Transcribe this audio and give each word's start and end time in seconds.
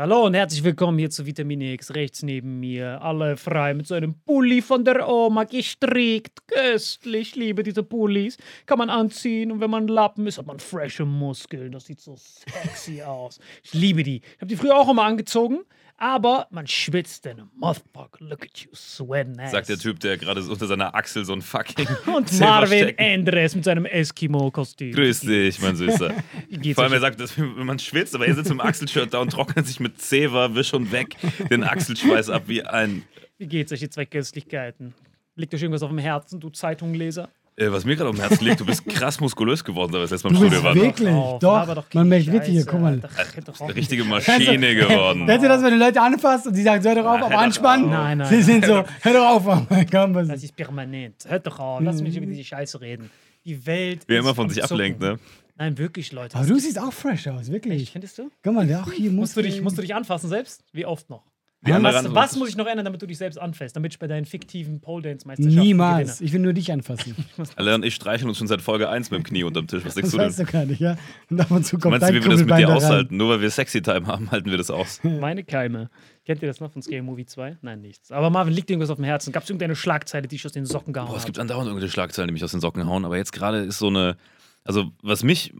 Hallo 0.00 0.24
und 0.24 0.32
herzlich 0.32 0.64
willkommen 0.64 0.98
hier 0.98 1.10
zu 1.10 1.26
Vitamin 1.26 1.60
X. 1.60 1.94
Rechts 1.94 2.22
neben 2.22 2.58
mir, 2.58 3.02
alle 3.02 3.36
frei 3.36 3.74
mit 3.74 3.86
so 3.86 3.94
einem 3.94 4.14
Pulli 4.14 4.62
von 4.62 4.82
der 4.82 5.06
Oma 5.06 5.44
gestrickt. 5.44 6.38
Köstlich, 6.46 7.32
ich 7.32 7.36
liebe 7.36 7.62
diese 7.62 7.82
Pullis. 7.82 8.38
Kann 8.64 8.78
man 8.78 8.88
anziehen 8.88 9.52
und 9.52 9.60
wenn 9.60 9.68
man 9.68 9.88
Lappen 9.88 10.26
ist, 10.26 10.38
hat 10.38 10.46
man 10.46 10.58
frische 10.58 11.04
Muskeln. 11.04 11.72
Das 11.72 11.84
sieht 11.84 12.00
so 12.00 12.16
sexy 12.16 13.02
aus. 13.02 13.40
Ich 13.62 13.74
liebe 13.74 14.02
die. 14.02 14.22
Ich 14.22 14.36
habe 14.40 14.46
die 14.46 14.56
früher 14.56 14.74
auch 14.74 14.88
immer 14.88 15.02
angezogen, 15.02 15.58
aber 16.00 16.48
man 16.50 16.66
schwitzt 16.66 17.26
denn. 17.26 17.42
Motherfucker, 17.54 18.24
look 18.24 18.42
at 18.42 18.58
you 18.58 18.70
sweating 18.74 19.38
ass. 19.38 19.52
Sagt 19.52 19.68
der 19.68 19.78
Typ, 19.78 20.00
der 20.00 20.16
gerade 20.16 20.40
unter 20.40 20.66
seiner 20.66 20.94
Achsel 20.94 21.24
so 21.26 21.34
ein 21.34 21.42
fucking. 21.42 21.86
Und 22.06 22.40
Marvin. 22.40 22.98
Andres 22.98 23.54
mit 23.54 23.64
seinem 23.64 23.84
Eskimo-Kostüm. 23.84 24.92
Grüß 24.92 25.20
dich, 25.20 25.60
mein 25.60 25.76
Süßer. 25.76 26.14
Geht's 26.50 26.74
Vor 26.74 26.84
allem, 26.84 26.94
er 26.94 27.00
sagt, 27.00 27.20
dass 27.20 27.36
man 27.36 27.78
schwitzt, 27.78 28.14
aber 28.14 28.26
er 28.26 28.34
sitzt 28.34 28.50
dem 28.50 28.60
Achselshirt 28.60 29.12
da 29.12 29.18
und 29.18 29.30
trocknet 29.30 29.66
sich 29.66 29.78
mit 29.78 30.00
Zewa, 30.00 30.54
wisch 30.54 30.72
und 30.72 30.90
weg 30.90 31.16
den 31.50 31.62
Achselschweiß 31.62 32.30
ab 32.30 32.44
wie 32.46 32.62
ein. 32.62 33.04
Wie 33.36 33.46
geht's 33.46 33.70
euch, 33.70 33.82
ihr 33.82 33.90
zwei 33.90 34.06
Köstlichkeiten? 34.06 34.94
Liegt 35.36 35.54
euch 35.54 35.62
irgendwas 35.62 35.82
auf 35.82 35.90
dem 35.90 35.98
Herzen, 35.98 36.40
du 36.40 36.48
Zeitungenleser? 36.48 37.28
Äh, 37.60 37.70
was 37.70 37.84
mir 37.84 37.94
gerade 37.94 38.08
auf 38.08 38.16
dem 38.16 38.22
Herzen 38.26 38.42
liegt, 38.44 38.60
du 38.60 38.64
bist 38.64 38.86
krass 38.88 39.20
muskulös 39.20 39.62
geworden, 39.62 39.92
seit 39.92 39.98
wir 39.98 40.02
das 40.02 40.10
letzte 40.12 40.28
Mal 40.28 40.34
Du 40.38 40.44
im 40.44 40.50
bist 40.50 40.60
Studio 40.62 40.64
waren. 40.64 40.88
wirklich, 40.88 41.08
Auf, 41.14 41.38
doch. 41.40 41.52
laber 41.52 41.74
doch 41.74 41.84
Man 41.92 42.08
merkt 42.08 42.26
wirklich 42.32 42.50
hier, 42.56 42.64
guck 42.64 42.80
mal. 42.80 43.00
Doch 43.44 43.60
auf. 43.60 43.62
Eine 43.68 43.76
richtige 43.76 44.04
Maschine 44.04 44.74
geworden. 44.74 45.26
Kennst 45.26 45.44
du 45.44 45.48
das, 45.48 45.62
wenn 45.62 45.72
du 45.72 45.78
Leute 45.78 46.00
anfasst 46.00 46.46
und 46.46 46.54
sie 46.54 46.62
sagen, 46.62 46.82
hör 46.82 46.94
doch 46.94 47.04
auf, 47.04 47.20
hör 47.20 47.28
doch 47.28 47.36
anspannen? 47.36 47.84
auf. 47.86 47.90
Nein, 47.92 48.18
nein, 48.18 48.28
Sie 48.28 48.34
nein. 48.36 48.44
sind 48.44 48.64
so, 48.64 48.84
hör 49.02 49.12
doch 49.12 49.26
auf, 49.28 49.44
Mann. 49.44 49.86
Komm, 49.90 50.14
was 50.14 50.28
Das 50.28 50.42
ist 50.42 50.56
permanent. 50.56 51.16
Hört 51.28 51.46
doch 51.46 51.58
auf. 51.58 51.80
Lass 51.82 52.00
mich 52.00 52.16
über 52.16 52.24
diese 52.26 52.44
Scheiße 52.44 52.80
reden. 52.80 53.10
Die 53.44 53.66
Welt 53.66 54.04
Wie 54.06 54.14
er 54.14 54.20
ist 54.20 54.24
immer 54.24 54.34
von 54.34 54.48
sich 54.48 54.64
ablenkt, 54.64 55.00
ne? 55.00 55.18
Nein, 55.58 55.76
wirklich, 55.76 56.12
Leute. 56.12 56.38
Aber 56.38 56.46
du 56.46 56.58
siehst 56.58 56.78
auch 56.78 56.92
fresh 56.92 57.26
aus, 57.28 57.50
wirklich. 57.52 57.82
Echt, 57.82 57.92
findest 57.92 58.16
du? 58.18 58.30
Guck 58.42 58.54
mal, 58.54 58.66
der 58.66 58.80
auch 58.80 58.92
hier 58.92 59.10
muss. 59.10 59.20
Musst 59.20 59.36
du, 59.36 59.42
dich, 59.42 59.60
musst 59.60 59.76
du 59.76 59.82
dich 59.82 59.94
anfassen 59.94 60.30
selbst? 60.30 60.64
Wie 60.72 60.86
oft 60.86 61.10
noch? 61.10 61.22
Andere 61.62 61.92
Was, 61.92 62.14
was 62.14 62.36
muss 62.36 62.48
ich 62.48 62.56
noch 62.56 62.66
ändern, 62.66 62.86
damit 62.86 63.02
du 63.02 63.06
dich 63.06 63.18
selbst 63.18 63.38
anfasst? 63.38 63.76
Damit 63.76 63.92
ich 63.92 63.98
bei 63.98 64.06
deinen 64.06 64.24
fiktiven 64.24 64.80
Pole 64.80 65.02
Dance 65.02 65.26
Meisterschaften 65.26 65.60
Niemals. 65.60 66.14
gewinne? 66.14 66.26
Ich 66.26 66.32
will 66.32 66.40
nur 66.40 66.52
dich 66.54 66.72
anfassen. 66.72 67.14
Alle 67.56 67.74
und 67.74 67.84
ich 67.84 67.94
streicheln 67.94 68.28
uns 68.28 68.38
schon 68.38 68.46
seit 68.46 68.62
Folge 68.62 68.88
1 68.88 69.10
mit 69.10 69.18
dem 69.20 69.24
Knie 69.24 69.44
unterm 69.44 69.66
Tisch. 69.66 69.84
Was 69.84 69.94
denkst 69.94 70.06
Das 70.06 70.12
du 70.12 70.16
denn? 70.18 70.26
weißt 70.28 70.38
du 70.38 70.44
gar 70.46 70.64
nicht, 70.64 70.80
ja? 70.80 70.96
Und 71.28 71.38
ab 71.40 71.50
und 71.50 71.64
zu 71.66 71.78
kommt 71.78 71.92
Meinst 72.00 72.08
du, 72.08 72.14
wie 72.14 72.22
wir 72.24 72.30
das 72.30 72.40
mit 72.44 72.56
dir 72.58 72.68
aushalten? 72.74 73.16
Nur 73.16 73.28
weil 73.28 73.40
wir 73.42 73.50
Sexy 73.50 73.82
Time 73.82 74.06
haben, 74.06 74.30
halten 74.30 74.50
wir 74.50 74.56
das 74.56 74.70
aus. 74.70 75.00
Meine 75.04 75.44
Keime. 75.44 75.90
Kennt 76.24 76.40
ihr 76.42 76.48
das 76.48 76.60
noch 76.60 76.72
von 76.72 76.80
Scary 76.80 77.02
Movie 77.02 77.26
2? 77.26 77.58
Nein, 77.60 77.80
nichts. 77.82 78.10
Aber 78.10 78.30
Marvin, 78.30 78.54
liegt 78.54 78.68
dir 78.70 78.74
irgendwas 78.74 78.90
auf 78.90 78.96
dem 78.96 79.04
Herzen? 79.04 79.32
Gab 79.32 79.42
es 79.42 79.50
irgendeine 79.50 79.76
Schlagzeile, 79.76 80.28
die 80.28 80.36
ich 80.36 80.46
aus 80.46 80.52
den 80.52 80.64
Socken 80.64 80.92
gehauen 80.94 81.08
Boah, 81.08 81.16
es 81.16 81.22
habe? 81.22 81.26
gibt 81.32 81.38
andauernd 81.38 81.66
irgendwelche 81.68 81.92
Schlagzeilen, 81.92 82.28
die 82.28 82.32
mich 82.32 82.44
aus 82.44 82.52
den 82.52 82.60
Socken 82.60 82.86
hauen, 82.86 83.04
aber 83.04 83.16
jetzt 83.18 83.32
gerade 83.32 83.58
ist 83.58 83.78
so 83.78 83.88
eine. 83.88 84.16
Also, 84.64 84.92
was 85.02 85.22
mich. 85.24 85.52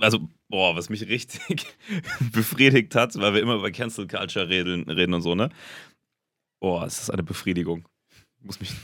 Also, 0.00 0.28
boah, 0.48 0.76
was 0.76 0.88
mich 0.88 1.08
richtig 1.08 1.66
befriedigt 2.32 2.94
hat, 2.94 3.16
weil 3.18 3.34
wir 3.34 3.40
immer 3.42 3.54
über 3.56 3.70
Cancel 3.70 4.06
Culture 4.06 4.48
reden, 4.48 4.88
reden 4.88 5.14
und 5.14 5.22
so, 5.22 5.34
ne? 5.34 5.50
Boah, 6.60 6.84
es 6.86 7.00
ist 7.00 7.10
eine 7.10 7.22
Befriedigung. 7.22 7.86
Ich 8.40 8.44
muss 8.46 8.60
mich. 8.60 8.72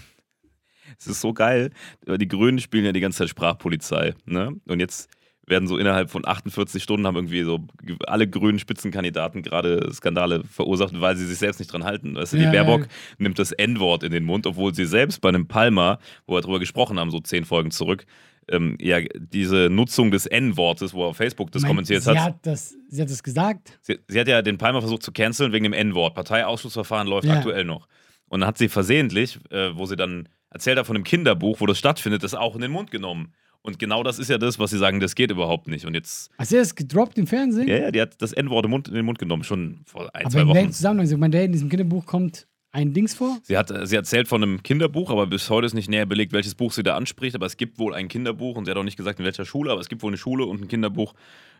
Es 0.98 1.08
ist 1.08 1.20
so 1.20 1.34
geil. 1.34 1.72
weil 2.06 2.16
Die 2.16 2.28
Grünen 2.28 2.60
spielen 2.60 2.84
ja 2.84 2.92
die 2.92 3.00
ganze 3.00 3.18
Zeit 3.18 3.28
Sprachpolizei, 3.28 4.14
ne? 4.24 4.54
Und 4.68 4.78
jetzt 4.78 5.10
werden 5.46 5.66
so 5.68 5.78
innerhalb 5.78 6.10
von 6.10 6.26
48 6.26 6.82
Stunden 6.82 7.06
haben 7.06 7.16
irgendwie 7.16 7.42
so 7.42 7.66
alle 8.06 8.28
grünen 8.28 8.58
Spitzenkandidaten 8.58 9.42
gerade 9.42 9.92
Skandale 9.92 10.42
verursacht, 10.44 10.98
weil 11.00 11.16
sie 11.16 11.26
sich 11.26 11.38
selbst 11.38 11.58
nicht 11.58 11.72
dran 11.72 11.84
halten. 11.84 12.14
Weißt 12.14 12.32
du, 12.32 12.36
die 12.36 12.44
Ja, 12.44 12.50
Baerbock 12.52 12.82
ja. 12.82 12.86
nimmt 13.18 13.38
das 13.38 13.52
N-Wort 13.52 14.04
in 14.04 14.12
den 14.12 14.24
Mund, 14.24 14.46
obwohl 14.46 14.74
sie 14.74 14.86
selbst 14.86 15.20
bei 15.20 15.28
einem 15.28 15.48
Palmer, 15.48 15.98
wo 16.26 16.34
wir 16.34 16.40
drüber 16.40 16.60
gesprochen 16.60 16.98
haben, 16.98 17.10
so 17.10 17.20
zehn 17.20 17.44
Folgen 17.44 17.70
zurück, 17.72 18.06
ähm, 18.50 18.76
ja, 18.80 19.00
diese 19.16 19.68
Nutzung 19.70 20.10
des 20.10 20.26
N-Wortes, 20.26 20.94
wo 20.94 21.02
er 21.04 21.08
auf 21.08 21.16
Facebook 21.16 21.50
das 21.52 21.62
Mein- 21.62 21.70
kommentiert 21.70 22.02
sie 22.02 22.10
hat. 22.10 22.18
hat 22.18 22.36
das, 22.46 22.74
sie 22.88 23.02
hat 23.02 23.10
das 23.10 23.22
gesagt. 23.22 23.78
Sie, 23.82 23.98
sie 24.08 24.20
hat 24.20 24.28
ja 24.28 24.42
den 24.42 24.58
Palmer 24.58 24.80
versucht 24.80 25.02
zu 25.02 25.12
canceln 25.12 25.52
wegen 25.52 25.64
dem 25.64 25.72
N-Wort. 25.72 26.14
Parteiausschlussverfahren 26.14 27.08
läuft 27.08 27.26
Ja. 27.26 27.34
aktuell 27.34 27.64
noch. 27.64 27.88
Und 28.28 28.40
dann 28.40 28.48
hat 28.48 28.58
sie 28.58 28.68
versehentlich, 28.68 29.38
äh, 29.50 29.70
wo 29.76 29.86
sie 29.86 29.96
dann 29.96 30.28
erzählt 30.50 30.78
hat 30.78 30.86
von 30.86 30.96
einem 30.96 31.04
Kinderbuch, 31.04 31.60
wo 31.60 31.66
das 31.66 31.78
stattfindet, 31.78 32.22
das 32.22 32.34
auch 32.34 32.54
in 32.54 32.60
den 32.60 32.70
Mund 32.70 32.90
genommen. 32.90 33.32
Und 33.62 33.80
genau 33.80 34.04
das 34.04 34.20
ist 34.20 34.30
ja 34.30 34.38
das, 34.38 34.60
was 34.60 34.70
sie 34.70 34.78
sagen, 34.78 35.00
das 35.00 35.16
geht 35.16 35.32
überhaupt 35.32 35.66
nicht. 35.66 35.86
Und 35.86 35.94
jetzt, 35.94 36.30
Hast 36.38 36.52
du 36.52 36.56
das 36.56 36.74
gedroppt 36.76 37.18
im 37.18 37.26
Fernsehen? 37.26 37.66
ja, 37.66 37.76
ja, 37.78 37.90
die 37.90 38.00
hat 38.00 38.22
das 38.22 38.32
N-Wort 38.32 38.64
in 38.88 38.94
den 38.94 39.04
Mund 39.04 39.18
genommen, 39.18 39.42
schon 39.42 39.80
vor 39.86 40.02
ein, 40.14 40.22
Aber 40.24 40.30
zwei 40.30 40.40
in 40.42 40.48
welchem 40.48 40.64
Wochen. 40.66 40.72
Zusammenhang? 40.72 41.08
Ich 41.10 41.16
meine, 41.16 41.44
in 41.44 41.52
diesem 41.52 41.68
Kinderbuch 41.68 42.06
kommt 42.06 42.46
ein 42.76 42.92
Dings 42.92 43.14
vor? 43.14 43.38
Sie 43.42 43.56
hat, 43.56 43.72
sie 43.84 43.96
erzählt 43.96 44.28
von 44.28 44.42
einem 44.42 44.62
Kinderbuch, 44.62 45.10
aber 45.10 45.26
bis 45.26 45.48
heute 45.50 45.66
ist 45.66 45.74
nicht 45.74 45.88
näher 45.88 46.06
belegt, 46.06 46.32
welches 46.32 46.54
Buch 46.54 46.72
sie 46.72 46.82
da 46.82 46.94
anspricht. 46.96 47.34
Aber 47.34 47.46
es 47.46 47.56
gibt 47.56 47.78
wohl 47.78 47.94
ein 47.94 48.08
Kinderbuch 48.08 48.56
und 48.56 48.66
sie 48.66 48.70
hat 48.70 48.78
auch 48.78 48.82
nicht 48.84 48.96
gesagt, 48.96 49.18
in 49.18 49.24
welcher 49.24 49.44
Schule, 49.44 49.70
aber 49.72 49.80
es 49.80 49.88
gibt 49.88 50.02
wohl 50.02 50.10
eine 50.10 50.18
Schule 50.18 50.44
und 50.44 50.60
ein 50.60 50.68
Kinderbuch 50.68 51.14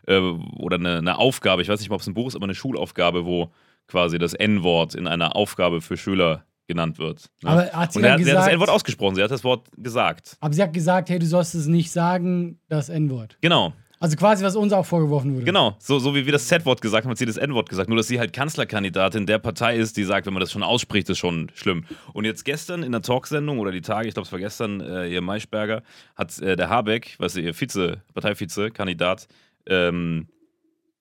äh, 0.07 0.17
oder 0.19 0.75
eine, 0.77 0.97
eine 0.99 1.17
Aufgabe. 1.17 1.61
Ich 1.61 1.69
weiß 1.69 1.79
nicht 1.79 1.89
mal, 1.89 1.95
ob 1.95 2.01
es 2.01 2.07
ein 2.07 2.13
Buch 2.13 2.27
ist, 2.27 2.35
aber 2.35 2.45
eine 2.45 2.55
Schulaufgabe, 2.55 3.25
wo 3.25 3.51
quasi 3.87 4.17
das 4.19 4.33
N-Wort 4.33 4.95
in 4.95 5.07
einer 5.07 5.35
Aufgabe 5.35 5.81
für 5.81 5.97
Schüler 5.97 6.45
genannt 6.67 6.99
wird. 6.99 7.29
ne? 7.41 7.49
Aber 7.49 7.61
hat 7.71 7.93
sie 7.93 7.99
und 7.99 8.05
hat- 8.05 8.19
sie 8.19 8.25
hat 8.25 8.27
das 8.27 8.27
gesagt- 8.27 8.53
N-Wort 8.53 8.69
ausgesprochen, 8.69 9.15
sie 9.15 9.23
hat 9.23 9.31
das 9.31 9.43
Wort 9.43 9.67
gesagt. 9.77 10.37
Aber 10.41 10.53
sie 10.53 10.61
hat 10.61 10.73
gesagt, 10.73 11.09
hey, 11.09 11.17
du 11.17 11.25
sollst 11.25 11.55
es 11.55 11.67
nicht 11.67 11.89
sagen, 11.91 12.59
das 12.67 12.89
N-Wort. 12.89 13.37
Genau, 13.41 13.73
Also 13.99 14.15
quasi, 14.15 14.43
was 14.43 14.55
uns 14.55 14.73
auch 14.73 14.85
vorgeworfen 14.85 15.35
wurde. 15.35 15.45
genau. 15.45 15.75
So, 15.79 15.97
so 15.97 16.13
wie 16.13 16.25
wir 16.25 16.33
das 16.33 16.47
Z-Wort 16.47 16.81
gesagt 16.81 17.05
haben, 17.05 17.11
hat 17.11 17.17
sie 17.17 17.25
das 17.25 17.37
N-Wort 17.37 17.67
gesagt. 17.69 17.89
Nur, 17.89 17.97
dass 17.97 18.07
sie 18.07 18.19
halt 18.19 18.31
Kanzlerkandidatin 18.31 19.25
der 19.25 19.39
Partei 19.39 19.77
ist, 19.77 19.97
die 19.97 20.03
sagt, 20.03 20.27
wenn 20.27 20.33
man 20.33 20.41
das 20.41 20.51
schon 20.51 20.63
ausspricht, 20.63 21.09
ist 21.09 21.17
schon 21.17 21.51
schlimm. 21.55 21.85
Und 22.13 22.25
jetzt 22.25 22.45
gestern 22.45 22.83
in 22.83 22.91
der 22.91 23.01
Talksendung 23.01 23.59
oder 23.59 23.71
die 23.71 23.81
Tage, 23.81 24.07
ich 24.07 24.13
glaube, 24.13 24.27
es 24.27 24.31
war 24.31 24.39
gestern, 24.39 24.81
äh, 24.81 25.07
ihr 25.07 25.21
Maischberger, 25.21 25.81
hat 26.15 26.37
äh, 26.39 26.55
der 26.55 26.69
Habeck, 26.69 27.15
was 27.17 27.35
ihr 27.35 27.53
Vize, 27.53 28.01
Parteivize-Kandidat, 28.13 29.27
ähm, 29.65 30.27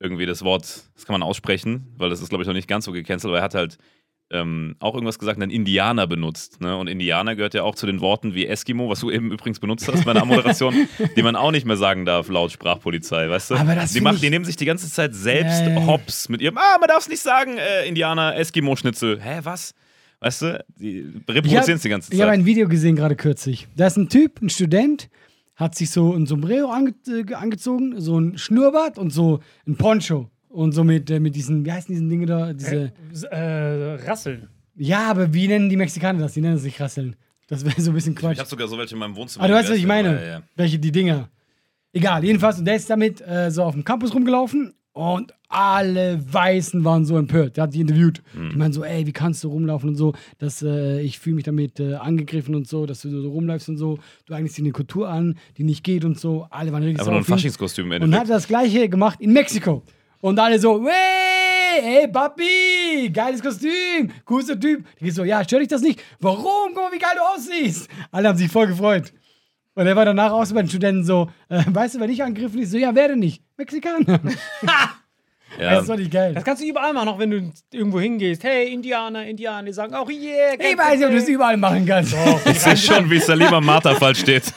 irgendwie 0.00 0.26
das 0.26 0.42
Wort, 0.42 0.64
das 0.94 1.06
kann 1.06 1.14
man 1.14 1.22
aussprechen, 1.22 1.94
weil 1.96 2.10
das 2.10 2.20
ist, 2.20 2.28
glaube 2.28 2.42
ich, 2.42 2.48
noch 2.48 2.54
nicht 2.54 2.68
ganz 2.68 2.84
so 2.84 2.92
gecancelt, 2.92 3.30
aber 3.30 3.38
er 3.38 3.44
hat 3.44 3.54
halt 3.54 3.78
ähm, 4.30 4.74
auch 4.80 4.94
irgendwas 4.94 5.18
gesagt, 5.18 5.40
einen 5.40 5.50
Indianer 5.52 6.06
benutzt. 6.06 6.60
Ne? 6.60 6.76
Und 6.76 6.88
Indianer 6.88 7.36
gehört 7.36 7.54
ja 7.54 7.62
auch 7.62 7.74
zu 7.76 7.86
den 7.86 8.00
Worten 8.00 8.34
wie 8.34 8.46
Eskimo, 8.46 8.88
was 8.88 9.00
du 9.00 9.10
eben 9.10 9.30
übrigens 9.30 9.60
benutzt 9.60 9.86
hast 9.86 10.04
bei 10.04 10.10
einer 10.10 10.24
Moderation, 10.24 10.74
die 11.16 11.22
man 11.22 11.36
auch 11.36 11.52
nicht 11.52 11.64
mehr 11.66 11.76
sagen 11.76 12.04
darf 12.04 12.28
laut 12.28 12.50
Sprachpolizei, 12.50 13.28
weißt 13.30 13.52
du? 13.52 13.54
Aber 13.54 13.74
das 13.76 13.92
die, 13.92 14.00
machen, 14.00 14.16
ich- 14.16 14.20
die 14.22 14.30
nehmen 14.30 14.44
sich 14.44 14.56
die 14.56 14.64
ganze 14.64 14.90
Zeit 14.90 15.14
selbst 15.14 15.60
ja. 15.62 15.86
hops 15.86 16.28
mit 16.28 16.40
ihrem, 16.40 16.58
ah, 16.58 16.76
man 16.80 16.88
darf 16.88 17.00
es 17.04 17.08
nicht 17.08 17.20
sagen, 17.20 17.56
äh, 17.58 17.86
Indianer, 17.88 18.34
Eskimo-Schnitzel. 18.36 19.20
Hä, 19.22 19.40
was? 19.44 19.74
Weißt 20.18 20.42
du, 20.42 20.64
die 20.80 20.98
Ich 21.00 21.14
reproduzieren 21.28 21.62
habe 21.62 21.72
es 21.72 21.82
die 21.82 21.88
ganze 21.88 22.12
ich 22.12 22.20
hab 22.20 22.28
Zeit. 22.28 22.38
ein 22.38 22.46
Video 22.46 22.68
gesehen 22.68 22.96
gerade 22.96 23.14
kürzlich. 23.16 23.68
Da 23.76 23.86
ist 23.86 23.96
ein 23.96 24.08
Typ, 24.08 24.40
ein 24.42 24.48
Student, 24.48 25.08
hat 25.54 25.74
sich 25.74 25.90
so 25.90 26.12
ein 26.14 26.26
Sombrero 26.26 26.70
ange 26.70 26.94
äh, 27.06 27.32
angezogen, 27.34 28.00
so 28.00 28.18
ein 28.18 28.36
Schnurrbart 28.38 28.98
und 28.98 29.10
so 29.10 29.40
ein 29.68 29.76
Poncho. 29.76 30.30
Und 30.56 30.72
so 30.72 30.84
mit, 30.84 31.10
äh, 31.10 31.20
mit 31.20 31.36
diesen, 31.36 31.66
wie 31.66 31.72
heißen 31.72 31.94
diese 31.94 32.08
Dinge 32.08 32.24
da? 32.24 32.52
Diese, 32.54 32.90
Äh, 33.30 33.94
Rasseln. 34.08 34.48
ja, 34.74 35.10
aber 35.10 35.34
wie 35.34 35.48
nennen 35.48 35.68
die 35.68 35.76
Mexikaner 35.76 36.18
das? 36.20 36.32
Die 36.32 36.40
nennen 36.40 36.56
es 36.56 36.62
nicht 36.64 36.80
Rasseln. 36.80 37.14
Das 37.48 37.62
wäre 37.64 37.78
so 37.80 37.90
ein 37.90 37.94
bisschen 37.94 38.14
Quatsch. 38.14 38.32
Ich 38.34 38.38
habe 38.38 38.48
sogar 38.48 38.66
so 38.66 38.78
welche 38.78 38.94
in 38.94 38.98
meinem 39.00 39.14
Wohnzimmer. 39.16 39.44
Aber 39.44 39.52
du 39.52 39.58
weißt, 39.60 39.70
was 39.70 39.76
ich 39.76 39.86
meine. 39.86 40.14
ja, 40.20 40.26
ja. 40.26 40.42
Welche 40.56 40.78
die 40.78 40.90
Dinger. 40.92 41.28
Egal, 41.92 42.24
jedenfalls. 42.24 42.58
Und 42.58 42.64
der 42.64 42.76
ist 42.76 42.88
damit 42.88 43.20
äh, 43.20 43.50
so 43.50 43.62
auf 43.64 43.74
dem 43.74 43.84
Campus 43.84 44.14
rumgelaufen 44.14 44.72
und 44.92 45.34
alle 45.48 46.20
Weißen 46.32 46.82
waren 46.84 47.04
so 47.04 47.18
empört. 47.18 47.56
Der 47.58 47.64
hat 47.64 47.74
die 47.74 47.82
interviewt. 47.82 48.22
Hm. 48.32 48.50
Die 48.50 48.56
meinen 48.56 48.72
so, 48.72 48.82
ey, 48.82 49.06
wie 49.06 49.12
kannst 49.12 49.44
du 49.44 49.48
rumlaufen 49.48 49.90
und 49.90 49.96
so, 49.96 50.14
dass 50.38 50.62
äh, 50.62 51.00
ich 51.02 51.18
fühle 51.18 51.36
mich 51.36 51.44
damit 51.44 51.78
äh, 51.80 51.94
angegriffen 51.96 52.54
und 52.54 52.66
so, 52.66 52.86
dass 52.86 53.02
du 53.02 53.10
so 53.10 53.28
rumläufst 53.30 53.68
und 53.68 53.76
so. 53.76 53.98
Du 54.24 54.32
eignest 54.34 54.56
dir 54.56 54.62
eine 54.62 54.72
Kultur 54.72 55.08
an, 55.08 55.36
die 55.58 55.64
nicht 55.64 55.84
geht 55.84 56.04
und 56.06 56.18
so. 56.18 56.46
Alle 56.50 56.72
waren 56.72 56.82
richtig 56.82 57.00
Einfach 57.00 57.12
nur 57.12 57.20
ein. 57.20 57.24
Faschingskostüm 57.24 57.92
im 57.92 58.02
Und 58.02 58.14
hat 58.18 58.28
das 58.30 58.48
gleiche 58.48 58.88
gemacht 58.88 59.20
in 59.20 59.32
Mexiko. 59.34 59.82
Und 60.26 60.40
alle 60.40 60.58
so, 60.58 60.84
hey, 60.84 61.80
hey, 61.80 62.08
Papi, 62.08 63.10
geiles 63.12 63.40
Kostüm, 63.40 64.10
cooler 64.24 64.58
Typ. 64.58 64.84
Die 64.98 65.04
geht 65.04 65.14
so, 65.14 65.22
ja, 65.22 65.44
stört 65.44 65.62
dich 65.62 65.68
das 65.68 65.82
nicht? 65.82 66.02
Warum? 66.18 66.74
Guck 66.74 66.82
mal, 66.82 66.90
wie 66.90 66.98
geil 66.98 67.12
du 67.14 67.22
aussiehst. 67.22 67.88
Alle 68.10 68.26
haben 68.26 68.36
sich 68.36 68.50
voll 68.50 68.66
gefreut. 68.66 69.12
Und 69.76 69.86
er 69.86 69.94
war 69.94 70.04
danach 70.04 70.32
auch 70.32 70.44
so 70.44 70.56
bei 70.56 70.62
den 70.62 70.68
Studenten 70.68 71.04
so, 71.04 71.30
äh, 71.48 71.62
weißt 71.68 71.94
du, 71.94 72.00
wer 72.00 72.08
dich 72.08 72.24
angegriffen 72.24 72.60
ist? 72.60 72.72
So, 72.72 72.76
ja, 72.76 72.92
wer 72.92 73.06
denn 73.06 73.20
nicht? 73.20 73.40
Mexikaner. 73.56 74.18
Ja. 75.58 75.76
Das 75.76 75.88
war 75.88 75.96
nicht 75.96 76.10
geil. 76.10 76.34
Das 76.34 76.44
kannst 76.44 76.62
du 76.62 76.66
überall 76.66 76.92
machen, 76.92 77.08
auch 77.08 77.18
wenn 77.18 77.30
du 77.30 77.52
irgendwo 77.72 78.00
hingehst. 78.00 78.44
Hey, 78.44 78.72
Indianer, 78.72 79.26
Indianer. 79.26 79.66
Die 79.66 79.72
sagen 79.72 79.94
auch, 79.94 80.08
yeah. 80.10 80.54
Ich 80.58 80.78
weiß 80.78 80.96
nicht, 80.96 81.04
ob 81.04 81.12
du 81.12 81.18
das 81.18 81.28
überall 81.28 81.56
machen 81.56 81.86
kannst. 81.86 82.14
Ich 82.46 82.60
sehe 82.60 82.76
schon, 82.76 83.10
wie 83.10 83.18
Salima 83.18 83.60
Marterfall 83.60 84.14
steht. 84.14 84.44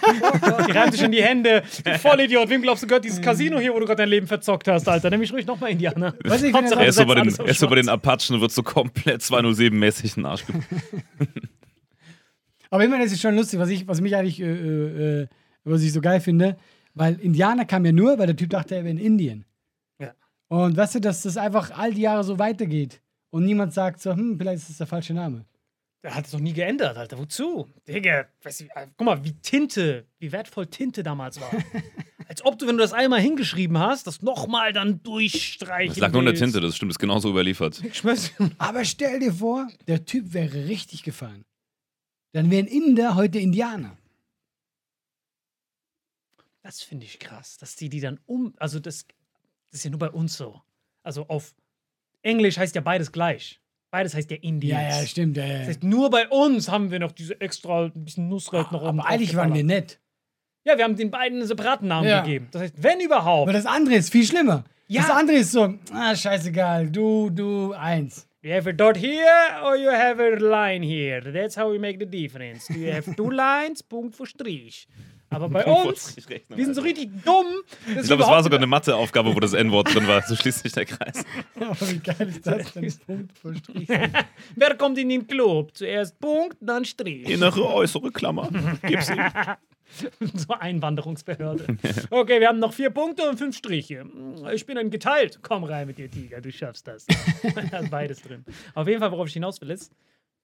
Die 0.68 0.72
reiben 0.72 0.92
sich 0.92 1.02
in 1.02 1.12
die 1.12 1.24
Hände. 1.24 1.64
Du 1.84 1.98
Vollidiot. 1.98 2.50
Wem 2.50 2.62
glaubst 2.62 2.84
du 2.84 2.88
gehört 2.88 3.06
dieses 3.06 3.22
Casino 3.22 3.60
hier, 3.60 3.74
wo 3.74 3.80
du 3.80 3.86
gerade 3.86 4.04
dein 4.04 4.10
Leben 4.10 4.28
verzockt 4.28 4.68
hast, 4.68 4.88
Alter? 4.88 5.10
Nimm 5.10 5.20
mich 5.20 5.34
ruhig 5.34 5.46
nochmal 5.46 5.72
Indianer. 5.72 6.14
Was 6.24 6.44
ich 6.44 6.54
Hauptsache, 6.54 6.82
Er 6.82 6.88
ist 6.88 6.96
so 6.96 7.06
bei 7.06 7.16
den, 7.16 7.28
er 7.28 7.46
ist 7.46 7.60
so 7.60 7.68
bei 7.68 7.76
den. 7.76 7.90
Apachen 7.90 8.36
und 8.36 8.42
wird 8.42 8.52
so 8.52 8.64
komplett 8.64 9.22
207-mäßig 9.22 10.18
in 10.18 10.24
den 10.24 10.26
Arsch 10.26 10.44
Aber 12.70 12.84
immerhin 12.84 13.06
ist 13.06 13.14
es 13.14 13.22
schon 13.22 13.36
lustig, 13.36 13.60
was, 13.60 13.70
ich, 13.70 13.88
was 13.88 14.00
mich 14.00 14.16
eigentlich, 14.16 14.40
äh, 14.40 14.46
äh, 14.46 15.22
äh, 15.22 15.28
was 15.64 15.82
ich 15.82 15.92
so 15.92 16.02
geil 16.02 16.22
finde, 16.22 16.58
weil 16.94 17.20
Indianer 17.20 17.66
kam 17.66 17.84
ja 17.86 17.92
nur, 17.92 18.20
weil 18.20 18.28
der 18.28 18.36
Typ 18.36 18.52
dachte, 18.52 18.76
er 18.76 18.84
wäre 18.84 18.92
in 18.92 19.00
Indien. 19.00 19.46
Und 20.50 20.76
weißt 20.76 20.96
du, 20.96 21.00
dass 21.00 21.22
das 21.22 21.38
einfach 21.38 21.72
all 21.72 21.94
die 21.94 22.02
Jahre 22.02 22.24
so 22.24 22.40
weitergeht 22.40 23.02
und 23.30 23.46
niemand 23.46 23.74
sagt 23.74 24.02
so, 24.02 24.12
hm, 24.12 24.38
vielleicht 24.38 24.64
ist 24.64 24.70
das 24.72 24.78
der 24.78 24.88
falsche 24.88 25.14
Name. 25.14 25.46
Der 26.04 26.16
hat 26.16 26.26
es 26.26 26.32
doch 26.32 26.40
nie 26.40 26.54
geändert, 26.54 26.98
Alter. 26.98 27.18
Wozu? 27.18 27.68
Digga, 27.88 28.26
weißt 28.42 28.62
du, 28.62 28.64
äh, 28.66 28.88
guck 28.96 29.06
mal, 29.06 29.24
wie 29.24 29.34
Tinte, 29.34 30.08
wie 30.18 30.32
wertvoll 30.32 30.66
Tinte 30.68 31.04
damals 31.04 31.40
war. 31.40 31.52
Als 32.28 32.46
ob 32.46 32.58
du, 32.58 32.68
wenn 32.68 32.78
du 32.78 32.84
das 32.84 32.94
einmal 32.94 33.20
hingeschrieben 33.20 33.78
hast, 33.80 34.08
das 34.08 34.22
nochmal 34.22 34.72
dann 34.72 35.04
durchstreichen 35.04 35.90
Das 35.90 35.98
lag 35.98 36.12
nur 36.12 36.22
in 36.22 36.28
der. 36.28 36.36
Tinte, 36.36 36.62
das 36.62 36.76
stimmt, 36.76 36.92
ist 36.92 37.00
genauso 37.00 37.30
überliefert. 37.30 37.84
Ich 37.84 37.96
schwör's 37.96 38.32
dir. 38.36 38.52
Aber 38.60 38.86
stell 38.86 39.20
dir 39.20 39.34
vor, 39.34 39.68
der 39.88 40.06
Typ 40.06 40.34
wäre 40.34 40.68
richtig 40.68 41.04
gefahren. 41.04 41.44
Dann 42.32 42.50
wären 42.50 42.68
Inder 42.68 43.16
heute 43.16 43.40
Indianer. 43.40 43.98
Das 46.62 46.82
finde 46.82 47.06
ich 47.08 47.20
krass, 47.20 47.58
dass 47.58 47.76
die 47.76 47.90
die 47.90 48.00
dann 48.00 48.20
um. 48.26 48.54
Also, 48.58 48.80
das, 48.80 49.06
das 49.72 49.80
ist 49.80 49.84
ja 49.86 49.90
nur 49.92 50.00
bei 50.00 50.10
uns 50.10 50.36
so. 50.38 50.62
Also, 51.04 51.26
auf 51.28 51.54
Englisch 52.22 52.58
heißt 52.58 52.76
ja 52.76 52.82
beides 52.82 53.12
gleich. 53.12 53.60
Beides 53.92 54.14
heißt 54.14 54.30
ja 54.30 54.38
Indians. 54.38 54.82
Ja, 54.82 55.00
ja, 55.02 55.06
stimmt. 55.08 55.38
Ja, 55.38 55.46
ja. 55.46 55.58
Das 55.60 55.68
heißt, 55.70 55.84
nur 55.84 56.10
bei 56.10 56.28
uns 56.28 56.70
haben 56.70 56.92
wir 56.92 57.00
noch 57.00 57.12
diese 57.12 57.40
extra 57.42 57.86
ein 57.86 58.06
bisschen 58.06 58.28
Nussreit 58.28 58.72
noch 58.72 58.82
oben 58.84 59.00
Aber 59.00 59.10
eigentlich 59.10 59.36
waren 59.36 59.54
wir 59.54 59.64
nett. 59.64 60.00
Ja, 60.66 60.78
wir 60.78 60.84
haben 60.84 60.96
den 60.96 61.10
beiden 61.10 61.40
einen 61.40 61.48
separaten 61.48 61.88
Namen 61.88 62.08
Ja. 62.08 62.22
gegeben. 62.22 62.50
Das 62.52 62.62
heißt, 62.62 62.84
wenn 62.84 63.00
überhaupt. 63.00 63.44
Aber 63.50 63.54
das 63.54 63.66
andere 63.66 63.96
ist 63.96 64.12
viel 64.12 64.26
schlimmer. 64.26 64.64
Ja. 64.88 65.02
Das 65.02 65.12
andere 65.12 65.38
ist 65.38 65.52
so, 65.52 65.74
ah, 65.94 66.16
scheißegal, 66.16 66.90
du, 66.92 67.30
du, 67.30 67.74
eins. 67.74 68.28
You 68.42 68.52
have 68.54 68.70
a 68.70 68.74
dot 68.74 68.96
here 68.98 69.26
or 69.66 69.76
you 69.76 69.90
have 69.90 70.22
a 70.22 70.36
line 70.36 70.86
here. 70.86 71.22
That's 71.34 71.58
how 71.58 71.72
we 71.72 71.80
make 71.80 72.00
the 72.00 72.06
difference. 72.06 72.68
Do 72.68 72.76
you 72.80 72.92
have 72.94 73.16
two 73.16 73.30
lines? 73.32 73.82
Punkt 73.84 74.16
für 74.16 74.26
Strich. 74.26 74.88
Aber 75.30 75.50
bei 75.50 75.66
uns, 75.88 76.16
wir 76.28 76.66
sind 76.66 76.76
so 76.76 76.82
richtig 76.82 77.10
dumm. 77.24 77.46
Ich 77.88 78.08
glaube, 78.08 78.24
es 78.24 78.30
war 78.30 78.44
sogar 78.44 78.60
eine 78.60 78.68
Matheaufgabe, 78.68 79.36
wo 79.36 79.40
das 79.40 79.54
N-Wort 79.54 79.94
drin 79.94 80.08
war. 80.08 80.22
So 80.24 80.36
schließt 80.36 80.64
sich 80.64 80.72
der 80.72 80.86
Kreis. 80.86 81.24
Aber 81.56 81.92
wie 81.92 82.00
geil 82.00 82.30
ist 82.30 82.46
das 82.46 82.74
denn? 82.74 82.94
Punkt 83.06 83.38
vor 83.38 83.54
Strich. 83.56 83.88
Wer 84.56 84.76
kommt 84.76 84.98
in 84.98 85.10
den 85.10 85.28
Club? 85.28 85.72
Zuerst 85.76 86.20
Punkt, 86.20 86.58
dann 86.60 86.86
Strich. 86.86 87.30
Innere, 87.30 87.68
äußere 87.74 88.12
Klammer. 88.12 88.50
Gib's 88.84 89.10
ihm. 89.10 89.24
so 90.36 90.54
Einwanderungsbehörde. 90.54 91.78
Okay, 92.12 92.40
wir 92.40 92.48
haben 92.48 92.60
noch 92.60 92.74
vier 92.74 92.92
Punkte 92.92 93.28
und 93.28 93.38
fünf 93.38 93.58
Striche. 93.58 94.06
Ich 94.54 94.66
bin 94.66 94.78
ein 94.78 94.92
geteilt. 94.92 95.40
Komm 95.42 95.64
rein 95.64 95.88
mit 95.88 95.98
dir, 95.98 96.10
Tiger, 96.10 96.42
du 96.42 96.52
schaffst 96.52 96.88
das. 96.88 97.08
da 97.72 97.80
ist 97.80 97.90
beides 97.90 98.22
drin. 98.22 98.46
Auf 98.76 98.88
jeden 98.88 99.00
Fall, 99.00 99.12
worauf 99.12 99.28
ich 99.28 99.34
hinaus 99.34 99.60
will, 99.62 99.72
ist, 99.72 99.92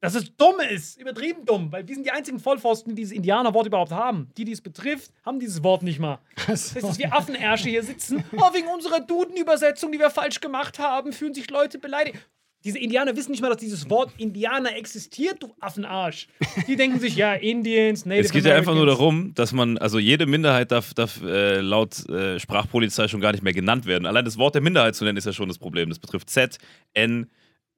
dass 0.05 0.15
es 0.15 0.35
dumm 0.35 0.55
ist. 0.71 1.00
Übertrieben 1.00 1.45
dumm. 1.45 1.71
Weil 1.71 1.88
wir 1.88 1.95
sind 1.95 2.05
die 2.05 2.12
einzigen 2.12 2.39
Vollpfosten, 2.39 2.95
die 2.95 3.01
dieses 3.01 3.13
Indianerwort 3.13 3.67
überhaupt 3.67 3.91
haben. 3.91 4.29
Die, 4.38 4.45
die 4.45 4.51
es 4.51 4.62
betrifft, 4.62 5.12
haben 5.25 5.39
dieses 5.39 5.63
Wort 5.63 5.83
nicht 5.83 6.00
mal. 6.00 6.19
Das 6.47 6.75
heißt, 6.75 6.83
dass 6.83 7.00
wir 7.00 7.13
Affenärsche 7.13 7.69
hier 7.69 7.83
sitzen. 7.83 8.24
Oh, 8.38 8.53
wegen 8.53 8.67
unserer 8.67 9.00
Duden-Übersetzung, 9.00 9.91
die 9.91 10.00
wir 10.00 10.09
falsch 10.09 10.39
gemacht 10.39 10.79
haben, 10.79 11.13
fühlen 11.13 11.33
sich 11.33 11.50
Leute 11.50 11.79
beleidigt. 11.79 12.17
Diese 12.65 12.79
Indianer 12.79 13.15
wissen 13.15 13.29
nicht 13.29 13.41
mal, 13.41 13.50
dass 13.50 13.59
dieses 13.59 13.91
Wort 13.91 14.12
Indianer 14.17 14.75
existiert, 14.75 15.43
du 15.43 15.53
Affenarsch. 15.59 16.27
Die 16.67 16.75
denken 16.75 17.00
sich, 17.00 17.15
ja, 17.15 17.35
Indians, 17.35 18.05
Native 18.07 18.25
Es 18.25 18.31
geht 18.31 18.43
ja 18.45 18.55
einfach 18.55 18.74
nur 18.74 18.81
Americans. 18.81 19.00
darum, 19.00 19.33
dass 19.35 19.51
man, 19.53 19.77
also 19.77 20.00
jede 20.00 20.25
Minderheit 20.25 20.71
darf, 20.71 20.95
darf 20.95 21.21
äh, 21.21 21.59
laut 21.59 22.09
äh, 22.09 22.39
Sprachpolizei 22.39 23.07
schon 23.07 23.21
gar 23.21 23.33
nicht 23.33 23.43
mehr 23.43 23.53
genannt 23.53 23.85
werden. 23.85 24.07
Allein 24.07 24.25
das 24.25 24.39
Wort 24.39 24.55
der 24.55 24.63
Minderheit 24.63 24.95
zu 24.95 25.03
nennen, 25.03 25.17
ist 25.17 25.25
ja 25.25 25.33
schon 25.33 25.47
das 25.47 25.59
Problem. 25.59 25.89
Das 25.89 26.00
betrifft 26.00 26.27
Z, 26.31 26.57
N, 26.93 27.29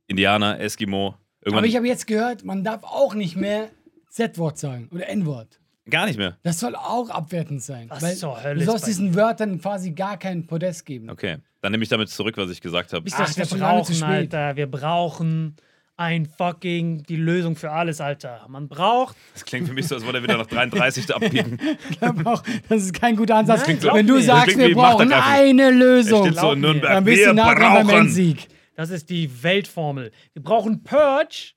Indianer, 0.07 0.57
Eskimo. 0.62 1.15
Irgendwann 1.41 1.60
Aber 1.60 1.67
ich 1.67 1.75
habe 1.75 1.88
jetzt 1.88 2.08
gehört, 2.08 2.44
man 2.44 2.63
darf 2.63 2.84
auch 2.84 3.13
nicht 3.13 3.36
mehr 3.36 3.70
Z-Wort 4.10 4.58
sagen 4.58 4.89
oder 4.94 5.08
N-Wort. 5.08 5.60
Gar 5.89 6.08
nicht 6.08 6.17
mehr. 6.17 6.38
Das 6.44 6.60
soll 6.60 6.75
auch 6.75 7.10
abwertend 7.10 7.63
sein. 7.63 7.89
Was 7.89 8.03
weil 8.03 8.15
zur 8.15 8.44
Hölle 8.44 8.60
du 8.60 8.65
sollst 8.65 8.88
diesen 8.88 9.15
Wörtern 9.15 9.62
quasi 9.62 9.91
gar 9.91 10.17
keinen 10.17 10.46
Podest 10.46 10.86
geben. 10.86 11.10
Okay. 11.10 11.38
Dann 11.62 11.72
nehme 11.72 11.84
ich 11.84 11.89
damit 11.89 12.10
zurück, 12.10 12.36
was 12.38 12.50
ich 12.50 12.62
gesagt 12.62 12.91
habe. 12.94 13.06
Ach, 13.12 13.17
das 13.17 13.38
ist 13.38 13.51
wir 13.51 13.60
brauchen, 13.60 13.96
spät. 13.96 14.03
Alter? 14.34 14.56
Wir 14.58 14.70
brauchen 14.70 15.56
ein 15.96 16.25
fucking 16.27 17.03
die 17.03 17.15
Lösung 17.15 17.56
für 17.56 17.72
alles, 17.72 18.01
Alter. 18.01 18.46
Man 18.50 18.67
braucht. 18.67 19.15
Das 19.34 19.46
klingt 19.46 19.67
für 19.67 19.74
mich 19.74 19.88
so, 19.88 19.96
als 19.96 20.06
wollte 20.06 20.20
er 20.20 20.24
wieder 20.24 20.38
nach 20.38 20.46
33 20.46 21.13
abbiegen. 21.13 21.58
Ich 21.89 22.00
glaube 22.00 22.25
auch, 22.29 22.44
das 22.70 22.84
ist 22.84 22.94
kein 22.94 23.15
guter 23.15 23.36
Ansatz. 23.36 23.67
Wenn 23.67 24.06
du 24.06 24.15
mir. 24.15 24.22
Sagst, 24.22 24.58
wir 24.58 24.75
brauchen 24.75 25.12
eine 25.12 25.63
Er 25.63 25.72
Lösung, 25.72 26.25
steht 26.25 26.39
so 26.39 26.53
dann 26.53 27.03
bist 27.03 27.17
Wir 27.17 27.29
du 27.29 27.34
nah 27.34 27.56
dran 27.56 27.88
beim. 27.88 28.01
Endsieg. 28.01 28.48
Das 28.77 28.91
ist 28.91 29.10
die 29.10 29.41
Weltformel. 29.41 30.12
Wir 30.34 30.43
brauchen 30.43 30.84
Purge 30.84 31.53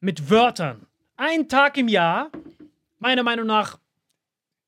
mit 0.00 0.30
Wörtern. 0.30 0.86
Ein 1.18 1.46
Tag 1.46 1.76
im 1.76 1.86
Jahr, 1.86 2.30
meiner 2.98 3.22
Meinung 3.22 3.46
nach 3.46 3.78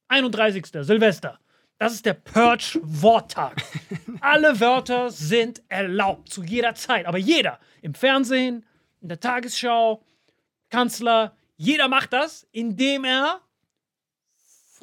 31. 0.08 0.66
Silvester. 0.80 1.40
Das 1.78 1.94
ist 1.94 2.04
der 2.04 2.12
Purge-Worttag. 2.12 3.56
Alle 4.20 4.60
Wörter 4.60 5.10
sind 5.10 5.62
erlaubt, 5.68 6.28
zu 6.28 6.42
jeder 6.42 6.74
Zeit. 6.74 7.06
Aber 7.06 7.16
jeder, 7.16 7.58
im 7.80 7.94
Fernsehen, 7.94 8.66
in 9.00 9.08
der 9.08 9.20
Tagesschau, 9.20 10.04
Kanzler, 10.68 11.34
jeder 11.56 11.88
macht 11.88 12.12
das, 12.12 12.46
indem 12.52 13.04
er 13.04 13.40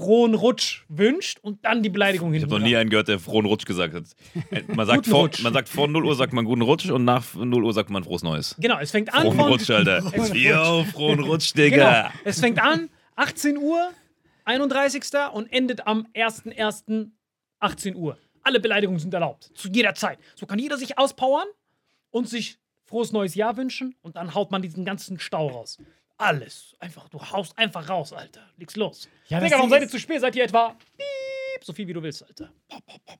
frohen 0.02 0.34
Rutsch 0.34 0.84
wünscht 0.90 1.40
und 1.42 1.64
dann 1.64 1.84
die 1.84 1.90
Beleidigung 1.90 2.34
Ich 2.34 2.42
habe 2.42 2.50
hinten 2.50 2.62
noch 2.64 2.68
nie 2.70 2.76
einen 2.76 2.90
gehört, 2.90 3.08
der 3.08 3.20
frohen 3.20 3.46
Rutsch 3.46 3.66
gesagt 3.66 3.94
hat. 3.94 4.04
Äh, 4.50 4.64
Man 4.74 4.88
sagt, 4.88 5.06
vor, 5.06 5.30
man 5.44 5.54
sagt 5.54 5.70
vor 5.70 5.88
0 5.88 6.06
Uhr 6.06 6.16
sagt 6.16 6.34
man 6.34 6.44
guten 6.46 6.62
Rutsch 6.64 6.90
und 6.90 7.06
nach 7.06 7.36
0 7.36 7.64
Uhr 7.64 7.74
sagt 7.74 7.90
man 7.92 8.04
frohes 8.04 8.24
Neues. 8.24 8.56
Genau, 8.60 8.80
es 8.80 8.90
fängt 8.92 9.14
an 9.14 9.22
Frohen 9.24 9.38
von 9.38 9.50
Rutsch, 9.50 9.70
Alter. 9.70 10.00
Yo, 10.36 10.84
frohen 10.92 11.20
Rutsch, 11.24 11.54
Digga. 11.56 12.02
Genau. 12.10 12.14
Es 12.24 12.40
fängt 12.40 12.62
an, 12.62 12.90
18 13.16 13.58
Uhr, 13.58 13.92
31. 14.46 15.04
und 15.34 15.52
endet 15.54 15.86
am 15.86 16.08
1.1. 16.16 17.12
18 17.60 17.96
Uhr. 17.96 18.18
Alle 18.44 18.60
Beleidigungen 18.60 19.00
sind 19.00 19.14
erlaubt. 19.14 19.52
Zu 19.54 19.70
jeder 19.70 19.94
Zeit. 19.94 20.18
So 20.36 20.48
kann 20.48 20.58
jeder 20.58 20.78
sich 20.78 20.98
auspowern 20.98 21.46
und 22.10 22.28
sich 22.28 22.58
frohes 22.86 23.12
neues 23.12 23.36
Jahr 23.36 23.56
wünschen 23.56 23.96
und 24.02 24.16
dann 24.16 24.34
haut 24.34 24.50
man 24.52 24.62
diesen 24.64 24.84
ganzen 24.84 25.20
Stau 25.20 25.48
raus. 25.48 25.78
Alles. 26.22 26.76
Einfach, 26.80 27.10
du 27.10 27.20
haust 27.20 27.58
einfach 27.58 27.90
raus, 27.90 28.14
Alter. 28.14 28.42
Leg's 28.58 28.76
los. 28.76 29.10
Ja, 29.28 29.40
Digga, 29.40 29.58
warum 29.58 29.70
seid 29.72 29.82
ihr 29.82 29.90
zu 29.90 30.00
spät? 30.00 30.22
Seid 30.22 30.36
ihr 30.36 30.44
etwa 30.44 30.76
piep, 30.98 31.64
so 31.64 31.74
viel 31.74 31.88
wie 31.88 31.94
du 31.94 32.04
willst, 32.04 32.24
Alter. 32.24 32.52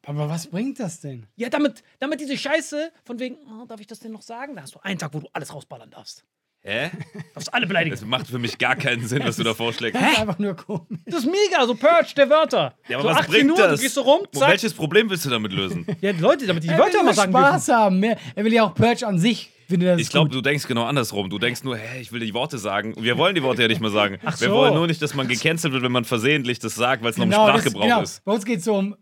Aber 0.06 0.30
was 0.30 0.48
bringt 0.48 0.80
das 0.80 1.00
denn? 1.00 1.26
Ja, 1.36 1.50
damit, 1.50 1.84
damit 2.00 2.20
diese 2.20 2.38
Scheiße 2.38 2.92
von 3.04 3.20
wegen, 3.20 3.38
oh, 3.48 3.66
darf 3.66 3.80
ich 3.80 3.88
das 3.88 4.00
denn 4.00 4.12
noch 4.12 4.22
sagen? 4.22 4.56
Da 4.56 4.62
hast 4.62 4.76
du 4.76 4.80
einen 4.82 5.00
Tag, 5.00 5.14
wo 5.16 5.20
du 5.20 5.28
alles 5.34 5.52
rausballern 5.52 5.90
darfst. 5.90 6.24
Hä? 6.64 6.92
Darfst 7.34 7.52
alle 7.54 7.66
beleidigen. 7.66 7.96
Das 7.96 8.06
macht 8.06 8.28
für 8.28 8.38
mich 8.38 8.58
gar 8.60 8.76
keinen 8.76 9.08
Sinn, 9.08 9.24
was 9.26 9.36
du 9.36 9.44
da 9.44 9.54
vorschlägst. 9.56 10.00
Das 10.00 10.12
ist 10.12 10.20
einfach 10.20 10.38
nur 10.38 10.56
komisch. 10.56 11.00
Das 11.08 11.24
ist 11.24 11.26
mega, 11.26 11.66
so 11.66 11.74
Purge 11.74 12.14
der 12.16 12.30
Wörter. 12.30 12.76
Ja, 12.88 12.98
aber 13.00 13.04
so 13.04 13.10
was 13.16 13.18
18 13.26 13.32
bringt 13.34 13.52
Uhr, 13.52 13.58
das? 13.58 13.80
du 13.80 13.84
gehst 13.84 13.96
so 13.96 14.02
rum, 14.02 14.22
zack. 14.32 14.50
Welches 14.50 14.74
Problem 14.74 15.10
willst 15.10 15.26
du 15.26 15.32
damit 15.32 15.52
lösen? 15.54 15.88
Ja, 16.02 16.14
die 16.14 16.20
Leute, 16.22 16.46
damit 16.46 16.64
die 16.64 16.68
Er 16.68 16.78
Wörter 16.78 17.02
mal 17.04 17.14
sagen 17.16 17.32
Spaß 17.32 17.66
dürfen. 17.66 17.80
haben. 17.82 18.00
Mehr. 18.00 18.18
Er 18.36 18.46
will 18.46 18.54
ja 18.54 18.64
auch 18.64 18.76
Purge 18.76 19.08
an 19.08 19.18
sich. 19.18 19.50
Ich 19.98 20.10
glaube, 20.10 20.30
du 20.30 20.42
denkst 20.42 20.68
genau 20.68 20.84
andersrum. 20.84 21.30
Du 21.30 21.40
denkst 21.40 21.64
nur, 21.64 21.78
hä, 21.78 22.02
ich 22.02 22.12
will 22.12 22.20
die 22.20 22.34
Worte 22.34 22.58
sagen. 22.58 22.94
Wir 23.00 23.18
wollen 23.18 23.36
die 23.36 23.42
Worte 23.42 23.62
ja 23.62 23.68
nicht 23.70 23.80
mal 23.80 23.90
sagen. 23.90 24.20
Ach 24.26 24.38
Wir 24.42 24.50
so. 24.50 24.54
wollen 24.54 24.74
nur 24.74 24.86
nicht, 24.86 25.02
dass 25.02 25.14
man 25.14 25.30
gecancelt 25.30 25.72
wird, 25.74 25.82
wenn 25.82 25.94
man 25.94 26.04
versehentlich 26.04 26.60
das 26.60 26.76
sagt, 26.76 27.02
weil 27.04 27.12
es 27.12 27.18
noch 27.18 27.24
Genau, 27.26 27.48
im 27.48 27.54
das- 27.54 27.62
Sprachgebrauch 27.62 27.84
genau. 27.84 28.02
ist. 28.02 28.24
Bei 28.26 28.34
uns 28.34 28.44
geht 28.44 28.60
es 28.60 28.66
so 28.66 28.76
um, 28.76 28.96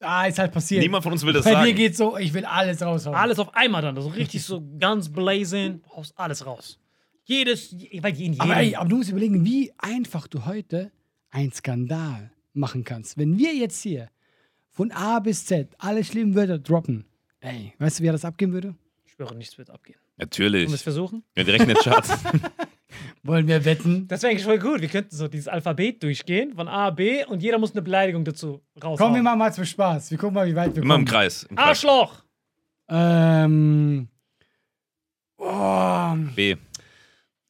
ah, 0.00 0.26
ist 0.26 0.38
halt 0.38 0.52
passiert. 0.52 0.80
Niemand 0.80 1.02
von 1.02 1.12
uns 1.12 1.26
will 1.26 1.32
das 1.32 1.44
Bei 1.44 1.50
dir 1.50 1.56
sagen. 1.56 1.74
geht 1.74 1.96
so, 1.96 2.16
ich 2.16 2.32
will 2.32 2.44
alles 2.44 2.80
raushauen. 2.80 3.16
Alles 3.16 3.40
auf 3.40 3.52
einmal 3.56 3.82
dann, 3.82 3.96
also 3.96 4.10
richtig 4.10 4.44
so 4.44 4.62
ganz 4.78 5.10
blazing, 5.12 5.82
du 5.82 5.96
haust 5.96 6.16
alles 6.16 6.46
raus. 6.46 6.78
Jedes, 7.24 7.74
weil 8.00 8.14
jeden, 8.14 8.40
aber, 8.40 8.56
ey, 8.56 8.74
aber 8.74 8.88
du 8.88 8.96
musst 8.96 9.10
überlegen, 9.10 9.44
wie 9.44 9.72
einfach 9.78 10.26
du 10.26 10.44
heute 10.44 10.90
einen 11.30 11.52
Skandal 11.52 12.32
machen 12.52 12.84
kannst. 12.84 13.16
Wenn 13.16 13.38
wir 13.38 13.54
jetzt 13.54 13.80
hier 13.82 14.08
von 14.70 14.90
A 14.92 15.18
bis 15.20 15.46
Z 15.46 15.68
alle 15.78 16.04
schlimmen 16.04 16.34
Wörter 16.34 16.58
droppen, 16.58 17.04
ey, 17.40 17.74
weißt 17.78 18.00
du, 18.00 18.02
wie 18.04 18.08
das 18.08 18.24
abgehen 18.24 18.52
würde? 18.52 18.74
Ich 19.04 19.12
schwöre, 19.12 19.34
nichts 19.36 19.56
wird 19.56 19.70
abgehen. 19.70 19.98
Natürlich. 20.16 20.62
Wollen 20.62 20.70
wir 20.70 20.74
es 20.74 20.82
versuchen? 20.82 21.24
Ja, 21.36 21.44
direkt 21.44 21.62
in 21.62 21.68
den 21.68 21.78
Charts. 21.78 22.10
Wollen 23.22 23.46
wir 23.46 23.64
wetten? 23.64 24.06
Das 24.08 24.22
wäre 24.22 24.32
eigentlich 24.32 24.44
voll 24.44 24.58
gut. 24.58 24.80
Wir 24.80 24.88
könnten 24.88 25.14
so 25.14 25.28
dieses 25.28 25.48
Alphabet 25.48 26.02
durchgehen, 26.02 26.54
von 26.54 26.68
A, 26.68 26.90
B, 26.90 27.24
und 27.24 27.42
jeder 27.42 27.58
muss 27.58 27.72
eine 27.72 27.82
Beleidigung 27.82 28.24
dazu 28.24 28.60
raushauen. 28.76 28.98
Komm, 28.98 29.14
wir 29.14 29.22
machen 29.22 29.38
mal 29.38 29.52
zum 29.52 29.64
Spaß. 29.64 30.10
Wir 30.10 30.18
gucken 30.18 30.34
mal, 30.34 30.46
wie 30.46 30.54
weit 30.56 30.74
wir 30.74 30.82
Immer 30.82 30.96
im 30.96 31.00
kommen. 31.00 31.06
Kreis. 31.06 31.44
Im 31.44 31.56
Kreis. 31.56 31.66
Arschloch! 31.68 32.24
Ähm. 32.88 34.08
Oh, 35.38 36.14
B. 36.34 36.56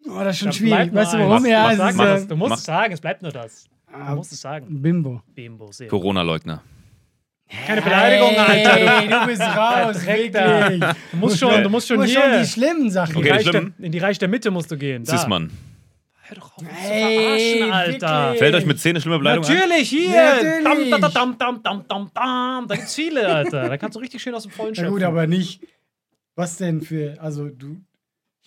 oh, 0.08 0.18
das 0.20 0.30
ist 0.34 0.38
schon 0.38 0.48
Das 0.48 0.56
schwierig. 0.56 0.94
Weißt 0.94 1.12
du 1.14 1.18
warum? 1.18 1.46
Ja, 1.46 1.62
Mach- 1.64 1.70
es 1.72 1.76
Sag 1.78 1.94
äh, 1.94 1.96
das. 1.98 2.26
Du 2.28 2.36
musst 2.36 2.50
mach- 2.50 2.58
es 2.58 2.64
sagen, 2.64 2.92
es 2.92 3.00
bleibt 3.00 3.22
nur 3.22 3.32
das. 3.32 3.64
Du 3.88 3.94
ah, 3.98 4.14
musst 4.14 4.32
es 4.32 4.40
sagen. 4.40 4.66
Bimbo. 4.82 5.22
Bimbo, 5.34 5.70
sehr. 5.72 5.88
Corona-Leugner. 5.88 6.62
Keine 7.66 7.82
Beleidigung, 7.82 8.34
Alter. 8.38 8.74
Hey, 8.76 9.08
du 9.08 9.26
bist 9.26 9.42
raus, 9.42 10.06
wirklich. 10.06 10.80
Du 11.10 11.16
musst 11.18 11.38
schon, 11.38 11.62
du 11.62 11.68
musst 11.68 11.86
schon 11.88 11.96
Du 11.98 12.02
musst 12.04 12.14
hier. 12.16 12.22
schon 12.22 12.40
die 12.40 12.46
schlimmen 12.48 12.90
Sachen. 12.90 13.16
Okay, 13.16 13.30
Reich 13.30 13.46
schlimm. 13.46 13.74
der, 13.78 13.86
in 13.86 13.92
die 13.92 13.98
Reich 13.98 14.18
der 14.18 14.28
Mitte 14.28 14.50
musst 14.50 14.70
du 14.70 14.78
gehen. 14.78 15.04
Da. 15.04 15.12
Hör 16.24 16.36
doch 16.36 16.52
auf, 16.56 16.58
uns 16.62 16.68
Hey, 16.70 17.18
zu 17.18 17.58
verarschen, 17.58 17.72
Alter. 17.72 18.22
wirklich. 18.24 18.38
Fällt 18.38 18.54
euch 18.54 18.66
mit 18.66 18.78
Szene 18.78 19.00
schlimme 19.02 19.18
Beleidigung? 19.18 19.50
Natürlich, 19.54 19.88
hier. 19.90 20.62
Natürlich. 20.64 20.90
Dam, 20.90 21.10
dam, 21.12 21.36
dam, 21.38 21.62
dam, 21.62 21.84
dam, 21.88 22.10
dam. 22.14 22.68
Da 22.68 22.74
gibt's 22.76 22.94
viele, 22.94 23.26
Alter. 23.28 23.68
Da 23.68 23.76
kannst 23.76 23.96
du 23.96 24.00
richtig 24.00 24.22
schön 24.22 24.34
aus 24.34 24.44
dem 24.44 24.52
Vollen 24.52 24.70
Na 24.70 24.76
schöpfen. 24.76 24.92
gut, 24.94 25.02
aber 25.02 25.26
nicht. 25.26 25.60
Was 26.34 26.56
denn 26.56 26.80
für. 26.80 27.20
Also, 27.20 27.50
du. 27.50 27.76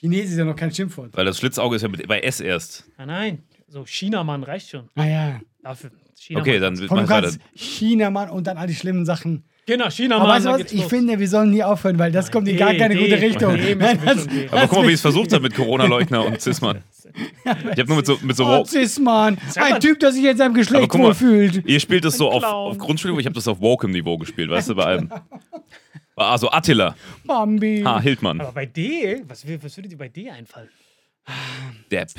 Chinesisch 0.05 0.31
ist 0.33 0.38
ja 0.38 0.45
noch 0.45 0.55
kein 0.55 0.71
Schimpfwort. 0.71 1.09
Weil 1.13 1.25
das 1.25 1.39
Schlitzauge 1.39 1.77
ist 1.77 1.81
ja 1.81 1.88
mit, 1.88 2.07
bei 2.07 2.19
S 2.19 2.39
erst. 2.39 2.85
Nein, 3.00 3.07
nein. 3.07 3.39
So 3.67 3.85
Chinamann 3.85 4.43
reicht 4.43 4.69
schon. 4.69 4.88
Ah 4.93 5.05
ja. 5.05 5.41
Dafür. 5.63 5.89
Chinamann. 6.15 6.47
Okay, 6.47 6.59
dann 6.59 6.75
du 6.75 6.83
ich 6.85 6.91
weiter. 6.91 7.07
kannst 7.07 7.39
China, 7.55 8.12
Mann, 8.12 8.29
und 8.29 8.45
dann 8.45 8.57
all 8.57 8.67
die 8.67 8.75
schlimmen 8.75 9.03
Sachen. 9.05 9.43
Genau, 9.65 9.89
Chinamann. 9.89 10.27
Aber 10.27 10.35
weißt 10.35 10.45
du 10.45 10.50
was? 10.51 10.71
Ich 10.71 10.81
los. 10.81 10.89
finde, 10.89 11.17
wir 11.17 11.27
sollen 11.27 11.50
nie 11.50 11.63
aufhören, 11.63 11.97
weil 11.97 12.12
das 12.12 12.31
kommt 12.31 12.47
in 12.47 12.55
gar 12.55 12.75
keine 12.75 12.95
gute 12.95 13.19
Richtung. 13.19 13.55
Nein, 13.55 14.00
das-. 14.05 14.27
Aber 14.51 14.67
guck 14.67 14.77
mal, 14.77 14.83
wie 14.83 14.89
ich 14.89 14.93
es 14.93 15.01
versucht 15.01 15.33
habe 15.33 15.41
mit 15.41 15.55
Corona-Leugner 15.55 16.24
und 16.24 16.39
Cis-Mann. 16.39 16.83
Ich 17.74 17.79
habe 17.79 17.85
nur 17.88 17.97
mit 17.97 18.05
so, 18.05 18.19
mit 18.21 18.38
so 18.38 18.45
Oh, 18.45 18.63
Cis-Mann. 18.63 19.39
Ein 19.55 19.79
Typ, 19.79 20.00
der 20.01 20.12
sich 20.12 20.24
in 20.24 20.38
seinem 20.38 20.53
Geschlecht 20.53 20.93
mal, 20.93 21.00
wohlfühlt. 21.05 21.65
Ihr 21.65 21.79
spielt 21.79 22.05
das 22.05 22.15
so 22.17 22.29
auf, 22.29 22.43
auf 22.43 22.77
Grundschule, 22.77 23.19
ich 23.19 23.25
habe 23.25 23.33
das 23.33 23.47
auf 23.47 23.59
Wokem-Niveau 23.59 24.19
gespielt, 24.19 24.51
weißt 24.51 24.69
du, 24.69 24.75
bei 24.75 24.83
allem. 24.85 25.09
Also 26.15 26.50
Attila, 26.50 26.95
Bambi. 27.25 27.84
H. 27.84 28.00
Hildmann, 28.01 28.39
Aber 28.41 28.51
bei 28.53 28.65
D, 28.65 29.22
was, 29.27 29.45
was 29.62 29.75
würde 29.77 29.89
dir 29.89 29.98
bei 29.98 30.07
D 30.10 30.29
einfallen? 30.29 30.69
Depp, 31.91 32.10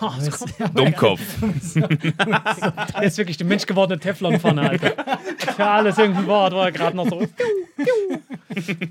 Oh, 0.00 0.10
das 0.18 0.38
kommt- 0.38 0.54
Dummkopf. 0.78 1.20
Der 1.74 3.02
ist 3.02 3.16
wirklich 3.16 3.38
die 3.38 3.44
menschgewordene 3.44 3.98
Teflonpfanne, 3.98 4.68
Alter. 4.68 5.18
Für 5.56 5.64
alles 5.66 5.96
irgendein 5.96 6.26
Wort, 6.26 6.52
wo 6.52 6.58
er 6.58 6.70
gerade 6.70 6.94
noch 6.94 7.08
so. 7.08 7.26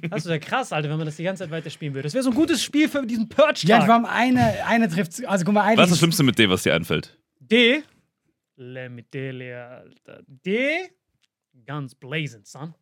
Das 0.10 0.26
wäre 0.26 0.40
krass, 0.40 0.74
Alter, 0.74 0.90
wenn 0.90 0.98
man 0.98 1.06
das 1.06 1.16
die 1.18 1.24
ganze 1.24 1.44
Zeit 1.44 1.52
weiterspielen 1.52 1.94
würde. 1.94 2.08
Das 2.08 2.16
wäre 2.16 2.24
so 2.24 2.32
ein 2.32 2.36
gutes 2.36 2.64
Spiel 2.64 2.90
für 2.90 3.06
diesen 3.06 3.30
Ja, 3.30 3.30
wir 3.30 3.36
Purge-Tag. 3.46 3.88
haben 3.88 4.06
eine, 4.08 4.66
eine 4.66 4.90
trifft. 4.90 5.24
Also 5.28 5.46
guck 5.46 5.54
mal, 5.54 5.78
Was 5.78 5.86
ist 5.86 5.92
das 5.92 6.00
Schlimmste 6.00 6.24
mit 6.24 6.40
D, 6.40 6.50
was 6.50 6.64
dir 6.64 6.74
einfällt? 6.74 7.18
D. 7.40 7.84
Le 8.56 8.90
Mitele, 8.90 9.68
Alter. 9.68 10.24
D. 10.28 10.90
Ganz 11.68 11.94
blazing, 11.94 12.46
son. 12.46 12.74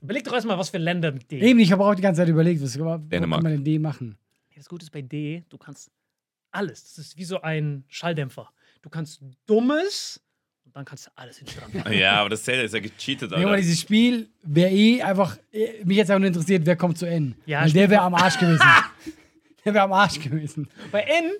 Überleg 0.00 0.24
doch 0.24 0.32
erstmal, 0.32 0.58
was 0.58 0.70
für 0.70 0.78
Länder 0.78 1.12
mit 1.12 1.30
D. 1.30 1.40
Eben, 1.40 1.58
ich 1.58 1.72
habe 1.72 1.84
auch 1.84 1.94
die 1.94 2.02
ganze 2.02 2.20
Zeit 2.22 2.28
überlegt, 2.28 2.62
was 2.62 2.72
Dänemark. 2.72 3.10
kann 3.10 3.28
man 3.28 3.52
denn 3.52 3.64
D 3.64 3.78
machen? 3.78 4.16
Das 4.56 4.68
Gute 4.68 4.84
ist 4.84 4.90
bei 4.90 5.02
D, 5.02 5.44
du 5.48 5.56
kannst 5.58 5.90
alles. 6.50 6.82
Das 6.84 6.98
ist 6.98 7.16
wie 7.16 7.24
so 7.24 7.40
ein 7.42 7.84
Schalldämpfer. 7.88 8.48
Du 8.82 8.90
kannst 8.90 9.20
Dummes 9.46 10.20
und 10.64 10.74
dann 10.74 10.84
kannst 10.84 11.06
du 11.06 11.10
alles 11.16 11.38
hinten 11.38 11.54
dran. 11.82 11.92
Ja, 11.92 12.14
aber 12.20 12.30
das 12.30 12.42
zählt, 12.42 12.64
ist 12.64 12.74
ja 12.74 12.80
gecheatet, 12.80 13.30
mal, 13.30 13.36
Alter. 13.44 13.56
dieses 13.58 13.80
Spiel 13.80 14.28
wäre 14.42 14.70
eh 14.70 15.02
einfach. 15.02 15.36
eh, 15.52 15.84
Mich 15.84 15.96
jetzt 15.96 16.10
auch 16.10 16.18
nur 16.18 16.28
interessiert, 16.28 16.66
wer 16.66 16.76
kommt 16.76 16.98
zu 16.98 17.06
N. 17.06 17.34
Ja, 17.46 17.62
Weil 17.62 17.72
der 17.72 17.88
wäre 17.90 18.02
am 18.02 18.14
Arsch 18.14 18.38
gewesen. 18.38 18.64
der 19.64 19.74
wäre 19.74 19.84
am 19.84 19.92
Arsch 19.92 20.18
gewesen. 20.20 20.68
bei 20.90 21.02
N, 21.02 21.32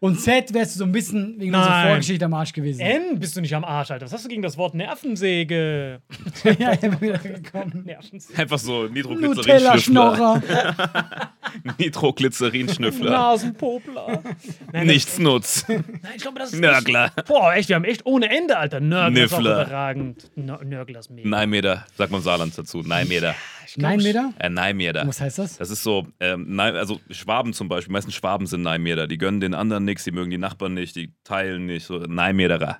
Und 0.00 0.20
Z 0.20 0.52
wärst 0.52 0.74
du 0.74 0.80
so 0.80 0.84
ein 0.84 0.92
bisschen 0.92 1.40
wegen 1.40 1.54
unserer 1.54 1.70
Nein. 1.70 1.88
Vorgeschichte 1.88 2.24
am 2.24 2.34
Arsch 2.34 2.52
gewesen. 2.52 2.80
N 2.80 3.18
bist 3.18 3.36
du 3.36 3.40
nicht 3.40 3.54
am 3.54 3.64
Arsch, 3.64 3.90
Alter. 3.90 4.04
Was 4.04 4.12
hast 4.12 4.24
du 4.24 4.28
gegen 4.28 4.42
das 4.42 4.56
Wort 4.58 4.74
Nervensäge? 4.74 6.00
ja, 6.58 6.72
immer 6.72 7.00
wieder 7.00 7.18
gekommen. 7.18 7.82
Nervensäge. 7.84 8.38
Einfach 8.38 8.58
so 8.58 8.86
Nitroglycerin-Schnüffler. 8.88 10.42
Nitroglycerin-Schnüffler. 11.78 13.10
Nasenpopler. 13.10 14.22
Nein, 14.72 14.86
Nichts 14.86 15.18
nutz. 15.18 15.64
Nein, 15.68 15.84
ich 16.16 16.22
glaube, 16.22 16.38
das 16.38 16.52
ist. 16.52 16.60
Nörgler. 16.60 17.12
Boah, 17.26 17.54
echt, 17.54 17.68
wir 17.68 17.76
haben 17.76 17.84
echt 17.84 18.04
ohne 18.06 18.28
Ende, 18.30 18.56
Alter. 18.58 18.80
Nörgler 18.80 19.24
ist 19.24 19.32
auch 19.32 19.38
Niffler. 19.38 19.62
überragend. 19.62 20.30
Nör- 20.36 20.64
Nörgler 20.64 21.00
ist 21.00 21.10
mega. 21.10 21.28
Nein 21.28 21.50
Meter, 21.50 21.86
sagt 21.96 22.12
man 22.12 22.22
Saarland 22.22 22.56
dazu. 22.56 22.82
Nein 22.84 23.08
Meter. 23.08 23.34
Ich 23.66 23.74
glaub, 23.74 23.90
Nein, 23.90 24.02
Meter? 24.02 24.32
Äh, 24.38 24.48
Nein 24.48 24.76
Meter. 24.76 25.06
Was 25.06 25.20
heißt 25.20 25.38
das? 25.38 25.56
Das 25.58 25.70
ist 25.70 25.82
so, 25.82 26.06
ähm, 26.20 26.58
also 26.60 27.00
Schwaben 27.10 27.52
zum 27.52 27.68
Beispiel, 27.68 27.92
meistens 27.92 28.14
Schwaben 28.14 28.46
sind 28.46 28.62
Neimeter. 28.62 29.06
Die 29.06 29.18
gönnen 29.18 29.40
den 29.40 29.54
anderen 29.54 29.84
nichts, 29.84 30.04
die 30.04 30.12
mögen 30.12 30.30
die 30.30 30.38
Nachbarn 30.38 30.74
nicht, 30.74 30.94
die 30.96 31.12
teilen 31.24 31.66
nicht. 31.66 31.86
So 31.86 31.98
Neimeterer. 31.98 32.78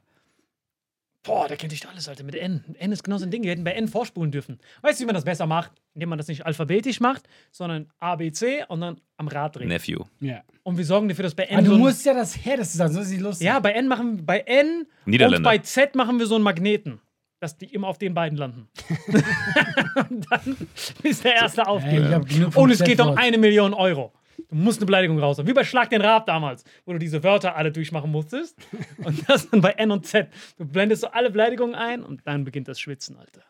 Boah, 1.27 1.49
der 1.49 1.57
kennt 1.57 1.73
sich 1.73 1.87
alles, 1.89 2.09
Alter, 2.09 2.23
mit 2.23 2.37
N. 2.37 2.65
N 2.79 2.93
ist 2.93 3.03
genau 3.03 3.19
so 3.19 3.25
ein 3.27 3.31
Ding. 3.31 3.43
Wir 3.43 3.51
hätten 3.51 3.65
bei 3.65 3.73
N 3.73 3.89
vorspulen 3.89 4.31
dürfen. 4.31 4.61
Weißt 4.83 4.99
du, 4.99 5.03
wie 5.03 5.07
man 5.07 5.15
das 5.15 5.25
besser 5.25 5.47
macht? 5.47 5.73
Indem 5.95 6.11
man 6.11 6.19
das 6.19 6.29
nicht 6.29 6.47
alphabetisch 6.47 7.01
macht, 7.01 7.25
sondern 7.51 7.89
A, 7.99 8.15
B, 8.17 8.31
C 8.31 8.65
und 8.69 8.81
dann 8.81 9.01
am 9.17 9.29
Rad 9.29 9.57
drehen. 9.57 9.69
Nephew. 9.69 10.05
Ja. 10.21 10.43
Und 10.63 10.79
wir 10.79 10.85
sorgen 10.85 11.09
dafür, 11.09 11.25
dass 11.25 11.35
bei 11.35 11.45
N 11.45 11.59
Aber 11.59 11.67
so 11.67 11.73
du 11.73 11.79
musst 11.79 12.07
ja 12.07 12.15
das 12.15 12.45
her, 12.45 12.57
das 12.57 12.73
zu 12.73 12.79
sagen, 12.79 12.93
sonst 12.93 13.07
ist 13.07 13.13
nicht 13.13 13.23
lustig. 13.23 13.47
Ja, 13.47 13.59
bei 13.59 13.73
N 13.73 13.89
machen 13.89 14.25
bei 14.25 14.39
N 14.41 14.87
und 15.07 15.43
bei 15.43 15.59
Z 15.59 15.95
machen 15.97 16.19
wir 16.19 16.27
so 16.27 16.37
einen 16.37 16.45
Magneten. 16.45 17.01
Dass 17.39 17.59
die 17.59 17.67
immer 17.67 17.89
auf 17.89 17.99
den 17.99 18.15
beiden 18.15 18.39
landen. 18.39 18.69
und 20.09 20.27
dann 20.31 20.57
ist 21.03 21.23
der 21.23 21.35
erste 21.35 21.67
aufgeht. 21.67 22.03
vom 22.51 22.63
Und 22.63 22.71
es 22.71 22.83
geht 22.83 22.99
um 22.99 23.17
eine 23.17 23.37
Million 23.37 23.75
Euro. 23.75 24.13
Du 24.49 24.55
musst 24.55 24.79
eine 24.79 24.87
Beleidigung 24.87 25.19
raus. 25.19 25.39
Wie 25.45 25.53
bei 25.53 25.65
Schlag 25.65 25.91
den 25.91 26.01
Rab 26.01 26.27
damals, 26.27 26.65
wo 26.85 26.93
du 26.93 26.99
diese 26.99 27.23
Wörter 27.23 27.57
alle 27.57 27.73
durchmachen 27.73 28.11
musstest. 28.11 28.57
Und 28.99 29.29
das 29.29 29.51
dann 29.51 29.61
bei 29.61 29.71
N 29.73 29.91
und 29.91 30.07
Z. 30.07 30.29
Du 30.57 30.65
blendest 30.65 31.03
so 31.03 31.09
alle 31.09 31.31
Beleidigungen 31.31 31.75
ein 31.75 32.03
und 32.03 32.27
dann 32.27 32.45
beginnt 32.45 32.69
das 32.69 32.79
Schwitzen, 32.81 33.17
Alter. 33.17 33.43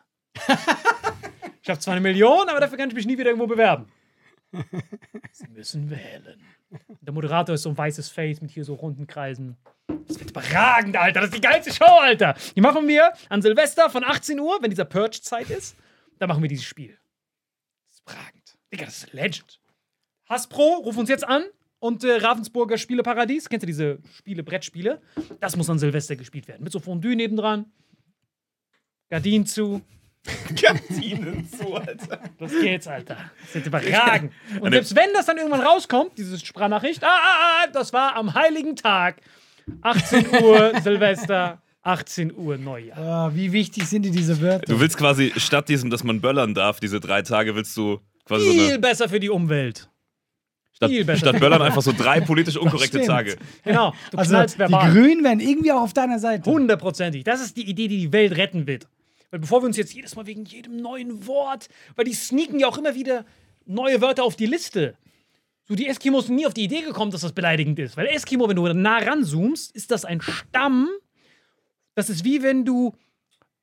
ich 1.61 1.69
habe 1.69 1.79
zwar 1.79 1.93
eine 1.93 2.01
Million, 2.01 2.49
aber 2.49 2.59
dafür 2.59 2.77
kann 2.77 2.89
ich 2.89 2.95
mich 2.95 3.05
nie 3.05 3.17
wieder 3.17 3.29
irgendwo 3.29 3.47
bewerben. 3.47 3.85
Sie 5.31 5.47
müssen 5.49 5.89
wählen. 5.89 6.41
Der 7.01 7.13
Moderator 7.13 7.55
ist 7.55 7.63
so 7.63 7.69
ein 7.69 7.77
weißes 7.77 8.09
Face 8.09 8.41
mit 8.41 8.51
hier 8.51 8.65
so 8.65 8.75
runden 8.75 9.07
Kreisen. 9.07 9.57
Das 10.07 10.19
wird 10.19 10.31
überragend, 10.31 10.95
Alter. 10.97 11.21
Das 11.21 11.29
ist 11.29 11.35
die 11.35 11.41
geilste 11.41 11.73
Show, 11.73 11.85
Alter. 11.85 12.35
Die 12.55 12.61
machen 12.61 12.87
wir 12.87 13.13
an 13.29 13.41
Silvester 13.41 13.89
von 13.89 14.03
18 14.03 14.39
Uhr, 14.39 14.57
wenn 14.61 14.69
dieser 14.69 14.85
Purge-Zeit 14.85 15.49
ist. 15.49 15.75
Da 16.19 16.27
machen 16.27 16.41
wir 16.41 16.49
dieses 16.49 16.65
Spiel. 16.65 16.97
Das 17.87 17.97
ist 17.97 18.01
überragend. 18.01 18.57
Digga, 18.71 18.85
das 18.85 18.97
ist 19.03 19.13
Legend. 19.13 19.59
Hasbro, 20.29 20.81
ruf 20.83 20.97
uns 20.97 21.09
jetzt 21.09 21.27
an. 21.27 21.43
Und 21.79 22.03
äh, 22.03 22.13
Ravensburger 22.15 22.77
Spieleparadies. 22.77 23.49
Kennst 23.49 23.63
du 23.63 23.67
diese 23.67 23.99
Spiele, 24.17 24.43
Brettspiele? 24.43 24.99
Das 25.39 25.55
muss 25.55 25.69
an 25.69 25.77
Silvester 25.77 26.15
gespielt 26.15 26.47
werden. 26.47 26.63
Mit 26.63 26.71
so 26.73 26.79
Fondue 26.79 27.15
nebendran. 27.15 27.65
Gardinen 29.09 29.45
zu. 29.45 29.81
Kantinen 30.61 31.47
zu, 31.49 31.75
Alter. 31.75 32.19
Los 32.39 32.51
geht's, 32.61 32.87
Alter. 32.87 33.17
Das 33.41 33.55
wird 33.55 33.67
überragend. 33.67 34.33
Und 34.59 34.71
selbst 34.71 34.95
wenn 34.95 35.13
das 35.13 35.27
dann 35.27 35.37
irgendwann 35.37 35.61
rauskommt, 35.61 36.17
diese 36.17 36.37
Sprachnachricht, 36.37 37.03
ah, 37.03 37.07
ah, 37.07 37.63
ah, 37.63 37.67
das 37.71 37.93
war 37.93 38.15
am 38.15 38.33
heiligen 38.33 38.75
Tag. 38.75 39.21
18 39.81 40.43
Uhr 40.43 40.73
Silvester, 40.81 41.61
18 41.83 42.35
Uhr 42.35 42.57
Neujahr. 42.57 42.97
Ah, 42.97 43.31
wie 43.35 43.51
wichtig 43.53 43.85
sind 43.85 44.03
dir 44.03 44.11
diese 44.11 44.41
Wörter? 44.41 44.65
Du 44.65 44.79
willst 44.79 44.97
quasi, 44.97 45.31
statt 45.37 45.69
diesem, 45.69 45.89
dass 45.89 46.03
man 46.03 46.19
böllern 46.19 46.53
darf, 46.53 46.79
diese 46.81 46.99
drei 46.99 47.21
Tage, 47.21 47.55
willst 47.55 47.77
du 47.77 47.99
quasi 48.25 48.45
so 48.45 48.51
Viel 48.51 48.67
eine. 48.69 48.79
besser 48.79 49.07
für 49.07 49.19
die 49.21 49.29
Umwelt. 49.29 49.89
Statt, 50.77 50.91
viel 50.91 51.05
besser. 51.05 51.19
statt 51.19 51.39
böllern 51.39 51.61
einfach 51.63 51.81
so 51.81 51.91
drei 51.91 52.21
politisch 52.21 52.55
unkorrekte. 52.55 53.01
Tage. 53.01 53.37
Genau, 53.63 53.95
du 54.11 54.17
also, 54.17 54.29
knallst 54.29 54.59
die. 54.59 54.63
Grünen 54.63 55.23
wären 55.23 55.39
irgendwie 55.39 55.71
auch 55.71 55.81
auf 55.81 55.93
deiner 55.93 56.19
Seite. 56.19 56.49
Hundertprozentig. 56.49 57.23
Das 57.23 57.41
ist 57.41 57.57
die 57.57 57.67
Idee, 57.67 57.87
die 57.87 57.97
die 57.97 58.13
Welt 58.13 58.37
retten 58.37 58.67
wird. 58.67 58.87
Weil 59.31 59.39
bevor 59.39 59.63
wir 59.63 59.65
uns 59.65 59.75
jetzt 59.75 59.95
jedes 59.95 60.15
Mal 60.15 60.27
wegen 60.27 60.45
jedem 60.45 60.77
neuen 60.77 61.25
Wort, 61.25 61.67
weil 61.95 62.05
die 62.05 62.13
sneaken 62.13 62.59
ja 62.59 62.67
auch 62.67 62.77
immer 62.77 62.93
wieder 62.93 63.25
neue 63.65 64.01
Wörter 64.01 64.23
auf 64.23 64.35
die 64.35 64.45
Liste. 64.45 64.93
So, 65.67 65.73
die 65.73 65.87
Eskimos 65.87 66.27
sind 66.27 66.35
nie 66.35 66.45
auf 66.45 66.53
die 66.53 66.63
Idee 66.63 66.81
gekommen, 66.81 67.09
dass 67.09 67.21
das 67.21 67.33
beleidigend 67.33 67.79
ist. 67.79 67.97
Weil 67.97 68.05
Eskimo, 68.05 68.47
wenn 68.47 68.55
du 68.55 68.71
nah 68.71 68.99
ranzoomst, 68.99 69.75
ist 69.75 69.89
das 69.89 70.05
ein 70.05 70.21
Stamm. 70.21 70.89
Das 71.95 72.11
ist 72.11 72.23
wie 72.23 72.43
wenn 72.43 72.65
du 72.65 72.93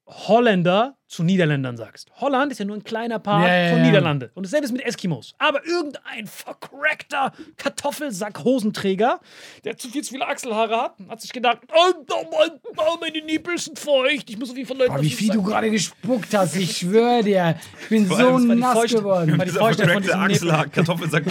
Holländer 0.06 0.98
zu 1.14 1.22
Niederländern 1.22 1.76
sagst. 1.76 2.10
Holland 2.20 2.50
ist 2.52 2.58
ja 2.58 2.64
nur 2.64 2.76
ein 2.76 2.84
kleiner 2.84 3.18
Part 3.18 3.46
Ja, 3.46 3.54
ja, 3.64 3.70
von 3.70 3.78
ja. 3.78 3.86
Niederlande. 3.86 4.30
Und 4.34 4.44
dasselbe 4.46 4.66
ist 4.66 4.72
mit 4.72 4.82
Eskimos. 4.84 5.34
Aber 5.38 5.64
irgendein 5.64 6.26
vercrackter 6.26 7.32
Kartoffelsack-Hosenträger, 7.56 9.20
der 9.64 9.76
zu 9.76 9.88
viel 9.88 10.02
zu 10.02 10.12
viele 10.14 10.26
Achselhaare 10.26 10.76
hat, 10.76 10.94
hat 11.08 11.20
sich 11.20 11.32
gedacht, 11.32 11.58
oh, 11.72 11.92
oh, 12.10 12.24
mein, 12.30 12.50
oh, 12.76 12.96
meine 13.00 13.24
Nippel 13.24 13.58
sind 13.58 13.78
feucht, 13.78 14.28
ich 14.30 14.38
muss 14.38 14.50
auf 14.50 14.56
jeden 14.56 14.68
Fall 14.68 14.76
Leuten 14.78 14.94
Boah, 14.94 15.02
wie 15.02 15.10
viel 15.10 15.28
du 15.28 15.34
sagen." 15.34 15.46
gerade 15.46 15.70
gespuckt 15.70 16.34
hast, 16.34 16.56
ich 16.56 16.76
schwöre 16.78 17.22
dir. 17.22 17.56
Ich 17.82 17.88
bin 17.88 18.06
Vor 18.06 18.16
so 18.18 18.38
nass 18.38 18.76
Feuchte- 18.76 18.96
geworden. 18.98 19.38
war 19.38 19.44
die 19.44 19.50
Feuchte 19.52 19.88
von 19.88 20.02
diesem 20.02 20.18
Achselhaar, 20.20 20.66
Kartoffelsack. 20.68 21.24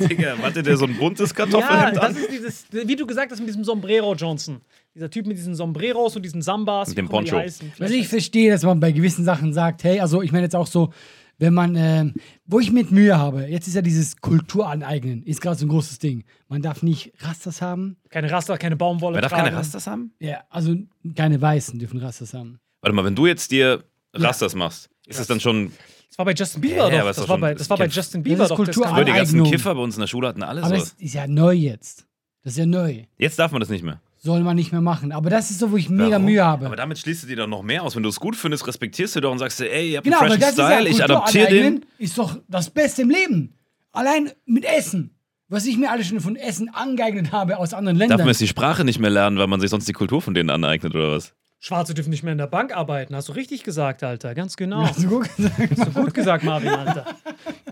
Digga, 0.00 0.36
hatte 0.38 0.62
der 0.62 0.76
so 0.76 0.84
ein 0.86 0.96
buntes 0.96 1.30
Ja, 1.30 1.36
Kartoffelhemd 1.36 1.96
das 1.96 2.04
an? 2.04 2.16
ist 2.16 2.30
dieses, 2.30 2.64
wie 2.70 2.96
du 2.96 3.06
gesagt 3.06 3.30
hast, 3.32 3.38
mit 3.38 3.48
diesem 3.48 3.64
Sombrero 3.64 4.14
Johnson. 4.14 4.60
Dieser 4.98 5.10
Typ 5.10 5.28
mit 5.28 5.36
diesen 5.36 5.54
Sombreros 5.54 6.16
und 6.16 6.22
diesen 6.22 6.42
Sambas. 6.42 6.88
Mit 6.88 6.98
dem 6.98 7.08
Poncho. 7.08 7.36
Also 7.38 7.94
ich 7.94 8.08
verstehe, 8.08 8.50
dass 8.50 8.64
man 8.64 8.80
bei 8.80 8.90
gewissen 8.90 9.24
Sachen 9.24 9.52
sagt, 9.52 9.84
hey, 9.84 10.00
also 10.00 10.22
ich 10.22 10.32
meine 10.32 10.42
jetzt 10.42 10.56
auch 10.56 10.66
so, 10.66 10.92
wenn 11.38 11.54
man, 11.54 11.76
ähm, 11.76 12.14
wo 12.46 12.58
ich 12.58 12.72
mit 12.72 12.90
Mühe 12.90 13.16
habe, 13.16 13.42
jetzt 13.44 13.68
ist 13.68 13.74
ja 13.74 13.80
dieses 13.82 14.16
Kulturaneignen, 14.16 15.22
ist 15.22 15.40
gerade 15.40 15.56
so 15.56 15.66
ein 15.66 15.68
großes 15.68 16.00
Ding. 16.00 16.24
Man 16.48 16.62
darf 16.62 16.82
nicht 16.82 17.12
Rastas 17.20 17.62
haben. 17.62 17.96
Keine 18.10 18.28
Raster, 18.28 18.58
keine 18.58 18.74
Baumwolle. 18.74 19.14
Wer 19.14 19.22
darf 19.22 19.30
tragen. 19.30 19.44
keine 19.44 19.56
Rastas 19.56 19.86
haben? 19.86 20.12
Ja, 20.18 20.42
also 20.50 20.74
keine 21.14 21.40
Weißen 21.40 21.78
dürfen 21.78 22.00
Rastas 22.00 22.34
haben. 22.34 22.58
Warte 22.80 22.92
mal, 22.96 23.04
wenn 23.04 23.14
du 23.14 23.26
jetzt 23.26 23.52
dir 23.52 23.84
Rastas 24.14 24.56
machst, 24.56 24.90
ist 25.06 25.20
das 25.20 25.28
dann 25.28 25.38
schon. 25.38 25.70
Das 26.08 26.18
war 26.18 26.24
bei 26.24 26.34
Justin 26.34 26.60
Bieber 26.60 26.88
Ja, 26.88 26.90
ja, 26.90 26.98
doch. 27.02 27.06
Das 27.06 27.16
doch 27.18 27.28
war 27.28 27.38
bei, 27.38 27.52
das 27.52 27.60
das 27.60 27.70
war 27.70 27.76
bei 27.76 27.86
Justin 27.86 28.24
das 28.24 28.32
Bieber 28.32 28.42
ist 28.42 28.50
doch. 28.50 28.56
Kultur- 28.56 28.84
das 28.84 29.04
die 29.04 29.12
ganzen. 29.12 29.44
Kiffer 29.44 29.76
bei 29.76 29.80
uns 29.80 29.94
in 29.94 30.00
der 30.00 30.08
Schule 30.08 30.26
hatten 30.26 30.42
alle 30.42 30.64
Aber 30.64 30.74
so. 30.76 30.80
das 30.80 30.94
ist 30.98 31.14
ja 31.14 31.28
neu 31.28 31.52
jetzt. 31.54 32.04
Das 32.42 32.54
ist 32.54 32.58
ja 32.58 32.66
neu. 32.66 33.04
Jetzt 33.16 33.38
darf 33.38 33.52
man 33.52 33.60
das 33.60 33.68
nicht 33.68 33.84
mehr. 33.84 34.00
Soll 34.20 34.40
man 34.40 34.56
nicht 34.56 34.72
mehr 34.72 34.80
machen. 34.80 35.12
Aber 35.12 35.30
das 35.30 35.50
ist 35.50 35.60
so, 35.60 35.70
wo 35.70 35.76
ich 35.76 35.88
mega 35.88 36.12
Warum? 36.12 36.24
Mühe 36.24 36.44
habe. 36.44 36.66
Aber 36.66 36.76
damit 36.76 36.98
schließt 36.98 37.22
du 37.22 37.26
dir 37.28 37.36
doch 37.36 37.46
noch 37.46 37.62
mehr 37.62 37.84
aus. 37.84 37.94
Wenn 37.94 38.02
du 38.02 38.08
es 38.08 38.18
gut 38.18 38.34
findest, 38.34 38.66
respektierst 38.66 39.14
du 39.16 39.20
doch 39.20 39.30
und 39.30 39.38
sagst 39.38 39.60
ey, 39.60 39.92
ihr 39.92 39.98
habt 39.98 40.04
genau, 40.04 40.18
einen 40.20 40.32
aber 40.32 40.40
freshen 40.40 40.54
Style, 40.54 40.88
ist 40.88 40.90
ich 40.90 40.98
ja 40.98 41.04
adoptiere 41.04 41.48
den. 41.48 41.86
Ist 41.98 42.18
doch 42.18 42.36
das 42.48 42.68
Beste 42.70 43.02
im 43.02 43.10
Leben. 43.10 43.54
Allein 43.92 44.30
mit 44.44 44.64
Essen. 44.64 45.14
Was 45.48 45.64
ich 45.66 45.78
mir 45.78 45.90
alles 45.90 46.08
schon 46.08 46.20
von 46.20 46.36
Essen 46.36 46.68
angeeignet 46.74 47.32
habe 47.32 47.56
aus 47.58 47.72
anderen 47.72 47.98
Darf 47.98 48.08
Ländern. 48.08 48.18
man 48.18 48.28
jetzt 48.28 48.40
die 48.40 48.48
Sprache 48.48 48.84
nicht 48.84 48.98
mehr 48.98 49.08
lernen, 49.08 49.38
weil 49.38 49.46
man 49.46 49.60
sich 49.60 49.70
sonst 49.70 49.88
die 49.88 49.94
Kultur 49.94 50.20
von 50.20 50.34
denen 50.34 50.50
aneignet 50.50 50.94
oder 50.94 51.12
was? 51.12 51.34
Schwarze 51.60 51.94
dürfen 51.94 52.10
nicht 52.10 52.22
mehr 52.22 52.32
in 52.32 52.38
der 52.38 52.46
Bank 52.46 52.76
arbeiten. 52.76 53.16
Hast 53.16 53.28
du 53.28 53.32
richtig 53.32 53.64
gesagt, 53.64 54.04
Alter. 54.04 54.34
Ganz 54.34 54.56
genau. 54.56 54.82
Hast 54.82 55.02
du 55.02 55.08
gut 55.08 55.36
gesagt? 55.36 55.70
Hast 55.70 55.86
du 55.86 56.02
gut 56.02 56.14
gesagt, 56.14 56.44
Marvin, 56.44 56.68
Alter. 56.68 57.06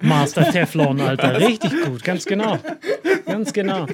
Master 0.00 0.50
Teflon, 0.50 1.00
Alter. 1.00 1.38
Richtig 1.38 1.72
gut. 1.84 2.02
Ganz 2.02 2.24
genau. 2.24 2.58
Ganz 3.26 3.52
genau. 3.52 3.86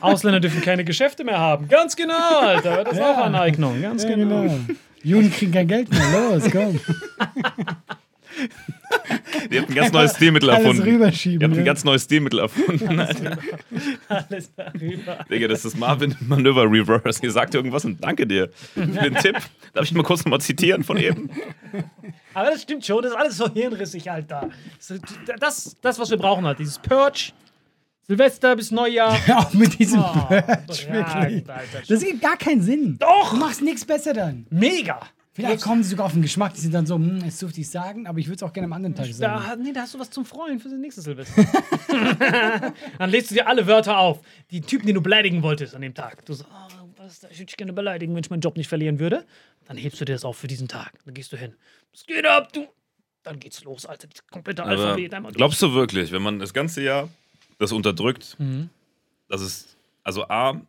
Ausländer 0.00 0.40
dürfen 0.40 0.60
keine 0.60 0.84
Geschäfte 0.84 1.24
mehr 1.24 1.38
haben. 1.38 1.68
Ganz 1.68 1.96
genau, 1.96 2.40
Alter. 2.40 2.84
Das 2.84 2.94
ist 2.94 3.00
auch 3.02 3.18
Aneignung. 3.18 3.80
Ganz 3.80 4.02
Ja, 4.04 4.10
genau. 4.10 4.42
genau. 4.42 4.58
Juden 5.02 5.32
kriegen 5.32 5.52
kein 5.52 5.66
Geld 5.68 5.90
mehr. 5.90 6.30
Los, 6.30 6.44
komm. 6.50 6.78
Ihr 9.50 9.60
habt 9.60 9.70
ein 9.70 9.74
ganz 9.74 9.92
neues 9.92 10.16
Stilmittel 10.16 10.48
Alles 10.50 10.62
erfunden. 10.64 10.82
rüberschieben, 10.82 11.40
Ihr 11.40 11.46
habt 11.48 11.54
ja. 11.56 11.62
ein 11.62 11.66
ganz 11.66 11.84
neues 11.84 12.04
Stilmittel 12.04 12.38
erfunden. 12.40 12.98
Alter. 13.00 13.38
Alles 14.08 14.50
darüber. 14.54 15.24
Digga, 15.30 15.48
das 15.48 15.64
ist 15.64 15.76
Marvin 15.78 16.14
Manöver 16.20 16.64
Reverse. 16.70 17.20
Ihr 17.22 17.30
sagt 17.30 17.54
irgendwas 17.54 17.84
und 17.84 18.02
danke 18.02 18.26
dir 18.26 18.48
für 18.74 18.80
den 18.86 19.14
Tipp. 19.16 19.36
Darf 19.74 19.84
ich 19.84 19.92
mal 19.92 20.02
kurz 20.02 20.24
nochmal 20.24 20.40
zitieren 20.40 20.82
von 20.84 20.96
eben? 20.96 21.30
Aber 22.34 22.50
das 22.50 22.62
stimmt 22.62 22.86
schon. 22.86 23.02
Das 23.02 23.12
ist 23.12 23.18
alles 23.18 23.36
so 23.36 23.52
hirnrissig, 23.52 24.10
Alter. 24.10 24.48
Das, 25.38 25.76
das 25.80 25.98
was 25.98 26.10
wir 26.10 26.18
brauchen, 26.18 26.46
halt. 26.46 26.58
Dieses 26.58 26.78
Purge. 26.78 27.32
Silvester 28.06 28.56
bis 28.56 28.70
Neujahr. 28.70 29.16
Auch 29.36 29.52
mit 29.54 29.78
diesem 29.78 30.00
Oh, 30.00 30.30
wirklich. 30.30 30.88
überragend, 30.88 31.50
Alter. 31.50 31.82
Das 31.88 32.04
gibt 32.04 32.20
gar 32.20 32.36
keinen 32.36 32.62
Sinn. 32.62 32.96
Doch! 32.98 33.30
Du 33.30 33.36
machst 33.36 33.62
nichts 33.62 33.84
besser 33.84 34.12
dann. 34.12 34.46
Mega. 34.50 35.00
Vielleicht 35.34 35.62
kommen 35.62 35.82
sie 35.82 35.88
sogar 35.90 36.04
auf 36.06 36.12
den 36.12 36.20
Geschmack, 36.20 36.52
die 36.52 36.60
sind 36.60 36.74
dann 36.74 36.84
so, 36.84 36.96
hm, 36.96 37.22
jetzt 37.24 37.40
durfte 37.40 37.58
ich 37.62 37.70
sagen, 37.70 38.06
aber 38.06 38.18
ich 38.18 38.26
würde 38.26 38.36
es 38.36 38.42
auch 38.42 38.52
gerne 38.52 38.66
am 38.66 38.74
anderen 38.74 38.94
Tag 38.94 39.06
sagen. 39.06 39.42
Da, 39.42 39.56
nee, 39.56 39.72
da 39.72 39.80
hast 39.80 39.94
du 39.94 39.98
was 39.98 40.10
zum 40.10 40.26
Freuen 40.26 40.60
für 40.60 40.68
das 40.68 40.78
nächste 40.78 41.00
Silvester. 41.00 41.42
Dann 42.98 43.08
lädst 43.10 43.30
du 43.30 43.36
dir 43.36 43.46
alle 43.46 43.66
Wörter 43.66 43.96
auf. 43.96 44.20
Die 44.50 44.60
Typen, 44.60 44.86
die 44.86 44.92
du 44.92 45.00
beleidigen 45.00 45.42
wolltest 45.42 45.74
an 45.74 45.80
dem 45.80 45.94
Tag. 45.94 46.26
Du 46.26 46.34
sagst, 46.34 46.52
oh, 46.52 46.88
was, 46.98 47.22
ich 47.30 47.38
würde 47.38 47.46
dich 47.46 47.56
gerne 47.56 47.72
beleidigen, 47.72 48.14
wenn 48.14 48.22
ich 48.22 48.28
meinen 48.28 48.42
Job 48.42 48.58
nicht 48.58 48.68
verlieren 48.68 48.98
würde. 48.98 49.24
Dann 49.64 49.78
hebst 49.78 49.98
du 50.02 50.04
dir 50.04 50.12
das 50.12 50.26
auf 50.26 50.36
für 50.36 50.48
diesen 50.48 50.68
Tag. 50.68 50.92
Dann 51.06 51.14
gehst 51.14 51.32
du 51.32 51.38
hin. 51.38 51.54
Was 51.92 52.04
geht 52.04 52.26
ab, 52.26 52.52
du? 52.52 52.66
Dann 53.22 53.38
geht's 53.40 53.64
los, 53.64 53.86
Alter. 53.86 54.08
Das 54.08 54.26
komplette 54.26 54.62
Aber 54.64 54.72
Alphabet 54.72 55.14
einmal 55.14 55.32
glaubst 55.32 55.62
du 55.62 55.72
wirklich, 55.72 56.12
wenn 56.12 56.20
man 56.22 56.40
das 56.40 56.52
ganze 56.52 56.82
Jahr 56.82 57.08
das 57.58 57.72
unterdrückt, 57.72 58.36
dass 59.28 59.40
es, 59.40 59.76
also 60.02 60.28
A, 60.28 60.60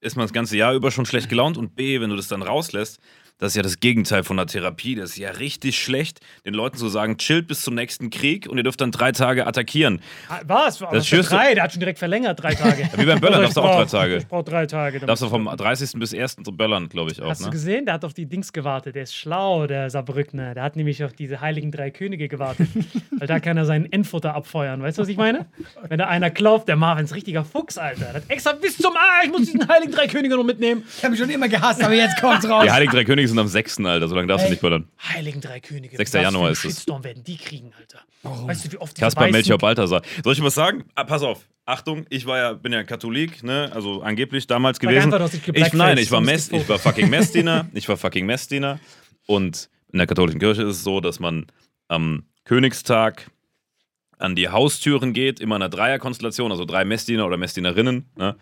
ist 0.00 0.16
man 0.16 0.24
das 0.24 0.32
ganze 0.32 0.56
Jahr 0.56 0.74
über 0.74 0.90
schon 0.90 1.06
schlecht 1.06 1.28
gelaunt 1.28 1.56
und 1.56 1.74
B, 1.76 2.00
wenn 2.00 2.10
du 2.10 2.16
das 2.16 2.28
dann 2.28 2.42
rauslässt, 2.42 3.00
das 3.44 3.52
ist 3.52 3.56
ja 3.56 3.62
das 3.62 3.78
Gegenteil 3.80 4.24
von 4.24 4.38
einer 4.38 4.46
Therapie. 4.46 4.94
Das 4.94 5.10
ist 5.10 5.16
ja 5.18 5.30
richtig 5.30 5.78
schlecht, 5.78 6.20
den 6.44 6.54
Leuten 6.54 6.76
zu 6.76 6.88
sagen, 6.88 7.16
chillt 7.18 7.46
bis 7.46 7.62
zum 7.62 7.74
nächsten 7.74 8.10
Krieg 8.10 8.46
und 8.48 8.56
ihr 8.56 8.62
dürft 8.64 8.80
dann 8.80 8.90
drei 8.90 9.12
Tage 9.12 9.46
attackieren. 9.46 10.00
Ah, 10.28 10.40
Was? 10.46 10.82
Aber 10.82 10.96
Das 10.96 11.08
du- 11.08 11.22
drei, 11.22 11.54
der 11.54 11.64
hat 11.64 11.72
schon 11.72 11.80
direkt 11.80 11.98
verlängert, 11.98 12.42
drei 12.42 12.54
Tage. 12.54 12.88
Wie 12.96 13.04
beim 13.04 13.20
Böllern 13.20 13.44
Also, 13.44 13.44
darfst 13.44 13.56
du 13.56 13.60
ich 13.60 13.66
auch 13.66 13.76
drei 13.76 13.98
Tage. 13.98 14.16
Ich 14.16 14.26
brauche 14.26 14.44
drei 14.44 14.66
Tage. 14.66 15.00
Darfst 15.00 15.22
du 15.22 15.28
vom 15.28 15.44
30. 15.44 15.92
bis 15.98 16.14
1. 16.14 16.36
so 16.44 16.52
böllern, 16.52 16.88
glaube 16.88 17.12
ich 17.12 17.20
auch. 17.22 17.28
Hast 17.30 17.42
du 17.42 17.46
Ne? 17.46 17.50
gesehen? 17.52 17.84
Der 17.84 17.94
hat 17.94 18.04
auf 18.04 18.14
die 18.14 18.26
Dings 18.26 18.52
gewartet. 18.52 18.94
Der 18.96 19.02
ist 19.04 19.14
schlau, 19.14 19.66
der 19.66 19.90
Saarbrückner. 19.90 20.54
Der 20.54 20.62
hat 20.62 20.76
nämlich 20.76 21.04
auf 21.04 21.12
diese 21.12 21.40
heiligen 21.40 21.70
drei 21.70 21.90
Könige 21.90 22.28
gewartet. 22.28 22.68
Weil 23.18 23.26
da 23.28 23.40
kann 23.40 23.56
er 23.56 23.64
sein 23.66 23.90
Endfutter 23.92 24.34
abfeuern. 24.34 24.82
Weißt 24.82 24.98
du, 24.98 25.02
was 25.02 25.08
ich 25.08 25.16
meine? 25.16 25.46
Wenn 25.88 25.98
da 25.98 26.06
einer 26.06 26.30
klopft, 26.30 26.68
der 26.68 26.76
Marvin 26.76 27.04
ist 27.04 27.10
ein 27.10 27.14
richtiger 27.14 27.44
Fuchs, 27.44 27.78
Alter. 27.78 28.04
Der 28.06 28.14
hat 28.14 28.22
extra 28.28 28.52
bis 28.52 28.76
zum 28.78 28.96
A, 28.96 29.24
ich 29.24 29.30
muss 29.30 29.42
diesen 29.42 29.68
heiligen 29.68 29.92
drei 29.92 30.06
Könige 30.06 30.36
noch 30.36 30.44
mitnehmen. 30.44 30.82
Ich 30.96 31.02
habe 31.04 31.10
mich 31.12 31.20
schon 31.20 31.30
immer 31.30 31.48
gehasst, 31.48 31.82
aber 31.84 31.94
jetzt 31.94 32.20
kommt's 32.20 32.48
raus. 32.48 32.64
Die 32.64 32.70
Heiligen 32.70 32.92
Drei 32.92 33.04
Könige 33.04 33.28
sind 33.34 33.40
am 33.40 33.48
6. 33.48 33.80
Alter, 33.80 34.08
so 34.08 34.14
lange 34.14 34.28
darfst 34.28 34.44
Ey. 34.44 34.48
du 34.48 34.52
nicht 34.52 34.60
böllern. 34.62 34.88
Heiligen 35.12 35.40
drei 35.40 35.60
Könige. 35.60 35.96
6. 35.96 36.14
was 36.14 36.22
Januar 36.22 36.50
ist 36.50 36.64
es. 36.64 36.72
Shitstorm 36.72 37.04
werden 37.04 37.22
die 37.24 37.36
kriegen, 37.36 37.72
Alter. 37.78 38.00
Warum? 38.22 38.48
Weißt 38.48 38.64
du, 38.64 38.72
wie 38.72 38.78
oft 38.78 38.96
diese 38.96 39.04
Kaspar 39.04 39.30
Melchior 39.30 39.58
Balthasar. 39.58 40.02
Soll 40.22 40.32
ich 40.32 40.42
was 40.42 40.54
sagen? 40.54 40.84
Ah, 40.94 41.04
pass 41.04 41.22
auf. 41.22 41.40
Achtung, 41.66 42.06
ich 42.10 42.26
war 42.26 42.38
ja, 42.38 42.52
bin 42.52 42.72
ja 42.72 42.84
Katholik, 42.84 43.42
ne? 43.42 43.70
Also 43.74 44.02
angeblich 44.02 44.46
damals 44.46 44.78
gewesen. 44.78 45.12
ich, 45.54 45.72
nein, 45.72 45.98
ich 45.98 46.10
war, 46.10 46.20
Mess, 46.20 46.50
ich 46.52 46.68
war 46.68 46.78
fucking 46.78 47.08
Messdiener. 47.08 47.66
Ich 47.74 47.88
war 47.88 47.96
fucking 47.96 48.26
Messdiener. 48.26 48.78
Und 49.26 49.70
in 49.92 49.98
der 49.98 50.06
katholischen 50.06 50.40
Kirche 50.40 50.62
ist 50.62 50.76
es 50.76 50.84
so, 50.84 51.00
dass 51.00 51.20
man 51.20 51.46
am 51.88 52.24
Königstag 52.44 53.30
an 54.18 54.34
die 54.34 54.48
Haustüren 54.48 55.12
geht, 55.12 55.40
immer 55.40 55.56
in 55.56 55.62
einer 55.62 55.68
Dreierkonstellation, 55.68 56.50
also 56.50 56.64
drei 56.64 56.84
Messdiener 56.84 57.26
oder 57.26 57.36
Messdienerinnen, 57.36 58.06
ne? 58.16 58.36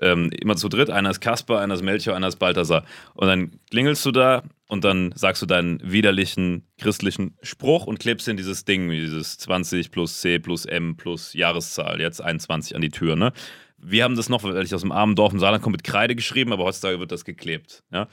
ähm, 0.00 0.30
immer 0.30 0.56
zu 0.56 0.68
dritt. 0.68 0.90
Einer 0.90 1.10
ist 1.10 1.20
Kaspar, 1.20 1.60
einer 1.60 1.74
ist 1.74 1.82
Melchior, 1.82 2.16
einer 2.16 2.28
ist 2.28 2.36
Balthasar. 2.36 2.84
Und 3.14 3.28
dann 3.28 3.60
klingelst 3.70 4.04
du 4.06 4.12
da 4.12 4.42
und 4.68 4.84
dann 4.84 5.12
sagst 5.14 5.42
du 5.42 5.46
deinen 5.46 5.80
widerlichen 5.82 6.66
christlichen 6.78 7.36
Spruch 7.42 7.86
und 7.86 7.98
klebst 7.98 8.28
in 8.28 8.36
dieses 8.36 8.64
Ding, 8.64 8.90
dieses 8.90 9.38
20 9.38 9.90
plus 9.90 10.20
C 10.20 10.38
plus 10.38 10.64
M 10.66 10.96
plus 10.96 11.34
Jahreszahl, 11.34 12.00
jetzt 12.00 12.22
21 12.22 12.76
an 12.76 12.82
die 12.82 12.90
Tür. 12.90 13.16
Ne? 13.16 13.32
Wir 13.78 14.04
haben 14.04 14.16
das 14.16 14.28
noch, 14.28 14.42
weil 14.42 14.64
ich 14.64 14.74
aus 14.74 14.82
dem 14.82 14.92
armen 14.92 15.14
Dorf 15.14 15.32
im 15.32 15.38
Saarland 15.38 15.62
komme, 15.62 15.74
mit 15.74 15.84
Kreide 15.84 16.14
geschrieben, 16.14 16.52
aber 16.52 16.64
heutzutage 16.64 16.98
wird 17.00 17.12
das 17.12 17.24
geklebt. 17.24 17.82
Ja? 17.90 18.08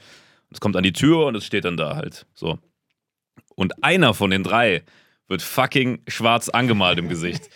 Es 0.50 0.60
kommt 0.60 0.76
an 0.76 0.82
die 0.82 0.92
Tür 0.92 1.26
und 1.26 1.34
es 1.34 1.44
steht 1.44 1.64
dann 1.64 1.76
da 1.76 1.96
halt. 1.96 2.26
So. 2.34 2.58
Und 3.54 3.82
einer 3.82 4.14
von 4.14 4.30
den 4.30 4.42
drei 4.42 4.84
wird 5.28 5.42
fucking 5.42 6.02
schwarz 6.08 6.48
angemalt 6.48 6.98
im 6.98 7.08
Gesicht. 7.08 7.48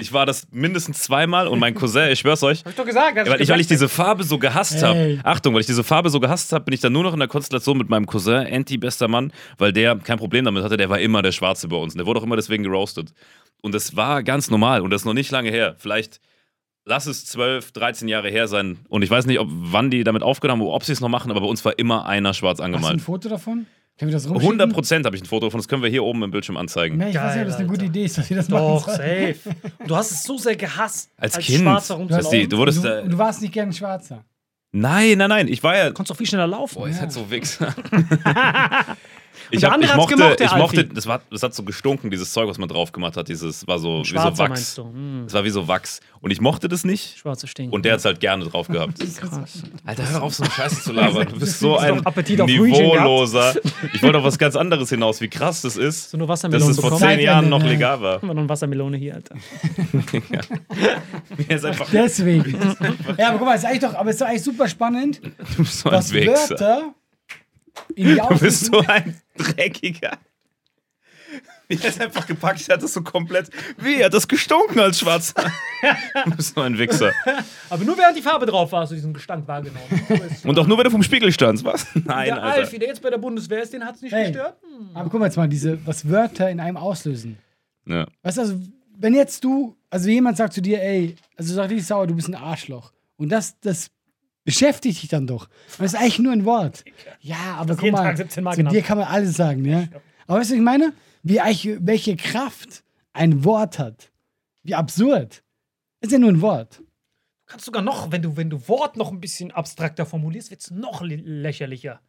Ich 0.00 0.12
war 0.12 0.26
das 0.26 0.46
mindestens 0.52 1.00
zweimal 1.02 1.48
und 1.48 1.58
mein 1.58 1.74
Cousin, 1.74 2.10
ich 2.12 2.20
schwör's 2.20 2.44
euch, 2.44 2.60
Hab 2.60 2.68
ich 2.68 2.76
doch 2.76 2.84
gesagt. 2.86 3.16
weil 3.28 3.40
ich, 3.40 3.48
weil 3.48 3.60
ich 3.60 3.66
diese 3.66 3.88
Farbe 3.88 4.22
so 4.22 4.38
gehasst 4.38 4.80
habe. 4.80 5.18
Achtung, 5.24 5.54
weil 5.54 5.60
ich 5.60 5.66
diese 5.66 5.82
Farbe 5.82 6.08
so 6.08 6.20
gehasst 6.20 6.52
habe, 6.52 6.66
bin 6.66 6.74
ich 6.74 6.78
dann 6.80 6.92
nur 6.92 7.02
noch 7.02 7.14
in 7.14 7.18
der 7.18 7.26
Konstellation 7.26 7.76
mit 7.76 7.88
meinem 7.88 8.06
Cousin, 8.06 8.46
Anti, 8.46 8.78
bester 8.78 9.08
Mann, 9.08 9.32
weil 9.56 9.72
der 9.72 9.96
kein 9.96 10.18
Problem 10.18 10.44
damit 10.44 10.62
hatte, 10.62 10.76
der 10.76 10.88
war 10.88 11.00
immer 11.00 11.20
der 11.20 11.32
Schwarze 11.32 11.66
bei 11.66 11.76
uns. 11.76 11.94
Und 11.94 11.98
der 11.98 12.06
wurde 12.06 12.20
auch 12.20 12.24
immer 12.24 12.36
deswegen 12.36 12.62
geroastet. 12.62 13.12
Und 13.60 13.74
das 13.74 13.96
war 13.96 14.22
ganz 14.22 14.50
normal 14.50 14.82
und 14.82 14.90
das 14.90 15.02
ist 15.02 15.04
noch 15.06 15.14
nicht 15.14 15.32
lange 15.32 15.50
her. 15.50 15.74
Vielleicht 15.78 16.20
lass 16.84 17.06
es 17.06 17.26
12, 17.26 17.72
13 17.72 18.06
Jahre 18.06 18.30
her 18.30 18.46
sein. 18.46 18.78
Und 18.88 19.02
ich 19.02 19.10
weiß 19.10 19.26
nicht, 19.26 19.40
ob 19.40 19.48
wann 19.50 19.90
die 19.90 20.04
damit 20.04 20.22
aufgenommen 20.22 20.62
haben, 20.62 20.70
ob 20.70 20.84
sie 20.84 20.92
es 20.92 21.00
noch 21.00 21.08
machen, 21.08 21.32
aber 21.32 21.40
bei 21.40 21.46
uns 21.48 21.64
war 21.64 21.76
immer 21.76 22.06
einer 22.06 22.34
schwarz 22.34 22.58
Hast 22.58 22.60
du 22.60 22.62
ein 22.62 22.74
angemalt. 22.76 23.00
Foto 23.00 23.28
davon? 23.28 23.66
Können 23.98 24.10
wir 24.10 24.16
das 24.16 24.26
rumschicken? 24.28 24.60
100 24.60 24.72
Prozent 24.72 25.06
habe 25.06 25.16
ich 25.16 25.22
ein 25.22 25.26
Foto 25.26 25.46
davon, 25.46 25.58
das 25.58 25.66
können 25.68 25.82
wir 25.82 25.90
hier 25.90 26.04
oben 26.04 26.22
im 26.22 26.30
Bildschirm 26.30 26.56
anzeigen. 26.56 26.96
Nee, 26.98 27.10
ich 27.10 27.16
weiß 27.16 27.34
nicht, 27.34 27.42
ob 27.42 27.48
das 27.48 27.56
eine 27.56 27.66
Geil, 27.66 27.76
gute. 27.76 27.84
Idee 27.86 28.04
ist, 28.04 28.16
dass 28.18 28.30
wir 28.30 28.36
das 28.36 28.46
Doch, 28.48 28.86
machen. 28.86 28.96
safe. 28.96 29.36
Und 29.78 29.90
du 29.90 29.96
hast 29.96 30.10
es 30.12 30.22
so 30.22 30.38
sehr 30.38 30.54
gehasst, 30.56 31.10
Als 31.16 31.36
Kind. 31.38 31.62
Schwarzer 31.62 31.94
rumzulaufen. 31.96 32.30
die- 32.38 32.48
du 32.48 32.56
wurdest 32.58 32.84
du, 32.84 33.02
und 33.02 33.10
du 33.10 33.18
warst 33.18 33.42
nicht 33.42 33.52
gern 33.52 33.68
ein 33.70 33.72
Schwarzer. 33.72 34.24
Nein, 34.70 35.18
nein, 35.18 35.28
nein, 35.30 35.48
ich 35.48 35.62
war 35.62 35.76
ja. 35.76 35.86
Du 35.88 35.94
konntest 35.94 36.10
doch 36.10 36.16
viel 36.16 36.26
schneller 36.26 36.46
laufen. 36.46 36.76
Boah, 36.78 36.88
ist 36.88 37.00
halt 37.00 37.10
so 37.10 37.28
Wichser. 37.30 37.74
ich, 39.50 39.60
der 39.60 39.68
hab, 39.70 39.74
andere 39.74 39.90
ich 39.92 39.96
mochte, 39.96 40.14
gemocht, 40.16 40.40
der 40.40 40.46
ich 40.46 40.56
mochte 40.56 40.84
das, 40.84 41.06
war, 41.06 41.20
das 41.30 41.42
hat 41.42 41.54
so 41.54 41.62
gestunken, 41.62 42.10
dieses 42.10 42.32
Zeug, 42.32 42.48
was 42.48 42.58
man 42.58 42.68
drauf 42.68 42.92
gemacht 42.92 43.16
hat. 43.16 43.28
Dieses 43.28 43.66
war 43.66 43.78
so, 43.78 44.02
wie 44.02 44.08
so 44.08 44.38
Wachs. 44.38 44.76
Hm. 44.76 45.24
Es 45.26 45.32
war 45.32 45.44
wie 45.44 45.50
so 45.50 45.68
Wachs. 45.68 46.00
Und 46.20 46.30
ich 46.32 46.40
mochte 46.40 46.68
das 46.68 46.84
nicht. 46.84 47.18
Schwarze 47.18 47.46
Stinken. 47.46 47.72
Und 47.72 47.84
der 47.84 47.92
hat 47.92 48.00
es 48.00 48.04
halt 48.04 48.20
gerne 48.20 48.44
drauf 48.44 48.68
gehabt. 48.68 48.98
krass. 49.16 49.62
Alter, 49.84 50.10
hör 50.10 50.22
auf, 50.22 50.34
so 50.34 50.42
eine 50.42 50.52
Scheiße 50.52 50.82
zu 50.82 50.92
labern. 50.92 51.28
Du 51.28 51.38
bist 51.38 51.58
so 51.60 51.76
ein 51.76 52.02
Niveauloser. 52.46 53.54
Ich 53.92 54.02
wollte 54.02 54.18
auf 54.18 54.24
was 54.24 54.38
ganz 54.38 54.56
anderes 54.56 54.90
hinaus, 54.90 55.20
wie 55.20 55.28
krass 55.28 55.62
das 55.62 55.76
ist, 55.76 56.10
So 56.10 56.16
nur 56.16 56.26
dass 56.26 56.40
Wassermelone 56.44 56.70
es 56.70 56.80
vor 56.80 56.96
zehn 56.96 57.20
Jahren 57.20 57.48
noch 57.48 57.62
legal 57.62 58.00
war. 58.00 58.16
Haben 58.16 58.28
wir 58.28 58.34
noch 58.34 58.40
eine 58.40 58.48
Wassermelone 58.48 58.96
hier, 58.96 59.14
Alter. 59.14 59.36
Mir 61.36 61.50
ist 61.56 61.64
einfach, 61.64 61.88
Deswegen. 61.90 62.58
ja, 63.16 63.28
aber 63.28 63.38
guck 63.38 63.46
mal, 63.46 63.54
ist 63.54 63.64
eigentlich 63.64 63.80
doch, 63.80 63.94
aber 63.94 64.10
ist 64.10 64.20
doch 64.20 64.26
eigentlich 64.26 64.42
super 64.42 64.68
spannend, 64.68 65.20
du 65.22 65.62
bist 65.62 65.80
so 65.80 65.88
ein 65.88 65.92
dass 65.92 66.12
Wichser. 66.12 66.50
Wörter 66.50 66.94
in 67.94 68.08
die 68.08 68.14
Du 68.16 68.38
bist 68.38 68.66
so 68.66 68.78
ein 68.86 69.20
Dreckiger. 69.36 70.18
Wie 71.70 71.76
er 71.76 71.90
es 71.90 72.00
einfach 72.00 72.26
gepackt 72.26 72.66
hat, 72.70 72.82
das 72.82 72.94
so 72.94 73.02
komplett. 73.02 73.50
Wie, 73.76 73.96
er 73.96 74.06
hat 74.06 74.14
das 74.14 74.26
gestunken 74.26 74.80
als 74.80 74.98
Schwarzer. 75.00 75.52
Du 76.24 76.30
bist 76.30 76.54
so 76.54 76.62
ein 76.62 76.78
Wichser. 76.78 77.12
Aber 77.68 77.84
nur 77.84 77.98
während 77.98 78.16
die 78.16 78.22
Farbe 78.22 78.46
drauf 78.46 78.72
war, 78.72 78.80
hast 78.82 78.90
du 78.90 78.94
diesen 78.94 79.12
Gestank 79.12 79.46
wahrgenommen. 79.46 79.84
Und 80.44 80.58
auch 80.58 80.66
nur, 80.66 80.78
wenn 80.78 80.84
du 80.84 80.90
vom 80.90 81.02
Spiegel 81.02 81.30
standst, 81.30 81.64
was? 81.64 81.86
Nein, 81.94 82.26
der 82.28 82.42
Alter. 82.42 82.60
Alfie, 82.62 82.78
der 82.78 82.88
jetzt 82.88 83.02
bei 83.02 83.10
der 83.10 83.18
Bundeswehr 83.18 83.62
ist, 83.62 83.74
den 83.74 83.84
hat 83.84 83.96
es 83.96 84.00
nicht 84.02 84.12
Hey. 84.14 84.32
gestört. 84.32 84.56
Aber 84.94 85.10
guck 85.10 85.20
mal 85.20 85.26
jetzt 85.26 85.36
mal, 85.36 85.46
diese, 85.48 85.78
was 85.86 86.08
Wörter 86.08 86.48
in 86.50 86.58
einem 86.58 86.78
auslösen. 86.78 87.36
Ja. 87.84 88.06
Weißt 88.22 88.38
du, 88.38 88.40
also, 88.42 88.60
wenn 88.96 89.14
jetzt 89.14 89.44
du, 89.44 89.76
also 89.90 90.08
jemand 90.08 90.38
sagt 90.38 90.54
zu 90.54 90.62
dir, 90.62 90.82
ey, 90.82 91.16
also 91.36 91.52
sag 91.54 91.68
dich 91.68 91.84
sauer, 91.86 92.06
du 92.06 92.14
bist 92.14 92.28
ein 92.28 92.34
Arschloch. 92.34 92.92
Und 93.18 93.28
das, 93.28 93.60
das 93.60 93.90
beschäftigt 94.48 95.02
dich 95.02 95.10
dann 95.10 95.26
doch. 95.26 95.46
Das 95.76 95.92
ist 95.92 95.94
eigentlich 95.94 96.20
nur 96.20 96.32
ein 96.32 96.46
Wort. 96.46 96.82
Ja, 97.20 97.56
aber 97.58 97.76
guck 97.76 97.90
mal, 97.92 98.02
Tag 98.02 98.16
17 98.16 98.42
Mal 98.42 98.54
zu 98.54 98.62
dir 98.64 98.80
kann 98.80 98.96
man 98.96 99.06
alles 99.06 99.36
sagen, 99.36 99.62
ja. 99.66 99.86
Aber 100.26 100.38
weißt 100.40 100.50
du, 100.50 100.54
was 100.54 100.58
ich 100.58 100.60
meine? 100.62 100.94
Wie 101.22 101.38
eigentlich, 101.40 101.76
welche 101.80 102.16
Kraft 102.16 102.82
ein 103.12 103.44
Wort 103.44 103.78
hat. 103.78 104.10
Wie 104.62 104.74
absurd. 104.74 105.42
Ist 106.00 106.12
ja 106.12 106.18
nur 106.18 106.30
ein 106.30 106.40
Wort. 106.40 106.78
Du 106.78 106.84
kannst 107.46 107.66
sogar 107.66 107.82
noch, 107.82 108.10
wenn 108.10 108.22
du, 108.22 108.36
wenn 108.38 108.48
du 108.48 108.66
Wort 108.68 108.96
noch 108.96 109.10
ein 109.12 109.20
bisschen 109.20 109.50
abstrakter 109.50 110.06
formulierst, 110.06 110.50
wird 110.50 110.60
es 110.62 110.70
noch 110.70 111.02
lä- 111.02 111.20
lächerlicher. 111.22 112.00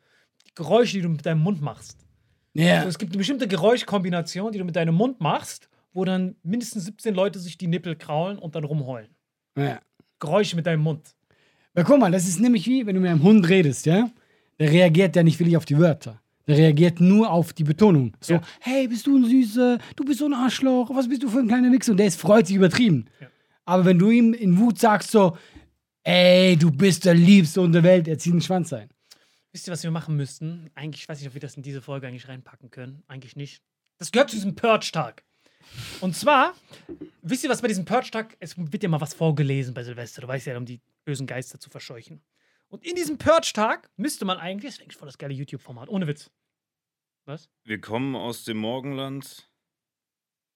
Die 0.47 0.53
Geräusche, 0.55 0.93
die 0.97 1.01
du 1.01 1.09
mit 1.09 1.25
deinem 1.25 1.41
Mund 1.41 1.61
machst. 1.61 1.97
Ja. 2.53 2.77
Also 2.77 2.87
es 2.89 2.97
gibt 2.97 3.11
eine 3.11 3.17
bestimmte 3.17 3.47
Geräuschkombination, 3.49 4.51
die 4.53 4.59
du 4.59 4.63
mit 4.65 4.75
deinem 4.77 4.95
Mund 4.95 5.19
machst, 5.19 5.69
wo 5.91 6.05
dann 6.05 6.35
mindestens 6.43 6.85
17 6.85 7.13
Leute 7.13 7.39
sich 7.39 7.57
die 7.57 7.67
Nippel 7.67 7.95
kraulen 7.97 8.37
und 8.39 8.55
dann 8.55 8.63
rumheulen. 8.63 9.13
ja. 9.57 9.79
Geräusche 10.21 10.55
mit 10.57 10.65
deinem 10.65 10.81
Mund. 10.83 11.15
Weil 11.79 11.85
guck 11.85 11.97
mal, 11.97 12.11
das 12.11 12.27
ist 12.27 12.41
nämlich 12.41 12.67
wie, 12.67 12.85
wenn 12.85 12.95
du 12.95 12.99
mit 12.99 13.09
einem 13.09 13.23
Hund 13.23 13.47
redest, 13.47 13.85
ja? 13.85 14.11
Der 14.59 14.69
reagiert 14.69 15.15
ja 15.15 15.23
nicht 15.23 15.39
wirklich 15.39 15.55
auf 15.55 15.63
die 15.63 15.77
Wörter. 15.79 16.21
Der 16.45 16.57
reagiert 16.57 16.99
nur 16.99 17.31
auf 17.31 17.53
die 17.53 17.63
Betonung. 17.63 18.11
So, 18.19 18.33
Ja. 18.33 18.41
hey, 18.59 18.85
bist 18.89 19.07
du 19.07 19.15
ein 19.15 19.23
Süßer? 19.23 19.77
Du 19.95 20.03
bist 20.03 20.19
so 20.19 20.25
ein 20.25 20.33
Arschloch. 20.33 20.93
Was 20.93 21.07
bist 21.07 21.23
du 21.23 21.29
für 21.29 21.39
ein 21.39 21.47
kleiner 21.47 21.71
Wichser? 21.71 21.91
Und 21.93 21.97
der 21.99 22.07
ist 22.07 22.19
freut 22.19 22.47
sich 22.47 22.57
übertrieben. 22.57 23.05
Ja. 23.21 23.27
Aber 23.63 23.85
wenn 23.85 23.97
du 23.97 24.09
ihm 24.09 24.33
in 24.33 24.57
Wut 24.57 24.77
sagst 24.77 25.11
so, 25.11 25.37
ey, 26.03 26.57
du 26.57 26.69
bist 26.69 27.05
der 27.05 27.13
Liebste 27.13 27.61
unter 27.61 27.81
der 27.81 27.89
Welt, 27.89 28.09
er 28.09 28.17
zieht 28.17 28.33
den 28.33 28.41
Schwanz 28.41 28.73
ein. 28.73 28.89
Wisst 29.53 29.65
ihr, 29.65 29.71
was 29.71 29.81
wir 29.83 29.91
machen 29.91 30.17
müssten? 30.17 30.69
Eigentlich, 30.75 31.03
ich 31.03 31.07
weiß 31.07 31.19
nicht, 31.19 31.29
ob 31.29 31.33
wir 31.33 31.39
das 31.39 31.55
in 31.55 31.63
diese 31.63 31.81
Folge 31.81 32.07
eigentlich 32.07 32.27
reinpacken 32.27 32.71
können. 32.71 33.03
Eigentlich 33.07 33.37
nicht. 33.37 33.61
Das 33.99 34.11
gehört 34.11 34.31
zu 34.31 34.35
diesem 34.35 34.53
Purge-Tag. 34.53 35.23
Und 36.01 36.13
zwar, 36.13 36.55
wisst 37.21 37.45
ihr, 37.45 37.49
was 37.49 37.61
bei 37.61 37.69
diesem 37.69 37.85
Purge-Tag, 37.85 38.35
es 38.41 38.55
wird 38.57 38.83
ja 38.83 38.89
mal 38.89 38.99
was 38.99 39.13
vorgelesen 39.13 39.73
bei 39.73 39.85
Silvester. 39.85 40.19
Du 40.23 40.27
weißt 40.27 40.45
ja, 40.47 40.57
um 40.57 40.65
die 40.65 40.81
bösen 41.09 41.25
Geister 41.25 41.59
zu 41.59 41.71
verscheuchen. 41.71 42.21
Und 42.67 42.85
in 42.85 42.95
diesem 42.95 43.17
Purge-Tag 43.17 43.89
müsste 43.97 44.25
man 44.25 44.37
eigentlich, 44.37 44.75
das 44.75 44.81
eigentlich 44.81 44.95
voll 44.95 45.07
das 45.07 45.17
geile 45.17 45.33
YouTube-Format, 45.33 45.89
ohne 45.89 46.05
Witz. 46.05 46.29
Was? 47.25 47.49
Wir 47.63 47.81
kommen 47.81 48.15
aus 48.15 48.43
dem 48.43 48.57
Morgenland. 48.57 49.51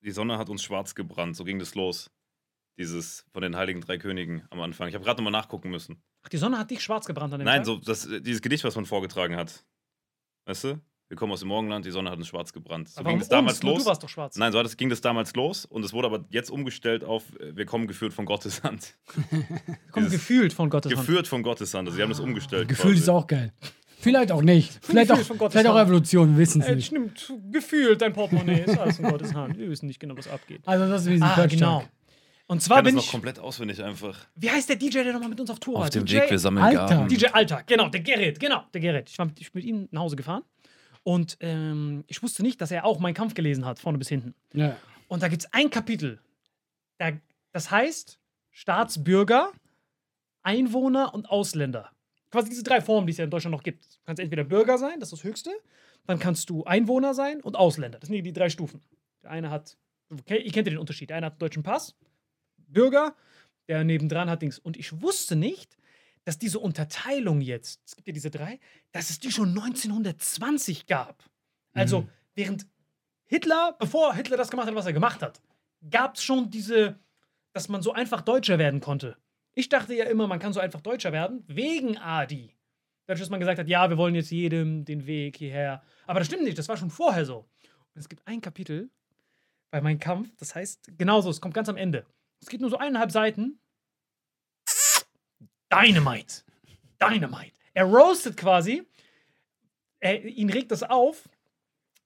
Die 0.02 0.12
Sonne 0.12 0.38
hat 0.38 0.50
uns 0.50 0.62
schwarz 0.62 0.94
gebrannt. 0.94 1.36
So 1.36 1.44
ging 1.44 1.58
das 1.58 1.74
los. 1.74 2.12
Dieses 2.78 3.26
von 3.32 3.42
den 3.42 3.56
Heiligen 3.56 3.82
Drei 3.82 3.98
Königen 3.98 4.46
am 4.52 4.62
Anfang. 4.62 4.88
Ich 4.90 4.94
habe 4.94 5.04
gerade 5.04 5.24
nochmal 5.24 5.32
nachgucken 5.42 5.72
müssen. 5.72 6.04
Ach, 6.22 6.30
die 6.30 6.38
Sonne 6.38 6.60
hat 6.60 6.70
dich 6.70 6.84
schwarz 6.84 7.08
gebrannt 7.08 7.34
an 7.34 7.40
dem 7.40 7.46
Nein, 7.46 7.64
Tag? 7.64 7.66
so 7.66 7.78
das, 7.78 8.08
dieses 8.22 8.42
Gedicht, 8.44 8.64
was 8.64 8.76
man 8.76 8.86
vorgetragen 8.86 9.36
hat. 9.36 9.66
Weißt 10.46 10.66
du? 10.66 10.82
Wir 11.14 11.18
kommen 11.18 11.32
aus 11.32 11.42
dem 11.42 11.50
Morgenland, 11.50 11.86
die 11.86 11.92
Sonne 11.92 12.10
hat 12.10 12.18
uns 12.18 12.28
schwarz 12.28 12.52
gebrannt. 12.54 12.90
So 12.90 13.00
Aber 13.02 13.10
ging 13.12 13.20
warum 13.20 13.22
es 13.22 13.30
damals 13.30 13.54
uns? 13.58 13.64
Nur 13.64 13.74
los. 13.76 13.84
Du 13.84 13.90
warst 13.90 14.02
doch 14.02 14.10
schwarz. 14.10 14.36
Nein, 14.36 14.52
so 14.52 14.58
hat 14.58 14.66
es, 14.66 14.76
ging 14.78 14.90
das 14.90 15.00
damals 15.00 15.36
los 15.36 15.64
und 15.64 15.86
es 15.86 15.94
wurde 15.94 16.08
aber 16.08 16.26
jetzt 16.32 16.50
umgestellt 16.50 17.04
auf 17.04 17.22
äh, 17.40 17.56
Wir 17.56 17.66
kommen 17.68 17.86
geführt 17.86 18.14
von 18.14 18.26
Gottes 18.26 18.64
Hand. 18.64 18.96
Komm, 19.92 20.06
dieses- 20.06 20.14
gefühlt 20.14 20.54
von 20.54 20.72
Gottes 20.72 20.92
Hand. 20.92 21.06
Geführt 21.06 21.28
von 21.28 21.44
Gottes 21.44 21.72
Hand. 21.76 21.88
Also 21.88 21.98
sie 21.98 22.02
haben 22.02 22.10
das 22.10 22.20
umgestellt. 22.20 22.68
Gefühl 22.68 22.96
ist 22.96 23.08
auch 23.10 23.28
geil. 23.28 23.54
Vielleicht 24.00 24.32
auch 24.32 24.42
nicht. 24.42 24.80
Vielleicht 24.82 25.12
auch, 25.12 25.18
Gefühl 25.18 25.28
von 25.28 25.38
Gottes 25.38 25.52
vielleicht 25.54 25.68
auch 25.68 25.76
Hand. 25.76 25.88
Evolution, 25.88 26.32
wir 26.32 26.38
wissen 26.40 26.62
es 26.64 26.68
Äh, 26.68 26.76
nicht. 26.78 26.88
stimmt, 26.88 27.32
gefühlt, 27.52 28.02
dein 28.02 28.12
Portemonnaie 28.14 28.62
ist 28.64 28.76
alles 28.80 28.98
in 28.98 29.06
Gottes 29.08 29.36
Hand. 29.36 29.56
Wir 29.60 29.70
wissen 29.70 29.86
nicht 29.86 30.00
genau, 30.00 30.18
was 30.18 30.28
abgeht. 30.28 30.62
Also 30.66 30.88
das 30.90 31.06
ist 31.06 31.12
wie 31.12 31.22
Ah, 31.22 31.46
genau. 31.46 31.84
Und 32.48 32.58
Ich 32.58 32.64
zwar 32.64 32.78
das 32.82 32.86
bin 32.88 32.96
noch 32.96 33.04
ich. 33.04 33.12
komplett 33.12 33.38
auswendig 33.38 33.82
einfach. 33.84 34.18
Wie 34.36 34.50
heißt 34.50 34.68
der 34.68 34.78
DJ, 34.78 35.04
der 35.04 35.14
nochmal 35.14 35.30
mit 35.30 35.40
uns 35.40 35.52
auf 35.52 35.60
Tour 35.60 35.76
war? 35.76 35.84
Auf 35.84 35.92
dem 35.92 36.06
DJ, 36.06 36.16
Weg, 36.18 36.32
wir 36.32 36.40
sammeln 36.40 36.66
Alter. 36.66 36.88
Gaben. 36.88 37.08
DJ 37.08 37.28
Alltag, 37.28 37.68
genau, 37.68 37.88
der 37.90 38.02
Gerrit, 38.02 38.40
genau, 38.40 38.64
der 38.74 38.82
Gerrit. 38.82 39.10
Ich 39.12 39.18
war 39.20 39.28
mit, 39.28 39.40
ich 39.40 39.52
bin 39.54 39.62
mit 39.62 39.70
ihm 39.70 39.88
nach 39.92 40.02
Hause 40.02 40.16
gefahren 40.16 40.42
und 41.04 41.38
ähm, 41.42 42.04
ich 42.08 42.24
wusste 42.24 42.44
nicht, 42.44 42.62
dass 42.62 42.72
er 42.72 42.86
auch 42.86 43.00
Mein 43.00 43.14
Kampf 43.14 43.34
gelesen 43.34 43.66
hat, 43.66 43.80
vorne 43.80 43.98
bis 43.98 44.10
hinten. 44.10 44.34
Ja. 44.54 44.78
Und 45.08 45.22
da 45.22 45.28
gibt 45.28 45.44
es 45.44 45.54
ein 45.54 45.70
Kapitel, 45.70 46.20
da, 46.98 47.12
das 47.52 47.70
heißt 47.70 48.20
Staatsbürger, 48.52 49.52
Einwohner 50.42 51.14
und 51.14 51.30
Ausländer. 51.30 51.92
Quasi 52.32 52.50
diese 52.50 52.64
drei 52.64 52.82
Formen, 52.82 53.08
die 53.08 53.12
es 53.12 53.18
ja 53.18 53.26
in 53.26 53.30
Deutschland 53.30 53.54
noch 53.54 53.64
gibt. 53.64 53.86
Du 53.86 54.00
kannst 54.06 54.20
entweder 54.20 54.44
Bürger 54.44 54.78
sein, 54.78 55.00
das 55.00 55.12
ist 55.12 55.20
das 55.20 55.24
Höchste, 55.24 55.52
dann 56.06 56.20
kannst 56.20 56.50
du 56.50 56.64
Einwohner 56.64 57.14
sein 57.14 57.42
und 57.42 57.56
Ausländer. 57.56 58.00
Das 58.00 58.08
sind 58.08 58.16
die, 58.16 58.24
die 58.24 58.34
drei 58.34 58.50
Stufen. 58.50 58.82
Der 59.22 59.32
eine 59.32 59.50
hat, 59.50 59.78
okay, 60.12 60.42
ihr 60.42 60.52
kennt 60.52 60.68
ja 60.68 60.74
den 60.74 60.80
Unterschied, 60.80 61.10
der 61.10 61.18
eine 61.18 61.28
hat 61.28 61.34
einen 61.34 61.40
deutschen 61.40 61.64
Pass, 61.64 61.96
Bürger, 62.58 63.16
der 63.68 63.84
nebendran 63.84 64.30
hat 64.30 64.42
Dings. 64.42 64.60
Und 64.60 64.78
ich 64.78 65.02
wusste 65.02 65.36
nicht, 65.36 65.78
dass 66.26 66.38
diese 66.38 66.60
Unterteilung 66.60 67.42
jetzt, 67.42 67.82
es 67.86 67.96
gibt 67.96 68.08
ja 68.08 68.14
diese 68.14 68.32
drei, 68.32 68.60
dass 68.92 69.10
es 69.10 69.20
die 69.20 69.32
schon 69.32 69.50
1920 69.50 70.88
gab. 70.88 71.24
Also, 71.74 72.08
während 72.36 72.68
Hitler, 73.26 73.76
bevor 73.80 74.14
Hitler 74.14 74.38
das 74.38 74.50
gemacht 74.50 74.68
hat, 74.68 74.76
was 74.76 74.86
er 74.86 74.94
gemacht 74.94 75.22
hat, 75.22 75.42
gab 75.90 76.16
es 76.16 76.24
schon 76.24 76.50
diese, 76.50 77.00
dass 77.52 77.68
man 77.68 77.82
so 77.82 77.94
einfach 77.94 78.22
Deutscher 78.22 78.60
werden 78.60 78.80
konnte. 78.80 79.18
Ich 79.54 79.70
dachte 79.70 79.94
ja 79.94 80.06
immer, 80.06 80.28
man 80.28 80.40
kann 80.40 80.54
so 80.54 80.60
einfach 80.60 80.82
Deutscher 80.82 81.12
werden, 81.12 81.44
wegen 81.48 81.98
Adi. 81.98 82.56
Dadurch, 83.06 83.22
dass 83.22 83.30
man 83.30 83.40
gesagt 83.40 83.60
hat, 83.60 83.68
ja, 83.68 83.90
wir 83.90 83.98
wollen 83.98 84.16
jetzt 84.16 84.32
jedem 84.32 84.86
den 84.86 85.06
Weg 85.06 85.38
hierher. 85.38 85.84
Aber 86.08 86.20
das 86.20 86.28
stimmt 86.28 86.44
nicht, 86.44 86.58
das 86.58 86.70
war 86.70 86.78
schon 86.78 86.90
vorher 86.90 87.26
so. 87.26 87.40
Und 87.94 88.00
es 88.00 88.08
gibt 88.08 88.26
ein 88.28 88.42
Kapitel 88.42 88.90
bei 89.72 89.82
meinem 89.82 90.00
Kampf, 90.00 90.30
das 90.38 90.56
heißt 90.56 90.98
genauso, 90.98 91.30
es 91.30 91.42
kommt 91.42 91.54
ganz 91.54 91.70
am 91.70 91.78
Ende. 91.78 92.06
Es 92.42 92.50
geht 92.50 92.62
nur 92.62 92.70
so 92.70 92.78
eineinhalb 92.78 93.12
Seiten. 93.12 93.60
Dynamite. 95.74 96.44
Dynamite. 97.02 97.54
Er 97.74 97.86
roastet 97.86 98.38
quasi, 98.38 98.84
er, 100.00 100.24
ihn 100.24 100.50
regt 100.50 100.72
das 100.72 100.84
auf, 100.84 101.30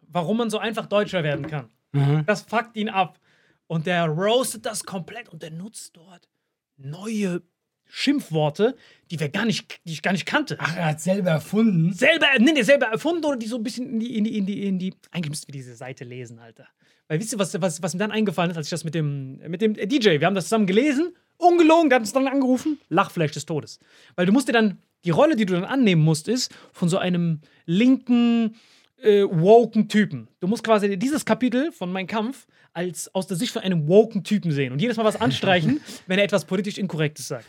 warum 0.01 0.37
man 0.37 0.49
so 0.49 0.57
einfach 0.57 0.85
Deutscher 0.85 1.23
werden 1.23 1.47
kann. 1.47 1.69
Mhm. 1.91 2.23
Das 2.25 2.43
fuckt 2.43 2.75
ihn 2.75 2.89
ab. 2.89 3.19
Und 3.67 3.85
der 3.85 4.05
roastet 4.05 4.65
das 4.65 4.83
komplett 4.83 5.27
und 5.29 5.43
der 5.43 5.51
nutzt 5.51 5.97
dort 5.97 6.29
neue 6.77 7.41
Schimpfworte, 7.89 8.75
die 9.11 9.19
wir 9.19 9.29
gar 9.29 9.45
nicht, 9.45 9.79
die 9.85 9.93
ich 9.93 10.01
gar 10.01 10.11
nicht 10.11 10.25
kannte. 10.25 10.57
Ach, 10.59 10.75
er 10.75 10.85
hat 10.85 11.01
selber 11.01 11.31
erfunden. 11.31 11.93
Selber, 11.93 12.27
nee, 12.39 12.51
nee, 12.51 12.61
selber 12.61 12.87
erfunden 12.87 13.25
oder 13.25 13.37
die 13.37 13.47
so 13.47 13.57
ein 13.57 13.63
bisschen 13.63 13.89
in 13.89 13.99
die, 13.99 14.17
in 14.17 14.23
die, 14.23 14.37
in 14.37 14.45
die, 14.45 14.67
in 14.67 14.79
die. 14.79 14.93
Eigentlich 15.11 15.29
müssten 15.29 15.47
wir 15.47 15.53
diese 15.53 15.75
Seite 15.75 16.03
lesen, 16.03 16.39
Alter. 16.39 16.67
Weil 17.07 17.19
wisst 17.19 17.33
ihr, 17.33 17.39
was, 17.39 17.59
was, 17.61 17.81
was 17.81 17.93
mir 17.93 17.99
dann 17.99 18.11
eingefallen 18.11 18.51
ist, 18.51 18.57
als 18.57 18.67
ich 18.67 18.71
das 18.71 18.83
mit 18.83 18.93
dem, 18.93 19.37
mit 19.37 19.61
dem 19.61 19.73
DJ, 19.73 20.19
wir 20.19 20.25
haben 20.25 20.35
das 20.35 20.45
zusammen 20.45 20.67
gelesen, 20.67 21.15
ungelogen, 21.37 21.89
der 21.89 21.97
hat 21.97 22.03
uns 22.03 22.13
dann 22.13 22.27
angerufen, 22.27 22.79
Lachfleisch 22.89 23.31
des 23.31 23.45
Todes. 23.45 23.79
Weil 24.15 24.25
du 24.25 24.31
musst 24.31 24.47
dir 24.47 24.53
dann, 24.53 24.79
die 25.03 25.11
Rolle, 25.11 25.35
die 25.35 25.45
du 25.45 25.53
dann 25.53 25.65
annehmen 25.65 26.03
musst, 26.03 26.27
ist 26.27 26.53
von 26.73 26.89
so 26.89 26.97
einem 26.97 27.41
linken, 27.65 28.55
äh, 29.01 29.23
woken 29.23 29.87
Typen. 29.89 30.27
Du 30.39 30.47
musst 30.47 30.63
quasi 30.63 30.97
dieses 30.97 31.25
Kapitel 31.25 31.71
von 31.71 31.91
Mein 31.91 32.07
Kampf 32.07 32.47
als 32.73 33.13
aus 33.13 33.27
der 33.27 33.37
Sicht 33.37 33.53
von 33.53 33.61
einem 33.61 33.87
woken 33.87 34.23
Typen 34.23 34.51
sehen 34.51 34.71
und 34.71 34.81
jedes 34.81 34.97
Mal 34.97 35.03
was 35.05 35.19
anstreichen, 35.19 35.81
wenn 36.07 36.19
er 36.19 36.25
etwas 36.25 36.45
politisch 36.45 36.77
Inkorrektes 36.77 37.27
sagt. 37.27 37.45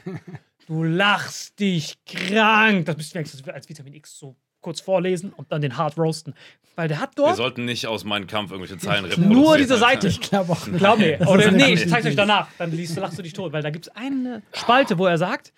Du 0.67 0.83
lachst 0.83 1.59
dich 1.61 1.97
krank. 2.05 2.87
Das 2.87 2.97
ihr 2.97 3.15
wenigstens 3.15 3.47
als 3.49 3.69
Vitamin 3.69 3.95
X 3.95 4.19
so 4.19 4.37
kurz 4.61 4.81
vorlesen 4.81 5.33
und 5.33 5.51
dann 5.53 5.63
den 5.63 5.77
Hard 5.77 5.97
roasten. 5.99 6.35
Weil 6.77 6.89
der 6.89 7.01
hat 7.01 7.17
Wir 7.17 7.25
dort 7.25 7.37
sollten 7.37 7.65
nicht 7.65 7.87
aus 7.87 8.05
meinem 8.05 8.27
Kampf 8.27 8.53
irgendwelche 8.53 8.79
Zeilen 8.79 9.05
reproduzieren. 9.05 9.33
nur 9.43 9.57
diese. 9.59 9.77
Seite. 9.79 10.07
Ich 10.09 10.21
glaube 10.21 10.53
auch. 10.53 10.65
Glaub 10.77 10.99
mir. 10.99 11.19
Das 11.19 11.29
Oder 11.29 11.51
nee, 11.51 11.73
ich 11.75 11.89
zeig's 11.89 12.07
euch 12.07 12.15
danach. 12.17 12.49
Dann 12.59 12.71
liest, 12.71 12.97
lachst 12.97 13.19
du 13.19 13.23
dich 13.23 13.33
tot. 13.33 13.53
Weil 13.53 13.63
da 13.63 13.71
gibt's 13.71 13.89
eine 13.89 14.43
Spalte, 14.53 14.97
wo 14.99 15.07
er 15.07 15.19
sagt, 15.19 15.53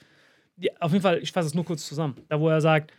die, 0.57 0.71
auf 0.81 0.93
jeden 0.93 1.03
Fall, 1.03 1.19
ich 1.23 1.33
fasse 1.33 1.49
es 1.49 1.55
nur 1.55 1.65
kurz 1.65 1.87
zusammen. 1.87 2.17
Da, 2.29 2.41
wo 2.41 2.49
er 2.49 2.61
sagt, 2.63 2.93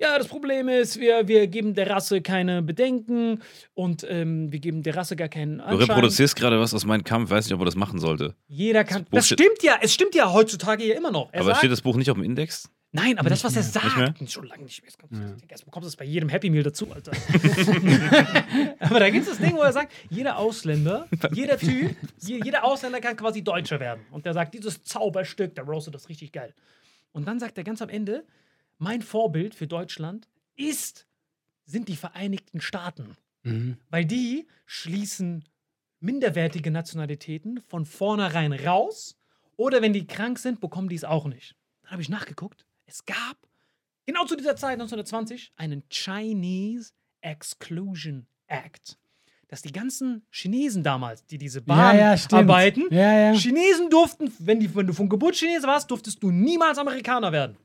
ja, 0.00 0.16
das 0.16 0.28
Problem 0.28 0.68
ist, 0.68 1.00
wir, 1.00 1.26
wir 1.26 1.48
geben 1.48 1.74
der 1.74 1.90
Rasse 1.90 2.20
keine 2.20 2.62
Bedenken 2.62 3.42
und 3.74 4.06
ähm, 4.08 4.52
wir 4.52 4.60
geben 4.60 4.84
der 4.84 4.94
Rasse 4.96 5.16
gar 5.16 5.28
keinen 5.28 5.58
Du 5.58 5.64
Anschein. 5.64 5.88
reproduzierst 5.90 6.36
gerade 6.36 6.60
was 6.60 6.72
aus 6.74 6.84
meinem 6.84 7.02
Kampf, 7.02 7.30
weiß 7.30 7.46
nicht, 7.46 7.54
ob 7.54 7.60
er 7.60 7.64
das 7.64 7.74
machen 7.74 7.98
sollte. 7.98 8.34
Jeder 8.46 8.84
kann. 8.84 9.06
Das 9.10 9.26
steht- 9.26 9.40
stimmt 9.40 9.62
ja, 9.64 9.76
es 9.80 9.92
stimmt 9.94 10.14
ja 10.14 10.32
heutzutage 10.32 10.84
ja 10.84 10.94
immer 10.96 11.10
noch. 11.10 11.30
Er 11.32 11.40
Aber 11.40 11.48
sagt, 11.50 11.58
steht 11.58 11.72
das 11.72 11.80
Buch 11.82 11.96
nicht 11.96 12.10
auf 12.10 12.16
dem 12.16 12.22
Index? 12.22 12.70
Nein, 12.90 13.18
aber 13.18 13.28
das, 13.28 13.44
was 13.44 13.54
er 13.54 13.62
mehr? 13.62 14.06
sagt, 14.06 14.30
schon 14.30 14.46
lange 14.46 14.64
nicht 14.64 14.80
mehr. 14.82 14.88
Jetzt 14.90 14.98
kommst, 14.98 15.14
du- 15.42 15.46
Jetzt 15.50 15.64
bekommst 15.66 15.84
du 15.84 15.88
es 15.88 15.96
bei 15.96 16.04
jedem 16.06 16.28
Happy 16.30 16.48
Meal 16.48 16.62
dazu, 16.62 16.90
Alter. 16.90 17.12
aber 18.80 19.00
da 19.00 19.10
gibt 19.10 19.26
es 19.26 19.30
das 19.30 19.38
Ding, 19.38 19.56
wo 19.56 19.60
er 19.62 19.72
sagt, 19.72 19.92
jeder 20.10 20.38
Ausländer, 20.38 21.06
jeder 21.32 21.58
Typ, 21.58 21.94
je, 22.20 22.40
jeder 22.42 22.64
Ausländer 22.64 23.00
kann 23.00 23.16
quasi 23.16 23.42
Deutscher 23.42 23.80
werden. 23.80 24.04
Und 24.10 24.24
der 24.26 24.32
sagt, 24.34 24.54
dieses 24.54 24.82
Zauberstück, 24.84 25.54
der 25.54 25.64
roastet 25.64 25.94
das 25.94 26.08
richtig 26.08 26.32
geil. 26.32 26.54
Und 27.12 27.26
dann 27.28 27.38
sagt 27.40 27.58
er 27.58 27.64
ganz 27.64 27.82
am 27.82 27.88
Ende, 27.88 28.24
mein 28.78 29.02
Vorbild 29.02 29.54
für 29.54 29.66
Deutschland 29.66 30.28
ist, 30.56 31.06
sind 31.66 31.88
die 31.88 31.96
Vereinigten 31.96 32.60
Staaten. 32.60 33.16
Mhm. 33.42 33.76
Weil 33.90 34.04
die 34.04 34.46
schließen 34.66 35.44
minderwertige 36.00 36.70
Nationalitäten 36.70 37.60
von 37.66 37.84
vornherein 37.84 38.52
raus 38.52 39.16
oder 39.56 39.82
wenn 39.82 39.92
die 39.92 40.06
krank 40.06 40.38
sind, 40.38 40.60
bekommen 40.60 40.88
die 40.88 40.94
es 40.94 41.04
auch 41.04 41.26
nicht. 41.26 41.56
Dann 41.82 41.92
habe 41.92 42.02
ich 42.02 42.08
nachgeguckt. 42.08 42.64
Es 42.88 43.04
gab 43.04 43.36
genau 44.06 44.24
zu 44.24 44.34
dieser 44.34 44.56
Zeit, 44.56 44.72
1920, 44.80 45.52
einen 45.56 45.82
Chinese 45.90 46.92
Exclusion 47.20 48.26
Act. 48.46 48.96
Dass 49.48 49.60
die 49.62 49.72
ganzen 49.72 50.26
Chinesen 50.30 50.82
damals, 50.82 51.24
die 51.26 51.36
diese 51.38 51.60
Bahn 51.62 51.96
Ja, 51.96 52.14
ja, 52.14 52.18
arbeiten, 52.32 52.84
Ja. 52.90 53.32
Chinesen 53.32 53.88
durften, 53.90 54.32
wenn, 54.38 54.60
die, 54.60 54.74
wenn 54.74 54.86
du 54.86 54.92
von 54.94 55.08
Geburt 55.08 55.36
Chinese 55.36 55.66
warst, 55.66 55.90
durftest 55.90 56.22
du 56.22 56.30
niemals 56.30 56.78
Amerikaner 56.78 57.30
werden. 57.32 57.56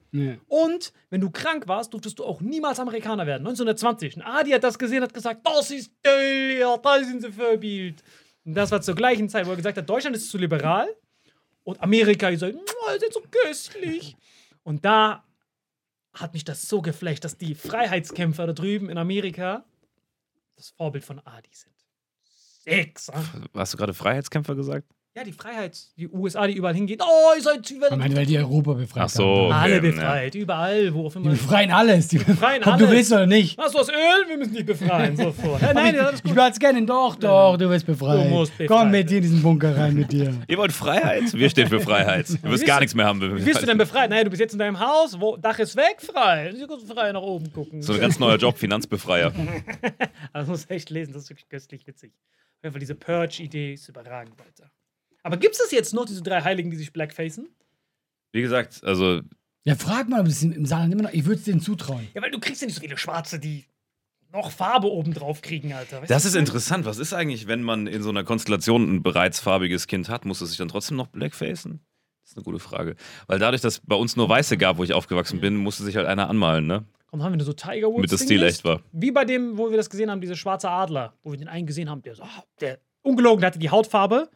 Und 0.48 0.94
wenn 1.10 1.22
du 1.22 1.30
krank 1.32 1.68
warst, 1.68 1.92
durftest 1.94 2.20
du 2.20 2.26
auch 2.26 2.40
niemals 2.40 2.80
Amerikaner 2.80 3.26
werden. 3.26 3.42
1920. 3.48 4.18
Ein 4.18 4.22
Adi 4.22 4.52
hat 4.52 4.64
das 4.64 4.78
gesehen, 4.78 5.02
hat 5.04 5.14
gesagt, 5.14 5.46
das 5.46 5.72
ist 5.72 5.92
ja, 6.06 6.78
da 6.78 7.04
sind 7.04 7.22
sie 7.22 7.32
Vorbild. 7.32 8.04
Und 8.46 8.54
das 8.54 8.70
war 8.72 8.82
zur 8.82 8.96
gleichen 8.96 9.28
Zeit, 9.30 9.46
wo 9.48 9.52
er 9.52 9.56
gesagt 9.58 9.78
hat, 9.78 9.90
Deutschland 9.90 10.16
ist 10.16 10.30
zu 10.30 10.38
liberal 10.38 10.88
und 11.64 11.82
Amerika 11.82 12.30
ist 12.30 12.42
so, 12.42 12.46
"Oh, 12.46 12.86
das 12.94 13.02
ist 13.04 13.14
so 13.14 13.24
köstlich. 13.44 14.16
Und 14.64 14.86
da 14.86 15.24
hat 16.14 16.34
mich 16.34 16.44
das 16.44 16.68
so 16.68 16.82
geflecht, 16.82 17.24
dass 17.24 17.38
die 17.38 17.56
Freiheitskämpfer 17.56 18.48
da 18.48 18.54
drüben 18.54 18.90
in 18.90 18.98
Amerika 18.98 19.66
das 20.56 20.70
Vorbild 20.70 21.04
von 21.04 21.20
Adi 21.20 21.50
sind. 21.54 21.74
Sechs. 22.24 23.10
ah. 23.10 23.24
Hast 23.54 23.74
du 23.74 23.78
gerade 23.78 23.94
Freiheitskämpfer 23.94 24.56
gesagt? 24.56 24.88
Ja, 25.16 25.24
die 25.24 25.32
Freiheit, 25.32 25.78
die 25.96 26.08
USA, 26.10 26.48
die 26.48 26.54
überall 26.56 26.74
hingehen. 26.74 27.00
Oh, 27.00 27.36
ihr 27.38 27.44
seid 27.44 27.70
Ich 27.70 27.80
meine, 27.80 28.16
weil 28.16 28.26
die 28.26 28.36
Europa 28.40 28.74
befreit 28.74 29.04
Ach 29.04 29.10
so. 29.10 29.24
haben. 29.24 29.52
alle 29.52 29.78
Okay, 29.78 29.92
befreit, 29.92 30.34
überall, 30.34 30.92
wo 30.92 31.06
auch 31.06 31.12
Die 31.12 31.20
immer. 31.20 31.30
befreien 31.30 31.70
alles. 31.72 32.08
Die 32.08 32.18
befreien 32.18 32.64
Ob 32.64 32.66
du 32.66 32.72
alles. 32.86 32.90
willst 32.90 33.12
oder 33.12 33.28
nicht. 33.28 33.60
Hast 33.60 33.76
du 33.76 33.78
das 33.78 33.90
Öl? 33.90 33.96
Wir 34.28 34.38
müssen 34.40 34.56
dich 34.56 34.66
befreien. 34.66 35.16
Sofort. 35.16 35.62
Ja, 35.62 35.72
nein, 35.72 35.94
das 35.94 36.14
ist 36.14 36.18
Ich 36.18 36.24
gut. 36.24 36.36
will 36.36 36.42
als 36.42 36.58
gerne. 36.58 36.84
Doch, 36.84 37.16
doch, 37.18 37.58
du 37.58 37.70
wirst 37.70 37.86
befreit. 37.86 38.26
Du 38.26 38.30
musst 38.30 38.58
befreit 38.58 38.68
Komm 38.76 38.90
mit 38.90 39.08
dir 39.08 39.18
in 39.18 39.22
diesen 39.22 39.44
Bunker 39.44 39.78
rein 39.78 39.94
mit 39.94 40.12
dir. 40.12 40.34
Ihr 40.48 40.58
wollt 40.58 40.72
Freiheit? 40.72 41.32
Wir 41.32 41.48
stehen 41.52 41.68
für 41.70 41.80
Freiheit. 41.80 42.28
Du 42.30 42.50
wirst 42.50 42.66
gar 42.66 42.80
nichts 42.80 42.96
mehr 42.96 43.06
haben. 43.06 43.22
Wie 43.22 43.44
bist 43.44 43.62
du 43.62 43.68
denn 43.68 43.78
befreit? 43.78 44.10
Naja, 44.10 44.24
du 44.24 44.32
bist 44.32 44.40
jetzt 44.40 44.54
in 44.54 44.60
deinem 44.60 44.80
Haus, 44.80 45.20
wo 45.20 45.38
Dach 45.38 45.60
ist 45.60 45.76
weg, 45.76 45.98
frei. 46.02 46.52
Du 46.60 46.66
kannst 46.66 46.92
frei 46.92 47.12
nach 47.12 47.22
oben 47.22 47.54
gucken. 47.54 47.84
So 47.84 47.94
ein 47.94 48.00
ganz 48.00 48.18
neuer 48.18 48.38
Job, 48.38 48.58
Finanzbefreier. 48.58 49.32
Also, 50.34 50.50
muss 50.52 50.68
echt 50.72 50.90
lesen, 50.90 51.14
das 51.14 51.24
ist 51.24 51.30
wirklich 51.30 51.48
köstlich 51.50 51.86
witzig. 51.86 52.12
Auf 52.58 52.64
jeden 52.64 52.74
Fall 52.74 52.80
diese 52.80 52.96
Purge-Idee 52.96 53.74
ist 53.74 53.88
überragend, 53.90 54.34
Alter. 54.44 54.72
Aber 55.24 55.38
gibt 55.38 55.56
es 55.56 55.62
das 55.62 55.72
jetzt 55.72 55.94
noch, 55.94 56.06
diese 56.06 56.22
drei 56.22 56.42
Heiligen, 56.42 56.70
die 56.70 56.78
sich 56.78 56.94
blackfacen? 56.94 57.48
Wie 58.34 58.42
gesagt, 58.42 58.82
also 58.84 59.22
Ja, 59.64 59.76
frag 59.76 60.10
mal, 60.10 60.20
ob 60.20 60.28
das 60.28 60.44
im 60.44 60.66
Saarland 60.66 60.94
immer 60.94 61.04
noch. 61.04 61.14
Ich 61.14 61.26
würde 61.26 61.40
es 61.40 61.46
denen 61.46 61.62
zutrauen. 61.62 62.08
Ja, 62.14 62.22
weil 62.22 62.32
du 62.32 62.40
kriegst 62.40 62.62
ja 62.62 62.68
nicht 62.68 62.76
so 62.76 62.82
viele 62.82 62.98
Schwarze, 62.98 63.40
die 63.40 63.66
noch 64.34 64.52
Farbe 64.52 64.92
oben 64.92 65.14
drauf 65.14 65.42
kriegen, 65.42 65.74
Alter. 65.74 66.02
Weißt 66.02 66.12
Das 66.12 66.26
ist 66.26 66.36
interessant. 66.36 66.86
Was 66.86 66.98
ist 66.98 67.14
eigentlich, 67.14 67.48
wenn 67.48 67.62
man 67.64 67.88
in 67.88 68.02
so 68.02 68.10
einer 68.10 68.24
Konstellation 68.24 68.96
ein 68.96 69.04
bereits 69.04 69.40
farbiges 69.40 69.88
Kind 69.88 70.10
hat? 70.10 70.26
Muss 70.26 70.42
es 70.42 70.50
sich 70.50 70.58
dann 70.58 70.68
trotzdem 70.68 70.98
noch 70.98 71.08
blackfacen? 71.08 71.80
Das 72.24 72.32
ist 72.32 72.38
eine 72.38 72.44
gute 72.44 72.60
Frage. 72.60 72.96
Weil 73.28 73.38
dadurch, 73.40 73.62
dass 73.62 73.80
bei 73.82 73.96
uns 73.96 74.16
nur 74.16 74.28
Weiße 74.28 74.58
gab, 74.58 74.78
wo 74.78 74.84
ich 74.84 74.94
aufgewachsen 74.94 75.40
bin, 75.40 75.56
musste 75.56 75.84
sich 75.84 75.96
halt 75.96 76.08
einer 76.08 76.30
anmalen, 76.30 76.66
ne? 76.66 76.84
Komm, 77.08 77.22
haben 77.22 77.38
wir 77.38 77.46
so 77.46 77.54
Tiger 77.54 77.88
Woods. 77.88 77.98
Damit 77.98 78.12
das 78.12 78.24
Stil 78.24 78.42
echt 78.42 78.64
war. 78.64 78.82
Wie 78.92 79.12
bei 79.12 79.24
dem, 79.24 79.58
wo 79.58 79.70
wir 79.70 79.78
das 79.78 79.90
gesehen 79.90 80.10
haben, 80.10 80.20
dieser 80.20 80.36
schwarze 80.36 80.70
Adler, 80.70 81.14
wo 81.22 81.32
wir 81.32 81.38
den 81.38 81.48
einen 81.48 81.68
gesehen 81.68 81.90
haben, 81.90 82.02
der 82.02 82.16
so, 82.16 82.24
der 82.60 82.80
ungelogen, 83.04 83.42
der 83.42 83.48
hatte 83.48 83.60
die 83.60 83.70
Hautfarbe 83.70 84.30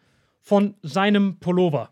von 0.48 0.76
seinem 0.82 1.40
Pullover. 1.40 1.90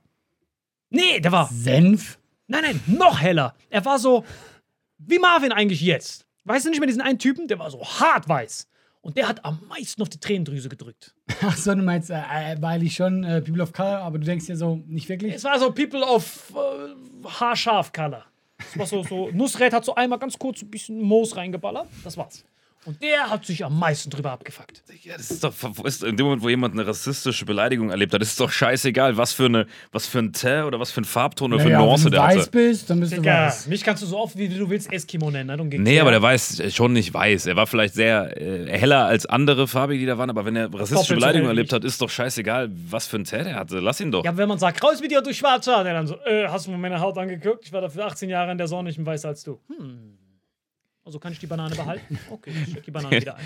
Nee, 0.89 1.19
der 1.19 1.33
war, 1.33 1.49
Senf? 1.51 2.17
nein, 2.47 2.63
nein, 2.63 2.81
noch 2.87 3.19
heller. 3.19 3.53
Er 3.69 3.83
war 3.83 3.99
so, 3.99 4.23
wie 4.97 5.19
Marvin 5.19 5.51
eigentlich 5.51 5.81
jetzt. 5.81 6.25
Weißt 6.45 6.65
du 6.65 6.69
nicht 6.69 6.79
mehr 6.79 6.87
diesen 6.87 7.01
einen 7.01 7.19
Typen? 7.19 7.49
Der 7.49 7.59
war 7.59 7.69
so 7.69 7.83
hart 7.83 8.29
weiß. 8.29 8.69
Und 9.01 9.17
der 9.17 9.27
hat 9.27 9.43
am 9.43 9.59
meisten 9.67 10.01
auf 10.01 10.07
die 10.07 10.21
Tränendrüse 10.21 10.69
gedrückt. 10.69 11.13
Ach 11.41 11.57
so, 11.57 11.75
du 11.75 11.81
meinst, 11.81 12.09
äh, 12.09 12.13
äh, 12.15 12.55
weil 12.61 12.81
ich 12.83 12.95
schon 12.95 13.25
äh, 13.25 13.41
People 13.41 13.61
of 13.61 13.73
Color, 13.73 13.97
aber 13.99 14.19
du 14.19 14.25
denkst 14.25 14.47
ja 14.47 14.55
so, 14.55 14.81
nicht 14.87 15.09
wirklich? 15.09 15.33
Es 15.33 15.43
war 15.43 15.59
so 15.59 15.71
People 15.73 16.01
of 16.05 16.53
äh, 16.55 17.27
haarscharf 17.27 17.91
Color. 17.91 18.23
Das 18.57 18.77
war 18.77 18.85
so, 18.85 19.03
so, 19.03 19.29
Nusret 19.31 19.73
hat 19.73 19.83
so 19.83 19.95
einmal 19.95 20.17
ganz 20.17 20.39
kurz 20.39 20.61
ein 20.61 20.71
bisschen 20.71 21.01
Moos 21.01 21.35
reingeballert. 21.35 21.89
Das 22.05 22.15
war's. 22.15 22.45
Und 22.85 23.01
der 23.01 23.29
hat 23.29 23.45
sich 23.45 23.65
am 23.65 23.79
meisten 23.79 24.09
drüber 24.09 24.31
abgefuckt. 24.31 24.83
Ja, 25.03 25.17
das 25.17 25.31
ist 25.31 25.43
doch, 25.43 25.53
ist 25.85 26.03
in 26.03 26.17
dem 26.17 26.25
Moment, 26.25 26.43
wo 26.43 26.49
jemand 26.49 26.73
eine 26.75 26.85
rassistische 26.85 27.45
Beleidigung 27.45 27.89
erlebt 27.89 28.13
hat, 28.13 28.21
ist 28.21 28.29
es 28.29 28.35
doch 28.35 28.51
scheißegal, 28.51 29.17
was 29.17 29.33
für, 29.33 29.45
eine, 29.45 29.65
was 29.91 30.07
für 30.07 30.19
ein 30.19 30.33
Tee 30.33 30.61
oder 30.61 30.79
was 30.79 30.91
für 30.91 31.01
ein 31.01 31.05
Farbton 31.05 31.53
oder 31.53 31.61
für 31.61 31.67
eine 31.67 31.75
Naja, 31.75 31.85
Nuance 31.85 32.05
wenn 32.05 32.11
du 32.11 32.17
der 32.17 32.27
weiß 32.27 32.41
hatte. 32.41 32.51
bist, 32.51 32.89
dann 32.89 32.99
bist 32.99 33.11
du 33.13 33.17
Digga, 33.17 33.47
weiß. 33.47 33.67
mich 33.67 33.83
kannst 33.83 34.03
du 34.03 34.07
so 34.07 34.17
oft 34.19 34.37
wie 34.37 34.47
du 34.49 34.69
willst 34.69 34.91
Eskimo 34.91 35.31
nennen. 35.31 35.69
Ne? 35.69 35.79
Nee, 35.79 35.99
aber 35.99 36.11
der 36.11 36.21
weiß 36.21 36.59
äh, 36.59 36.71
schon 36.71 36.93
nicht 36.93 37.13
weiß. 37.13 37.47
Er 37.47 37.55
war 37.55 37.67
vielleicht 37.67 37.95
sehr 37.95 38.39
äh, 38.39 38.67
heller 38.77 39.05
als 39.05 39.25
andere 39.25 39.67
Farbige, 39.67 39.99
die 39.99 40.05
da 40.05 40.17
waren, 40.17 40.29
aber 40.29 40.45
wenn 40.45 40.55
er 40.55 40.73
rassistische 40.73 41.15
hell 41.15 41.45
erlebt 41.45 41.73
hat, 41.73 41.83
ist 41.83 42.01
doch 42.01 42.09
scheißegal, 42.09 42.69
was 42.89 43.07
für 43.07 43.17
ein 43.17 43.23
Tee 43.23 43.43
der 43.43 43.55
hatte. 43.55 43.79
Lass 43.79 43.99
ihn 43.99 44.11
doch. 44.11 44.23
Ja, 44.23 44.37
wenn 44.37 44.47
man 44.47 44.59
sagt, 44.59 44.83
raus 44.83 45.01
mit 45.01 45.11
dir, 45.11 45.21
du 45.21 45.33
Schwarzer, 45.33 45.83
der 45.83 45.93
dann 45.93 46.07
so, 46.07 46.15
äh, 46.25 46.47
hast 46.47 46.67
du 46.67 46.71
mir 46.71 46.77
meine 46.77 46.99
Haut 46.99 47.17
angeguckt? 47.17 47.65
Ich 47.65 47.73
war 47.73 47.81
dafür 47.81 48.05
18 48.05 48.29
Jahre 48.29 48.51
in 48.51 48.57
der 48.57 48.67
Sonne, 48.67 48.89
ich 48.89 48.97
bin 48.97 49.05
weißer 49.05 49.29
als 49.29 49.43
du. 49.43 49.59
Hm. 49.67 50.17
Also 51.07 51.19
kann 51.19 51.31
ich 51.33 51.37
die 51.37 51.45
Banane 51.45 51.75
behalten? 51.75 52.17
Okay, 52.31 52.51
ich 52.63 52.71
steck 52.71 52.83
die 52.83 52.89
Banane 52.91 53.21
wieder 53.21 53.35
ein. 53.35 53.45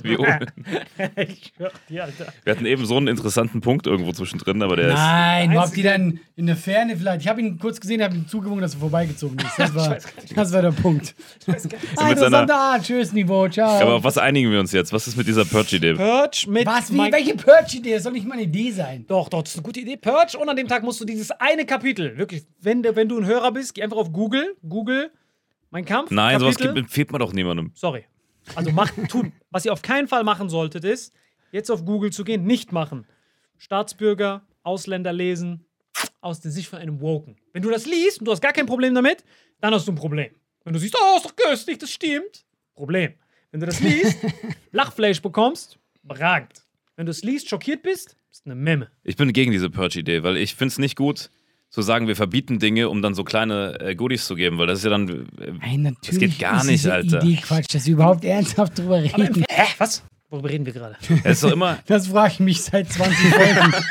Wie, 0.02 0.14
ich 1.22 1.52
schwör 1.54 1.70
dir, 1.88 2.04
Alter. 2.04 2.32
wir 2.44 2.54
hatten 2.54 2.64
eben 2.64 2.86
so 2.86 2.96
einen 2.96 3.08
interessanten 3.08 3.60
Punkt 3.60 3.86
irgendwo 3.86 4.10
zwischendrin, 4.12 4.62
aber 4.62 4.76
der 4.76 4.88
ist. 4.88 4.94
Nein, 4.94 5.54
wo 5.54 5.60
habt 5.60 5.76
ihr 5.76 5.84
dann 5.84 6.18
in 6.36 6.46
der 6.46 6.56
Ferne 6.56 6.96
vielleicht? 6.96 7.20
Ich 7.20 7.28
habe 7.28 7.42
ihn 7.42 7.58
kurz 7.58 7.78
gesehen, 7.78 8.02
habe 8.02 8.14
ihm 8.14 8.26
zugewunken, 8.26 8.62
dass 8.62 8.72
er 8.74 8.80
vorbeigezogen 8.80 9.38
ist. 9.38 9.58
Das 9.58 9.74
war, 9.74 9.98
das 10.34 10.52
war 10.52 10.62
der 10.62 10.72
Punkt. 10.72 11.14
seiner- 11.94 12.16
Sonntag, 12.16 12.50
ah, 12.50 12.78
tschüss, 12.80 13.12
Niveau, 13.12 13.46
ciao. 13.48 13.78
Aber 13.82 13.96
auf 13.96 14.04
was 14.04 14.16
einigen 14.16 14.50
wir 14.50 14.60
uns 14.60 14.72
jetzt? 14.72 14.94
Was 14.94 15.06
ist 15.06 15.16
mit 15.18 15.26
dieser 15.26 15.44
Purge-Idee? 15.44 15.92
Purge 15.94 16.46
mit. 16.48 16.64
Was, 16.66 16.90
wie, 16.90 17.12
welche 17.12 17.34
Purge-Idee? 17.34 17.94
Das 17.94 18.04
soll 18.04 18.12
nicht 18.12 18.26
mal 18.26 18.34
eine 18.34 18.44
Idee 18.44 18.70
sein. 18.70 19.04
Doch, 19.06 19.28
doch, 19.28 19.42
das 19.42 19.50
ist 19.52 19.58
eine 19.58 19.64
gute 19.64 19.80
Idee. 19.80 19.98
Purge 19.98 20.38
und 20.38 20.48
an 20.48 20.56
dem 20.56 20.68
Tag 20.68 20.82
musst 20.84 21.00
du 21.00 21.04
dieses 21.04 21.30
eine 21.32 21.66
Kapitel, 21.66 22.16
wirklich, 22.16 22.44
wenn, 22.62 22.82
wenn 22.82 23.08
du 23.10 23.18
ein 23.18 23.26
Hörer 23.26 23.52
bist, 23.52 23.74
geh 23.74 23.82
einfach 23.82 23.98
auf 23.98 24.10
Google, 24.10 24.56
Google 24.66 25.10
Mein 25.70 25.84
Kampf. 25.84 26.10
Nein, 26.10 26.38
sowas 26.40 26.56
Kapitel- 26.56 26.74
gibt, 26.74 26.86
empfiehlt 26.86 27.12
man 27.12 27.20
doch 27.20 27.32
niemandem. 27.32 27.70
Sorry. 27.74 28.04
Also 28.54 28.70
macht, 28.72 28.94
tun. 29.10 29.32
Was 29.50 29.64
ihr 29.64 29.72
auf 29.72 29.82
keinen 29.82 30.08
Fall 30.08 30.24
machen 30.24 30.48
solltet, 30.48 30.84
ist, 30.84 31.14
jetzt 31.52 31.70
auf 31.70 31.84
Google 31.84 32.10
zu 32.12 32.24
gehen, 32.24 32.44
nicht 32.44 32.72
machen. 32.72 33.06
Staatsbürger, 33.58 34.42
Ausländer 34.62 35.12
lesen, 35.12 35.64
aus 36.20 36.40
der 36.40 36.50
Sicht 36.50 36.68
von 36.68 36.78
einem 36.78 37.00
Woken. 37.00 37.36
Wenn 37.52 37.62
du 37.62 37.70
das 37.70 37.86
liest 37.86 38.20
und 38.20 38.24
du 38.26 38.32
hast 38.32 38.40
gar 38.40 38.52
kein 38.52 38.66
Problem 38.66 38.94
damit, 38.94 39.24
dann 39.60 39.74
hast 39.74 39.86
du 39.86 39.92
ein 39.92 39.96
Problem. 39.96 40.30
Wenn 40.64 40.72
du 40.72 40.78
siehst, 40.78 40.96
oh, 40.98 41.16
ist 41.16 41.26
doch 41.26 41.36
köstlich, 41.36 41.78
das 41.78 41.90
stimmt, 41.90 42.44
Problem. 42.74 43.14
Wenn 43.50 43.60
du 43.60 43.66
das 43.66 43.80
liest, 43.80 44.18
Lachfleisch 44.72 45.20
bekommst, 45.22 45.78
beragt. 46.02 46.64
Wenn 46.96 47.06
du 47.06 47.10
es 47.10 47.22
liest, 47.22 47.48
schockiert 47.48 47.82
bist, 47.82 48.16
bist 48.28 48.46
eine 48.46 48.54
Memme. 48.54 48.90
Ich 49.02 49.16
bin 49.16 49.32
gegen 49.32 49.52
diese 49.52 49.70
Purge-Idee, 49.70 50.22
weil 50.22 50.36
ich 50.36 50.54
finde 50.54 50.72
es 50.72 50.78
nicht 50.78 50.96
gut, 50.96 51.30
zu 51.70 51.82
sagen, 51.82 52.08
wir 52.08 52.16
verbieten 52.16 52.58
Dinge, 52.58 52.88
um 52.88 53.00
dann 53.00 53.14
so 53.14 53.24
kleine 53.24 53.78
äh, 53.80 53.94
Goodies 53.94 54.26
zu 54.26 54.34
geben, 54.34 54.58
weil 54.58 54.66
das 54.66 54.80
ist 54.80 54.84
ja 54.84 54.90
dann. 54.90 55.08
Äh, 55.08 55.52
Nein, 55.60 55.82
natürlich 55.82 55.98
Das 56.08 56.18
geht 56.18 56.38
gar 56.38 56.56
ist 56.60 56.66
nicht, 56.66 56.84
diese 56.84 56.92
Alter. 56.92 57.22
Idee 57.22 57.36
Quatsch, 57.40 57.74
dass 57.74 57.86
wir 57.86 57.94
überhaupt 57.94 58.24
ernsthaft 58.24 58.78
drüber 58.78 59.02
reden. 59.02 59.44
Hä? 59.48 59.62
Was? 59.78 60.02
Worüber 60.28 60.50
reden 60.50 60.66
wir 60.66 60.72
gerade? 60.72 60.96
es 61.24 61.38
ist 61.38 61.44
doch 61.44 61.52
immer. 61.52 61.78
Das 61.86 62.08
frage 62.08 62.34
ich 62.34 62.40
mich 62.40 62.62
seit 62.62 62.92
20 62.92 63.34
Folgen. 63.34 63.74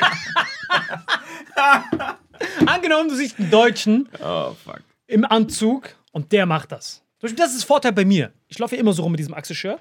Angenommen, 2.66 3.08
du 3.08 3.14
siehst 3.16 3.38
einen 3.38 3.50
Deutschen 3.50 4.08
Oh, 4.22 4.54
fuck. 4.64 4.80
im 5.06 5.24
Anzug 5.24 5.94
und 6.12 6.32
der 6.32 6.46
macht 6.46 6.72
das. 6.72 7.02
Zum 7.18 7.26
Beispiel, 7.26 7.36
das 7.38 7.50
ist 7.50 7.56
das 7.58 7.64
Vorteil 7.64 7.92
bei 7.92 8.04
mir. 8.04 8.32
Ich 8.48 8.58
laufe 8.58 8.74
ja 8.76 8.80
immer 8.80 8.92
so 8.92 9.02
rum 9.02 9.12
mit 9.12 9.18
diesem 9.20 9.34
Achse-Shirt 9.34 9.80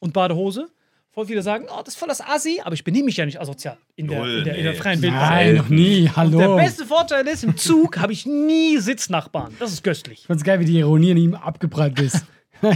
und 0.00 0.12
Badehose. 0.12 0.68
Voll 1.14 1.26
viele 1.26 1.42
sagen, 1.42 1.66
oh, 1.70 1.80
das 1.84 1.94
ist 1.94 2.00
voll 2.00 2.08
das 2.08 2.20
Assi, 2.20 2.60
aber 2.64 2.74
ich 2.74 2.82
benehme 2.82 3.04
mich 3.04 3.16
ja 3.16 3.24
nicht 3.24 3.40
asozial 3.40 3.76
in 3.94 4.08
der, 4.08 4.18
Null, 4.18 4.38
in 4.38 4.44
der, 4.44 4.56
in 4.56 4.64
der 4.64 4.72
nee. 4.72 4.78
freien 4.78 5.00
Wildbahn. 5.00 5.20
Nein, 5.20 5.54
noch 5.54 5.68
nie. 5.68 6.02
Der 6.02 6.16
Hallo. 6.16 6.56
beste 6.56 6.84
Vorteil 6.84 7.24
ist, 7.28 7.44
im 7.44 7.56
Zug 7.56 7.98
habe 7.98 8.12
ich 8.12 8.26
nie 8.26 8.78
Sitznachbarn. 8.78 9.54
Das 9.60 9.72
ist 9.72 9.84
köstlich. 9.84 10.22
Ich 10.22 10.26
fand's 10.26 10.42
geil, 10.42 10.58
wie 10.58 10.64
die 10.64 10.76
Ironie 10.76 11.12
in 11.12 11.16
ihm 11.16 11.34
abgebrannt 11.34 12.00
ist. 12.00 12.24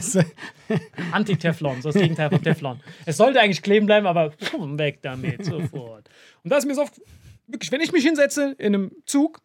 Anti-Teflon, 1.12 1.82
so 1.82 1.88
das 1.88 2.00
Gegenteil 2.00 2.30
von 2.30 2.40
Teflon. 2.40 2.78
Es 3.06 3.16
sollte 3.16 3.40
eigentlich 3.40 3.62
kleben 3.62 3.86
bleiben, 3.86 4.06
aber 4.06 4.32
weg 4.76 5.00
damit, 5.02 5.44
sofort. 5.44 6.08
Und 6.44 6.52
da 6.52 6.58
ist 6.58 6.66
mir 6.66 6.76
so 6.76 6.82
oft, 6.82 7.00
wirklich, 7.48 7.72
wenn 7.72 7.80
ich 7.80 7.90
mich 7.90 8.04
hinsetze 8.04 8.54
in 8.58 8.74
einem 8.74 8.92
Zug, 9.04 9.40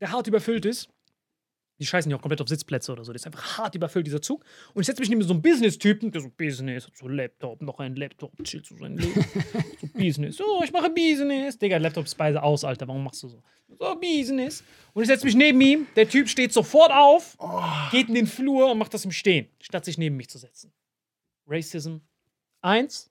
der 0.00 0.10
hart 0.10 0.26
überfüllt 0.26 0.64
ist, 0.64 0.88
die 1.82 1.86
scheißen 1.86 2.08
ja 2.08 2.16
auch 2.16 2.22
komplett 2.22 2.40
auf 2.40 2.46
Sitzplätze 2.46 2.92
oder 2.92 3.04
so, 3.04 3.12
das 3.12 3.22
ist 3.22 3.26
einfach 3.26 3.58
hart 3.58 3.74
überfüllt, 3.74 4.06
dieser 4.06 4.22
Zug. 4.22 4.44
Und 4.72 4.82
ich 4.82 4.86
setze 4.86 5.00
mich 5.00 5.08
neben 5.08 5.20
so 5.22 5.32
einen 5.32 5.42
Business-Typen, 5.42 6.12
der 6.12 6.20
so 6.20 6.28
Business, 6.28 6.86
hat 6.86 6.96
so 6.96 7.08
Laptop, 7.08 7.60
noch 7.60 7.80
einen 7.80 7.96
Laptop, 7.96 8.32
chillt 8.44 8.66
so 8.66 8.76
sein 8.76 8.96
Leben. 8.96 9.24
so 9.80 9.88
Business, 9.88 10.36
so, 10.36 10.62
ich 10.62 10.70
mache 10.70 10.90
Business. 10.90 11.58
Digga, 11.58 11.78
Laptop 11.78 12.08
speise 12.08 12.40
aus, 12.40 12.62
Alter, 12.62 12.86
warum 12.86 13.02
machst 13.02 13.24
du 13.24 13.28
so? 13.28 13.42
So, 13.80 13.96
Business. 13.96 14.62
Und 14.92 15.02
ich 15.02 15.08
setze 15.08 15.24
mich 15.24 15.34
neben 15.34 15.60
ihm, 15.60 15.88
der 15.96 16.08
Typ 16.08 16.28
steht 16.28 16.52
sofort 16.52 16.92
auf, 16.92 17.36
geht 17.90 18.06
in 18.08 18.14
den 18.14 18.28
Flur 18.28 18.70
und 18.70 18.78
macht 18.78 18.94
das 18.94 19.04
im 19.04 19.10
Stehen, 19.10 19.48
statt 19.60 19.84
sich 19.84 19.98
neben 19.98 20.16
mich 20.16 20.28
zu 20.28 20.38
setzen. 20.38 20.72
Racism. 21.48 21.96
Eins. 22.60 23.10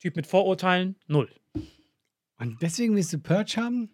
Typ 0.00 0.16
mit 0.16 0.26
Vorurteilen. 0.26 0.96
Null. 1.06 1.28
Und 2.38 2.62
deswegen 2.62 2.96
willst 2.96 3.12
du 3.12 3.18
Purge 3.18 3.56
haben? 3.58 3.90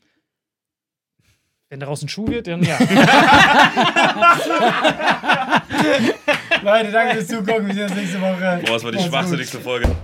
Wenn 1.72 1.80
daraus 1.80 2.02
ein 2.02 2.08
Schuh 2.08 2.28
wird, 2.28 2.48
dann 2.48 2.62
ja. 2.62 2.78
Leute, 6.62 6.92
danke 6.92 7.14
fürs 7.14 7.28
Zugucken. 7.28 7.66
Wir 7.66 7.74
sehen 7.74 7.85
uns 7.85 7.94
nächste 7.94 8.20
Woche. 8.20 8.61
Boah, 8.66 8.72
das 8.74 8.85
war 8.85 8.92
die 8.92 8.98
schwachsinnigste 8.98 9.58
Folge. 9.58 9.96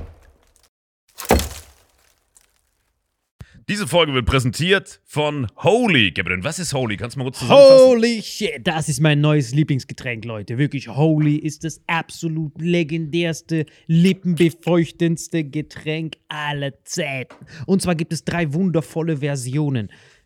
Diese 3.68 3.86
Folge 3.86 4.14
wird 4.14 4.24
präsentiert 4.24 5.02
von 5.04 5.46
Holy. 5.56 6.12
Gabriel, 6.12 6.42
was 6.42 6.58
ist 6.58 6.72
Holy? 6.72 6.96
Kannst 6.96 7.16
du 7.16 7.18
mal 7.18 7.24
kurz 7.26 7.40
zusammenfassen? 7.40 7.86
Holy 7.86 8.22
shit, 8.22 8.66
das 8.66 8.88
ist 8.88 9.00
mein 9.00 9.20
neues 9.20 9.52
Lieblingsgetränk, 9.52 10.24
Leute. 10.24 10.56
Wirklich, 10.56 10.88
Holy 10.88 11.36
ist 11.36 11.64
das 11.64 11.82
absolut 11.86 12.58
legendärste, 12.58 13.66
lippenbefeuchtendste 13.88 15.44
Getränk 15.44 16.14
aller 16.28 16.82
Zeiten. 16.84 17.44
Und 17.66 17.82
zwar 17.82 17.94
gibt 17.94 18.14
es 18.14 18.24
drei 18.24 18.54
wundervolle 18.54 19.18
Versionen, 19.18 19.90